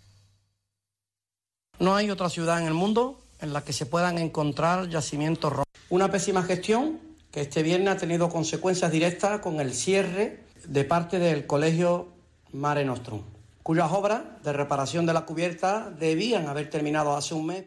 No 1.77 1.95
hay 1.95 2.09
otra 2.09 2.29
ciudad 2.29 2.59
en 2.59 2.67
el 2.67 2.73
mundo 2.73 3.21
en 3.41 3.53
la 3.53 3.63
que 3.63 3.73
se 3.73 3.85
puedan 3.85 4.17
encontrar 4.17 4.89
yacimientos 4.89 5.51
rojos. 5.51 5.65
Una 5.89 6.09
pésima 6.09 6.43
gestión 6.43 6.99
que 7.31 7.41
este 7.41 7.63
viernes 7.63 7.89
ha 7.89 7.97
tenido 7.97 8.29
consecuencias 8.29 8.91
directas 8.91 9.39
con 9.41 9.59
el 9.59 9.73
cierre 9.73 10.43
de 10.65 10.83
parte 10.83 11.19
del 11.19 11.45
Colegio 11.45 12.13
Mare 12.53 12.85
Nostrum, 12.85 13.23
cuyas 13.61 13.91
obras 13.91 14.23
de 14.43 14.53
reparación 14.53 15.05
de 15.05 15.13
la 15.13 15.25
cubierta 15.25 15.91
debían 15.91 16.47
haber 16.47 16.69
terminado 16.69 17.15
hace 17.15 17.33
un 17.33 17.47
mes. 17.47 17.65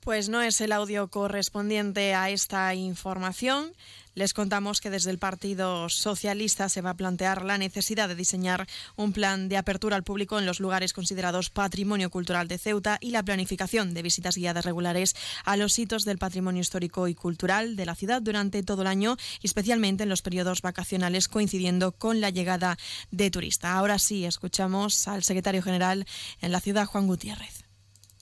Pues 0.00 0.28
no 0.28 0.42
es 0.42 0.60
el 0.60 0.72
audio 0.72 1.08
correspondiente 1.08 2.14
a 2.14 2.30
esta 2.30 2.74
información. 2.74 3.72
Les 4.14 4.34
contamos 4.34 4.80
que 4.80 4.90
desde 4.90 5.10
el 5.10 5.18
Partido 5.18 5.88
Socialista 5.88 6.68
se 6.68 6.80
va 6.80 6.90
a 6.90 6.96
plantear 6.96 7.44
la 7.44 7.58
necesidad 7.58 8.08
de 8.08 8.14
diseñar 8.14 8.66
un 8.96 9.12
plan 9.12 9.48
de 9.48 9.56
apertura 9.56 9.96
al 9.96 10.04
público 10.04 10.38
en 10.38 10.46
los 10.46 10.60
lugares 10.60 10.92
considerados 10.92 11.50
patrimonio 11.50 12.10
cultural 12.10 12.48
de 12.48 12.58
Ceuta 12.58 12.98
y 13.00 13.10
la 13.10 13.22
planificación 13.22 13.94
de 13.94 14.02
visitas 14.02 14.36
guiadas 14.36 14.64
regulares 14.64 15.14
a 15.44 15.56
los 15.56 15.72
sitios 15.72 16.04
del 16.04 16.18
patrimonio 16.18 16.60
histórico 16.60 17.08
y 17.08 17.14
cultural 17.14 17.76
de 17.76 17.86
la 17.86 17.94
ciudad 17.94 18.22
durante 18.22 18.62
todo 18.62 18.82
el 18.82 18.88
año, 18.88 19.16
especialmente 19.42 20.02
en 20.02 20.08
los 20.08 20.22
periodos 20.22 20.62
vacacionales 20.62 21.28
coincidiendo 21.28 21.92
con 21.92 22.20
la 22.20 22.30
llegada 22.30 22.76
de 23.10 23.30
turistas. 23.30 23.70
Ahora 23.70 23.98
sí, 23.98 24.24
escuchamos 24.24 25.08
al 25.08 25.22
secretario 25.22 25.62
general 25.62 26.06
en 26.40 26.52
la 26.52 26.60
ciudad, 26.60 26.86
Juan 26.86 27.06
Gutiérrez. 27.06 27.64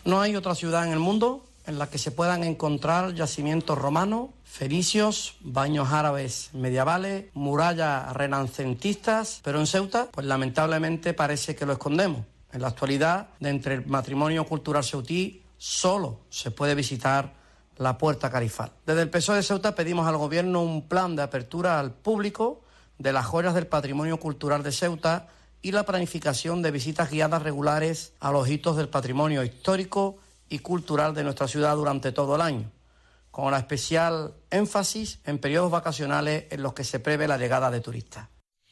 No 0.05 0.21
hay 0.21 0.37
otra 0.37 0.55
ciudad 0.55 0.87
en 0.87 0.93
el 0.93 0.99
mundo 0.99 1.47
en 1.67 1.79
la 1.79 1.91
que 1.91 1.99
se 1.99 2.13
puedan 2.13 2.45
encontrar 2.45 3.15
yacimientos 3.15 3.77
romanos, 3.77 4.31
fenicios, 4.57 5.37
baños 5.41 5.93
árabes 5.93 6.49
medievales, 6.55 7.27
murallas 7.35 8.11
renacentistas, 8.15 9.41
pero 9.45 9.61
en 9.61 9.66
Ceuta, 9.66 10.09
pues 10.11 10.27
lamentablemente 10.27 11.12
parece 11.12 11.55
que 11.55 11.66
lo 11.66 11.74
escondemos. 11.74 12.23
En 12.53 12.62
la 12.62 12.69
actualidad, 12.69 13.28
de 13.39 13.51
entre 13.51 13.74
el 13.74 13.87
matrimonio 13.87 14.47
cultural 14.47 14.83
ceutí, 14.83 15.43
solo 15.59 16.20
se 16.31 16.51
puede 16.51 16.74
visitar 16.74 17.35
la 17.77 17.99
puerta 17.99 18.31
carifal. 18.31 18.73
Desde 18.87 19.03
el 19.03 19.11
PSOE 19.11 19.37
de 19.37 19.43
Ceuta 19.43 19.74
pedimos 19.74 20.07
al 20.07 20.16
Gobierno 20.16 20.62
un 20.62 20.89
plan 20.89 21.16
de 21.16 21.23
apertura 21.23 21.78
al 21.78 21.93
público 21.93 22.62
de 22.97 23.12
las 23.12 23.27
joyas 23.27 23.55
del 23.55 23.66
patrimonio 23.66 24.19
cultural 24.19 24.62
de 24.62 24.73
Ceuta 24.73 25.28
y 25.61 25.73
la 25.73 25.85
planificación 25.85 26.62
de 26.62 26.70
visitas 26.70 27.11
guiadas 27.11 27.43
regulares 27.43 28.15
a 28.20 28.31
los 28.31 28.49
hitos 28.49 28.78
del 28.78 28.89
patrimonio 28.89 29.45
histórico 29.45 30.16
y 30.49 30.61
cultural 30.61 31.15
de 31.15 31.24
nuestra 31.24 31.47
ciudad 31.47 31.77
durante 31.77 32.12
todo 32.12 32.37
el 32.37 32.41
año, 32.41 32.70
con 33.37 33.51
la 33.51 33.59
especial 33.59 34.33
énfasis 34.51 35.21
en 35.25 35.39
periodos 35.39 35.71
vacacionales 35.71 36.45
en 36.51 36.63
los 36.63 36.73
que 36.73 36.85
se 36.85 37.01
prevé 37.01 37.29
la 37.29 37.37
llegada 37.37 37.71
de 37.71 37.83
turistas. 37.83 38.29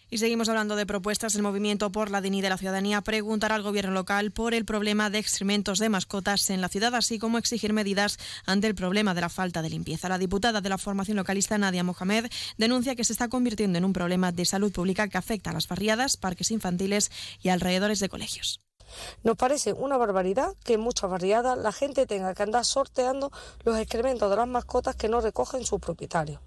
Y 0.09 0.16
seguimos 0.16 0.49
hablando 0.49 0.74
de 0.74 0.86
propuestas. 0.86 1.35
El 1.35 1.43
Movimiento 1.43 1.93
por 1.93 2.11
la 2.11 2.23
Dignidad 2.23 2.45
de 2.45 2.49
la 2.49 2.57
Ciudadanía 2.57 3.03
preguntará 3.03 3.57
al 3.57 3.62
Gobierno 3.62 3.93
local 3.93 4.31
por 4.31 4.55
el 4.55 4.65
problema 4.65 5.11
de 5.11 5.19
excrementos 5.19 5.81
de 5.81 5.91
mascotas 5.91 6.49
en 6.49 6.62
la 6.62 6.70
ciudad, 6.70 6.95
así 6.95 7.19
como 7.19 7.36
exigir 7.36 7.74
medidas 7.74 8.19
ante 8.47 8.66
el 8.66 8.74
problema 8.74 9.12
de 9.12 9.20
la 9.20 9.28
falta 9.28 9.61
de 9.61 9.69
limpieza. 9.69 10.09
La 10.09 10.16
diputada 10.16 10.62
de 10.62 10.69
la 10.70 10.78
formación 10.78 11.19
localista, 11.19 11.59
Nadia 11.59 11.85
Mohamed, 11.85 12.31
denuncia 12.57 12.97
que 12.97 13.05
se 13.05 13.12
está 13.12 13.28
convirtiendo 13.28 13.77
en 13.77 13.85
un 13.85 13.93
problema 13.93 14.32
de 14.32 14.47
salud 14.47 14.73
pública 14.73 15.09
que 15.09 15.19
afecta 15.19 15.51
a 15.51 15.53
las 15.53 15.69
barriadas, 15.69 16.16
parques 16.16 16.51
infantiles 16.51 17.11
y 17.43 17.51
alrededores 17.51 18.01
de 18.01 18.09
colegios. 18.09 18.64
Nos 19.23 19.36
parece 19.36 19.73
una 19.73 19.97
barbaridad 19.97 20.55
que 20.65 20.74
en 20.74 20.81
muchas 20.81 21.11
barriadas 21.11 21.59
la 21.59 21.73
gente 21.73 22.06
tenga 22.06 22.35
que 22.35 22.43
andar 22.43 22.65
sorteando 22.65 23.31
los 23.65 23.78
excrementos 23.78 24.31
de 24.31 24.36
las 24.36 24.48
mascotas 24.48 24.97
que 24.97 25.09
no 25.09 25.20
recogen 25.20 25.65
sus 25.65 25.81
propietarios 25.81 26.40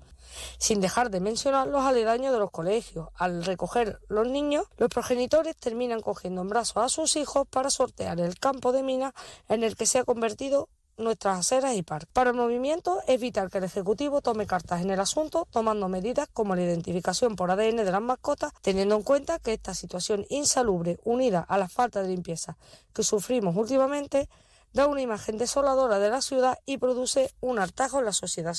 sin 0.57 0.81
dejar 0.81 1.09
de 1.09 1.19
mencionar 1.19 1.67
los 1.67 1.83
aledaños 1.83 2.33
de 2.33 2.39
los 2.39 2.51
colegios. 2.51 3.09
Al 3.15 3.43
recoger 3.43 3.99
los 4.07 4.27
niños, 4.27 4.65
los 4.77 4.89
progenitores 4.89 5.55
terminan 5.55 6.01
cogiendo 6.01 6.41
en 6.41 6.49
brazos 6.49 6.77
a 6.77 6.89
sus 6.89 7.15
hijos 7.15 7.47
para 7.47 7.69
sortear 7.69 8.19
el 8.19 8.39
campo 8.39 8.71
de 8.71 8.83
minas 8.83 9.13
en 9.49 9.63
el 9.63 9.75
que 9.75 9.85
se 9.85 9.99
ha 9.99 10.03
convertido 10.03 10.69
nuestras 10.97 11.39
aceras 11.39 11.75
y 11.75 11.83
parques. 11.83 12.09
Para 12.11 12.31
el 12.31 12.35
movimiento 12.35 13.01
es 13.07 13.19
vital 13.19 13.49
que 13.49 13.59
el 13.59 13.63
Ejecutivo 13.63 14.21
tome 14.21 14.45
cartas 14.45 14.81
en 14.81 14.89
el 14.89 14.99
asunto, 14.99 15.47
tomando 15.51 15.87
medidas 15.89 16.27
como 16.33 16.55
la 16.55 16.63
identificación 16.63 17.35
por 17.35 17.51
ADN 17.51 17.77
de 17.77 17.91
las 17.91 18.01
mascotas, 18.01 18.53
teniendo 18.61 18.95
en 18.95 19.03
cuenta 19.03 19.39
que 19.39 19.53
esta 19.53 19.73
situación 19.73 20.25
insalubre, 20.29 20.99
unida 21.03 21.41
a 21.47 21.57
la 21.57 21.69
falta 21.69 22.01
de 22.01 22.09
limpieza 22.09 22.57
que 22.93 23.03
sufrimos 23.03 23.55
últimamente, 23.55 24.29
da 24.73 24.87
una 24.87 25.01
imagen 25.01 25.37
desoladora 25.37 25.99
de 25.99 26.09
la 26.09 26.21
ciudad 26.21 26.57
y 26.65 26.77
produce 26.77 27.31
un 27.41 27.59
hartajo 27.59 27.99
en 27.99 28.05
la 28.05 28.13
sociedad. 28.13 28.55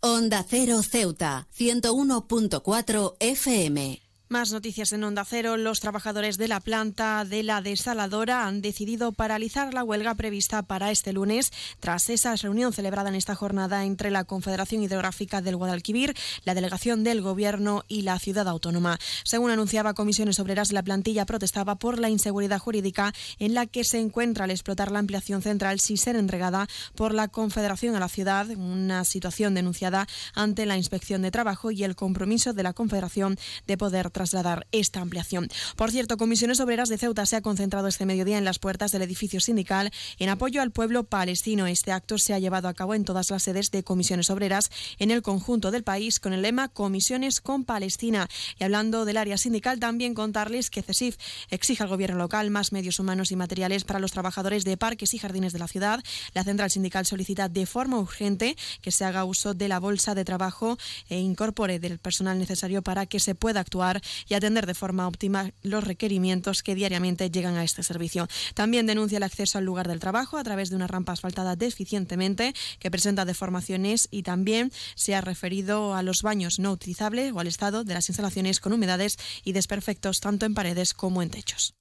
Onda 0.00 0.44
Cero 0.46 0.82
Ceuta, 0.82 1.48
101.4 1.56 3.16
FM. 3.20 4.03
Más 4.34 4.50
noticias 4.50 4.92
en 4.92 5.04
Onda 5.04 5.24
Cero. 5.24 5.56
Los 5.56 5.78
trabajadores 5.78 6.38
de 6.38 6.48
la 6.48 6.58
planta 6.58 7.24
de 7.24 7.44
la 7.44 7.62
desaladora 7.62 8.48
han 8.48 8.62
decidido 8.62 9.12
paralizar 9.12 9.72
la 9.72 9.84
huelga 9.84 10.16
prevista 10.16 10.62
para 10.62 10.90
este 10.90 11.12
lunes 11.12 11.52
tras 11.78 12.10
esa 12.10 12.34
reunión 12.34 12.72
celebrada 12.72 13.10
en 13.10 13.14
esta 13.14 13.36
jornada 13.36 13.84
entre 13.84 14.10
la 14.10 14.24
Confederación 14.24 14.82
Hidrográfica 14.82 15.40
del 15.40 15.54
Guadalquivir, 15.54 16.16
la 16.44 16.56
delegación 16.56 17.04
del 17.04 17.22
Gobierno 17.22 17.84
y 17.86 18.02
la 18.02 18.18
ciudad 18.18 18.48
autónoma. 18.48 18.98
Según 19.22 19.52
anunciaba 19.52 19.94
Comisiones 19.94 20.40
Obreras, 20.40 20.72
la 20.72 20.82
plantilla 20.82 21.26
protestaba 21.26 21.76
por 21.76 22.00
la 22.00 22.10
inseguridad 22.10 22.58
jurídica 22.58 23.14
en 23.38 23.54
la 23.54 23.66
que 23.66 23.84
se 23.84 24.00
encuentra 24.00 24.46
al 24.46 24.50
explotar 24.50 24.90
la 24.90 24.98
ampliación 24.98 25.42
central 25.42 25.78
sin 25.78 25.96
ser 25.96 26.16
entregada 26.16 26.66
por 26.96 27.14
la 27.14 27.28
Confederación 27.28 27.94
a 27.94 28.00
la 28.00 28.08
ciudad, 28.08 28.48
una 28.50 29.04
situación 29.04 29.54
denunciada 29.54 30.08
ante 30.34 30.66
la 30.66 30.76
Inspección 30.76 31.22
de 31.22 31.30
Trabajo 31.30 31.70
y 31.70 31.84
el 31.84 31.94
compromiso 31.94 32.52
de 32.52 32.64
la 32.64 32.72
Confederación 32.72 33.38
de 33.68 33.78
poder 33.78 34.10
trasladar 34.24 34.66
esta 34.72 35.02
ampliación. 35.02 35.48
Por 35.76 35.90
cierto, 35.90 36.16
Comisiones 36.16 36.58
Obreras 36.60 36.88
de 36.88 36.96
Ceuta 36.96 37.26
se 37.26 37.36
ha 37.36 37.42
concentrado 37.42 37.88
este 37.88 38.06
mediodía 38.06 38.38
en 38.38 38.44
las 38.46 38.58
puertas 38.58 38.90
del 38.90 39.02
edificio 39.02 39.38
sindical 39.38 39.92
en 40.18 40.30
apoyo 40.30 40.62
al 40.62 40.70
pueblo 40.70 41.04
palestino. 41.04 41.66
Este 41.66 41.92
acto 41.92 42.16
se 42.16 42.32
ha 42.32 42.38
llevado 42.38 42.68
a 42.68 42.74
cabo 42.74 42.94
en 42.94 43.04
todas 43.04 43.30
las 43.30 43.42
sedes 43.42 43.70
de 43.70 43.84
Comisiones 43.84 44.30
Obreras 44.30 44.70
en 44.98 45.10
el 45.10 45.20
conjunto 45.20 45.70
del 45.70 45.84
país 45.84 46.20
con 46.20 46.32
el 46.32 46.40
lema 46.40 46.68
Comisiones 46.68 47.42
con 47.42 47.64
Palestina. 47.64 48.28
Y 48.58 48.64
hablando 48.64 49.04
del 49.04 49.18
área 49.18 49.36
sindical, 49.36 49.78
también 49.78 50.14
contarles 50.14 50.70
que 50.70 50.80
CESIF 50.80 51.18
exige 51.50 51.82
al 51.82 51.90
gobierno 51.90 52.16
local 52.16 52.50
más 52.50 52.72
medios 52.72 52.98
humanos 52.98 53.30
y 53.30 53.36
materiales 53.36 53.84
para 53.84 53.98
los 53.98 54.12
trabajadores 54.12 54.64
de 54.64 54.78
parques 54.78 55.12
y 55.12 55.18
jardines 55.18 55.52
de 55.52 55.58
la 55.58 55.68
ciudad. 55.68 56.02
La 56.32 56.44
central 56.44 56.70
sindical 56.70 57.04
solicita 57.04 57.50
de 57.50 57.66
forma 57.66 57.98
urgente 57.98 58.56
que 58.80 58.90
se 58.90 59.04
haga 59.04 59.26
uso 59.26 59.52
de 59.52 59.68
la 59.68 59.80
bolsa 59.80 60.14
de 60.14 60.24
trabajo 60.24 60.78
e 61.10 61.18
incorpore 61.18 61.78
del 61.78 61.98
personal 61.98 62.38
necesario 62.38 62.80
para 62.80 63.04
que 63.04 63.20
se 63.20 63.34
pueda 63.34 63.60
actuar 63.60 64.00
y 64.28 64.34
atender 64.34 64.66
de 64.66 64.74
forma 64.74 65.06
óptima 65.06 65.52
los 65.62 65.84
requerimientos 65.84 66.62
que 66.62 66.74
diariamente 66.74 67.30
llegan 67.30 67.56
a 67.56 67.64
este 67.64 67.82
servicio. 67.82 68.28
También 68.54 68.86
denuncia 68.86 69.16
el 69.16 69.22
acceso 69.22 69.58
al 69.58 69.64
lugar 69.64 69.88
del 69.88 70.00
trabajo 70.00 70.38
a 70.38 70.44
través 70.44 70.70
de 70.70 70.76
una 70.76 70.86
rampa 70.86 71.12
asfaltada 71.12 71.56
deficientemente 71.56 72.54
que 72.78 72.90
presenta 72.90 73.24
deformaciones 73.24 74.08
y 74.10 74.22
también 74.22 74.72
se 74.94 75.14
ha 75.14 75.20
referido 75.20 75.94
a 75.94 76.02
los 76.02 76.22
baños 76.22 76.58
no 76.58 76.72
utilizables 76.72 77.32
o 77.32 77.40
al 77.40 77.46
estado 77.46 77.84
de 77.84 77.94
las 77.94 78.08
instalaciones 78.08 78.60
con 78.60 78.72
humedades 78.72 79.16
y 79.44 79.52
desperfectos 79.52 80.20
tanto 80.20 80.46
en 80.46 80.54
paredes 80.54 80.94
como 80.94 81.22
en 81.22 81.30
techos. 81.30 81.74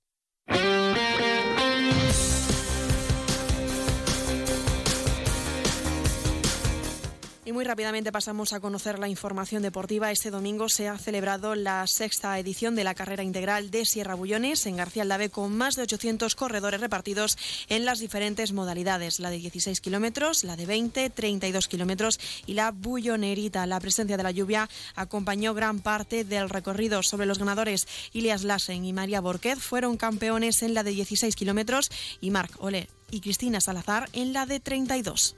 Muy 7.54 7.66
rápidamente 7.66 8.12
pasamos 8.12 8.52
a 8.52 8.60
conocer 8.60 8.98
la 8.98 9.08
información 9.08 9.62
deportiva. 9.62 10.12
Este 10.12 10.32
domingo 10.32 10.70
se 10.70 10.90
ha 10.90 10.98
celebrado 10.98 11.54
la 11.54 11.86
sexta 11.86 12.38
edición 12.40 12.76
de 12.76 12.84
la 12.84 12.96
carrera 12.96 13.22
integral 13.22 13.70
de 13.70 13.86
Sierra 13.86 14.16
Bullones 14.16 14.66
en 14.66 14.76
García 14.76 15.04
Aldave 15.04 15.30
con 15.30 15.56
más 15.56 15.76
de 15.76 15.84
800 15.84 16.36
corredores 16.36 16.82
repartidos 16.82 17.38
en 17.70 17.86
las 17.86 18.00
diferentes 18.00 18.54
modalidades, 18.54 19.20
la 19.20 19.30
de 19.30 19.38
16 19.38 19.82
kilómetros, 19.82 20.44
la 20.44 20.56
de 20.56 20.66
20, 20.66 21.12
32 21.12 21.68
kilómetros 21.68 22.20
y 22.48 22.56
la 22.56 22.72
bullonerita. 22.72 23.68
La 23.68 23.80
presencia 23.80 24.18
de 24.18 24.24
la 24.24 24.32
lluvia 24.32 24.68
acompañó 24.96 25.54
gran 25.54 25.80
parte 25.80 26.24
del 26.24 26.50
recorrido 26.50 27.04
sobre 27.04 27.28
los 27.28 27.38
ganadores. 27.38 27.88
Ilias 28.14 28.44
Lassen 28.44 28.84
y 28.84 28.94
María 28.94 29.22
Borquez 29.22 29.60
fueron 29.60 29.96
campeones 29.96 30.64
en 30.64 30.74
la 30.74 30.82
de 30.82 30.92
16 30.92 31.36
kilómetros 31.36 31.92
y 32.20 32.32
Marc 32.32 32.52
Ole 32.64 32.90
y 33.12 33.22
Cristina 33.22 33.62
Salazar 33.62 34.10
en 34.14 34.34
la 34.34 34.48
de 34.48 34.60
32. 34.60 35.36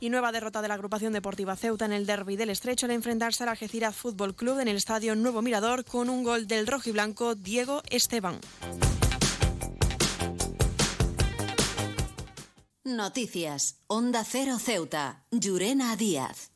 Y 0.00 0.10
nueva 0.10 0.32
derrota 0.32 0.62
de 0.62 0.68
la 0.68 0.74
agrupación 0.74 1.12
deportiva 1.12 1.56
Ceuta 1.56 1.84
en 1.84 1.92
el 1.92 2.06
derby 2.06 2.36
del 2.36 2.50
Estrecho 2.50 2.86
al 2.86 2.92
enfrentarse 2.92 3.42
al 3.42 3.50
Algeciras 3.50 3.94
Fútbol 3.94 4.34
Club 4.34 4.60
en 4.60 4.68
el 4.68 4.76
estadio 4.76 5.14
Nuevo 5.14 5.42
Mirador 5.42 5.84
con 5.84 6.08
un 6.08 6.22
gol 6.22 6.46
del 6.46 6.66
rojiblanco 6.66 7.34
Diego 7.34 7.82
Esteban. 7.90 8.40
Noticias. 12.84 13.76
Onda 13.88 14.24
Cero 14.24 14.58
Ceuta. 14.58 15.24
Llurena 15.30 15.96
Díaz. 15.96 16.55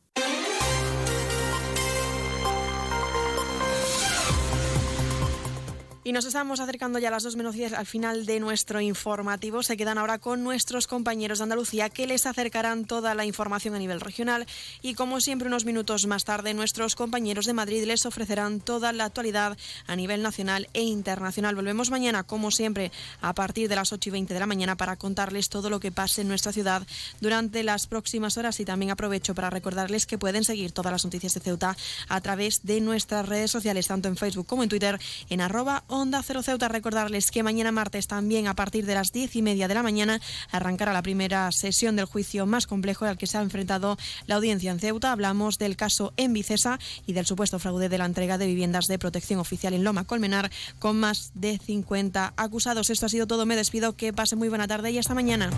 Y 6.03 6.13
nos 6.13 6.25
estamos 6.25 6.61
acercando 6.61 6.99
ya 6.99 7.09
a 7.09 7.11
las 7.11 7.25
dos 7.25 7.37
menos 7.37 7.55
al 7.77 7.85
final 7.85 8.25
de 8.25 8.41
nuestro 8.41 8.81
informativo. 8.81 9.63
Se 9.63 9.77
quedan 9.77 9.99
ahora 9.99 10.19
con 10.19 10.43
nuestros 10.43 10.87
compañeros 10.87 11.39
de 11.39 11.43
Andalucía 11.43 11.91
que 11.91 12.07
les 12.07 12.25
acercarán 12.25 12.87
toda 12.87 13.15
la 13.15 13.27
información 13.27 13.75
a 13.75 13.79
nivel 13.79 14.01
regional. 14.01 14.47
Y 14.81 14.95
como 14.95 15.21
siempre, 15.21 15.49
unos 15.49 15.67
minutos 15.67 16.07
más 16.07 16.25
tarde, 16.25 16.55
nuestros 16.55 16.97
compañeros 16.97 17.45
de 17.45 17.53
Madrid 17.53 17.85
les 17.85 18.07
ofrecerán 18.07 18.61
toda 18.61 18.95
la 18.95 19.05
actualidad 19.05 19.59
a 19.87 19.95
nivel 19.95 20.23
nacional 20.23 20.71
e 20.73 20.81
internacional. 20.81 21.55
Volvemos 21.55 21.91
mañana, 21.91 22.23
como 22.23 22.51
siempre, 22.51 22.93
a 23.21 23.35
partir 23.35 23.69
de 23.69 23.77
las 23.77 23.93
8 23.93 24.09
y 24.09 24.13
20 24.13 24.33
de 24.33 24.41
la 24.41 24.47
mañana 24.47 24.77
para 24.79 24.97
contarles 24.97 25.51
todo 25.51 25.69
lo 25.69 25.81
que 25.81 25.93
pase 25.93 26.23
en 26.23 26.29
nuestra 26.29 26.53
ciudad 26.53 26.87
durante 27.21 27.63
las 27.63 27.87
próximas 27.87 28.39
horas. 28.39 28.59
Y 28.59 28.65
también 28.65 28.91
aprovecho 28.91 29.35
para 29.35 29.51
recordarles 29.51 30.07
que 30.07 30.17
pueden 30.17 30.45
seguir 30.45 30.73
todas 30.73 30.93
las 30.93 31.05
noticias 31.05 31.35
de 31.35 31.41
Ceuta 31.41 31.77
a 32.09 32.21
través 32.23 32.63
de 32.63 32.81
nuestras 32.81 33.29
redes 33.29 33.51
sociales, 33.51 33.87
tanto 33.87 34.09
en 34.09 34.17
Facebook 34.17 34.47
como 34.47 34.63
en 34.63 34.71
Twitter, 34.71 34.99
en 35.29 35.43
arroba 35.43 35.85
Onda 35.91 36.23
Cero 36.23 36.43
Ceuta. 36.43 36.69
Recordarles 36.69 37.31
que 37.31 37.43
mañana 37.43 37.73
martes 37.73 38.07
también 38.07 38.47
a 38.47 38.55
partir 38.55 38.87
de 38.87 38.95
las 38.95 39.13
diez 39.13 39.35
y 39.35 39.43
media 39.43 39.67
de 39.67 39.75
la 39.75 39.83
mañana 39.83 40.21
arrancará 40.53 40.93
la 40.93 41.03
primera 41.03 41.51
sesión 41.53 41.97
del 41.97 42.05
juicio 42.05 42.47
más 42.47 42.67
complejo 42.67 43.05
al 43.05 43.19
que 43.19 43.27
se 43.27 43.39
ha 43.39 43.43
enfrentado 43.43 43.99
la 44.27 44.37
audiencia 44.37 44.71
en 44.71 44.79
Ceuta. 44.79 45.11
Hablamos 45.11 45.59
del 45.59 45.77
caso 45.77 46.13
en 46.17 46.33
Vicesa 46.33 46.79
y 47.07 47.13
del 47.13 47.27
supuesto 47.27 47.59
fraude 47.59 47.89
de 47.89 47.99
la 47.99 48.07
entrega 48.07 48.39
de 48.39 48.47
viviendas 48.47 48.87
de 48.87 48.99
protección 48.99 49.41
oficial 49.41 49.75
en 49.75 49.85
Loma 49.85 50.05
Colmenar 50.05 50.51
con 50.79 50.99
más 50.99 51.33
de 51.35 51.59
50 51.59 52.35
acusados. 52.37 52.89
Esto 52.89 53.07
ha 53.07 53.09
sido 53.09 53.27
todo. 53.27 53.45
Me 53.45 53.57
despido. 53.57 53.97
Que 53.97 54.13
pase 54.13 54.37
muy 54.37 54.49
buena 54.49 54.69
tarde 54.69 54.93
y 54.93 54.99
hasta 54.99 55.15
mañana. 55.15 55.51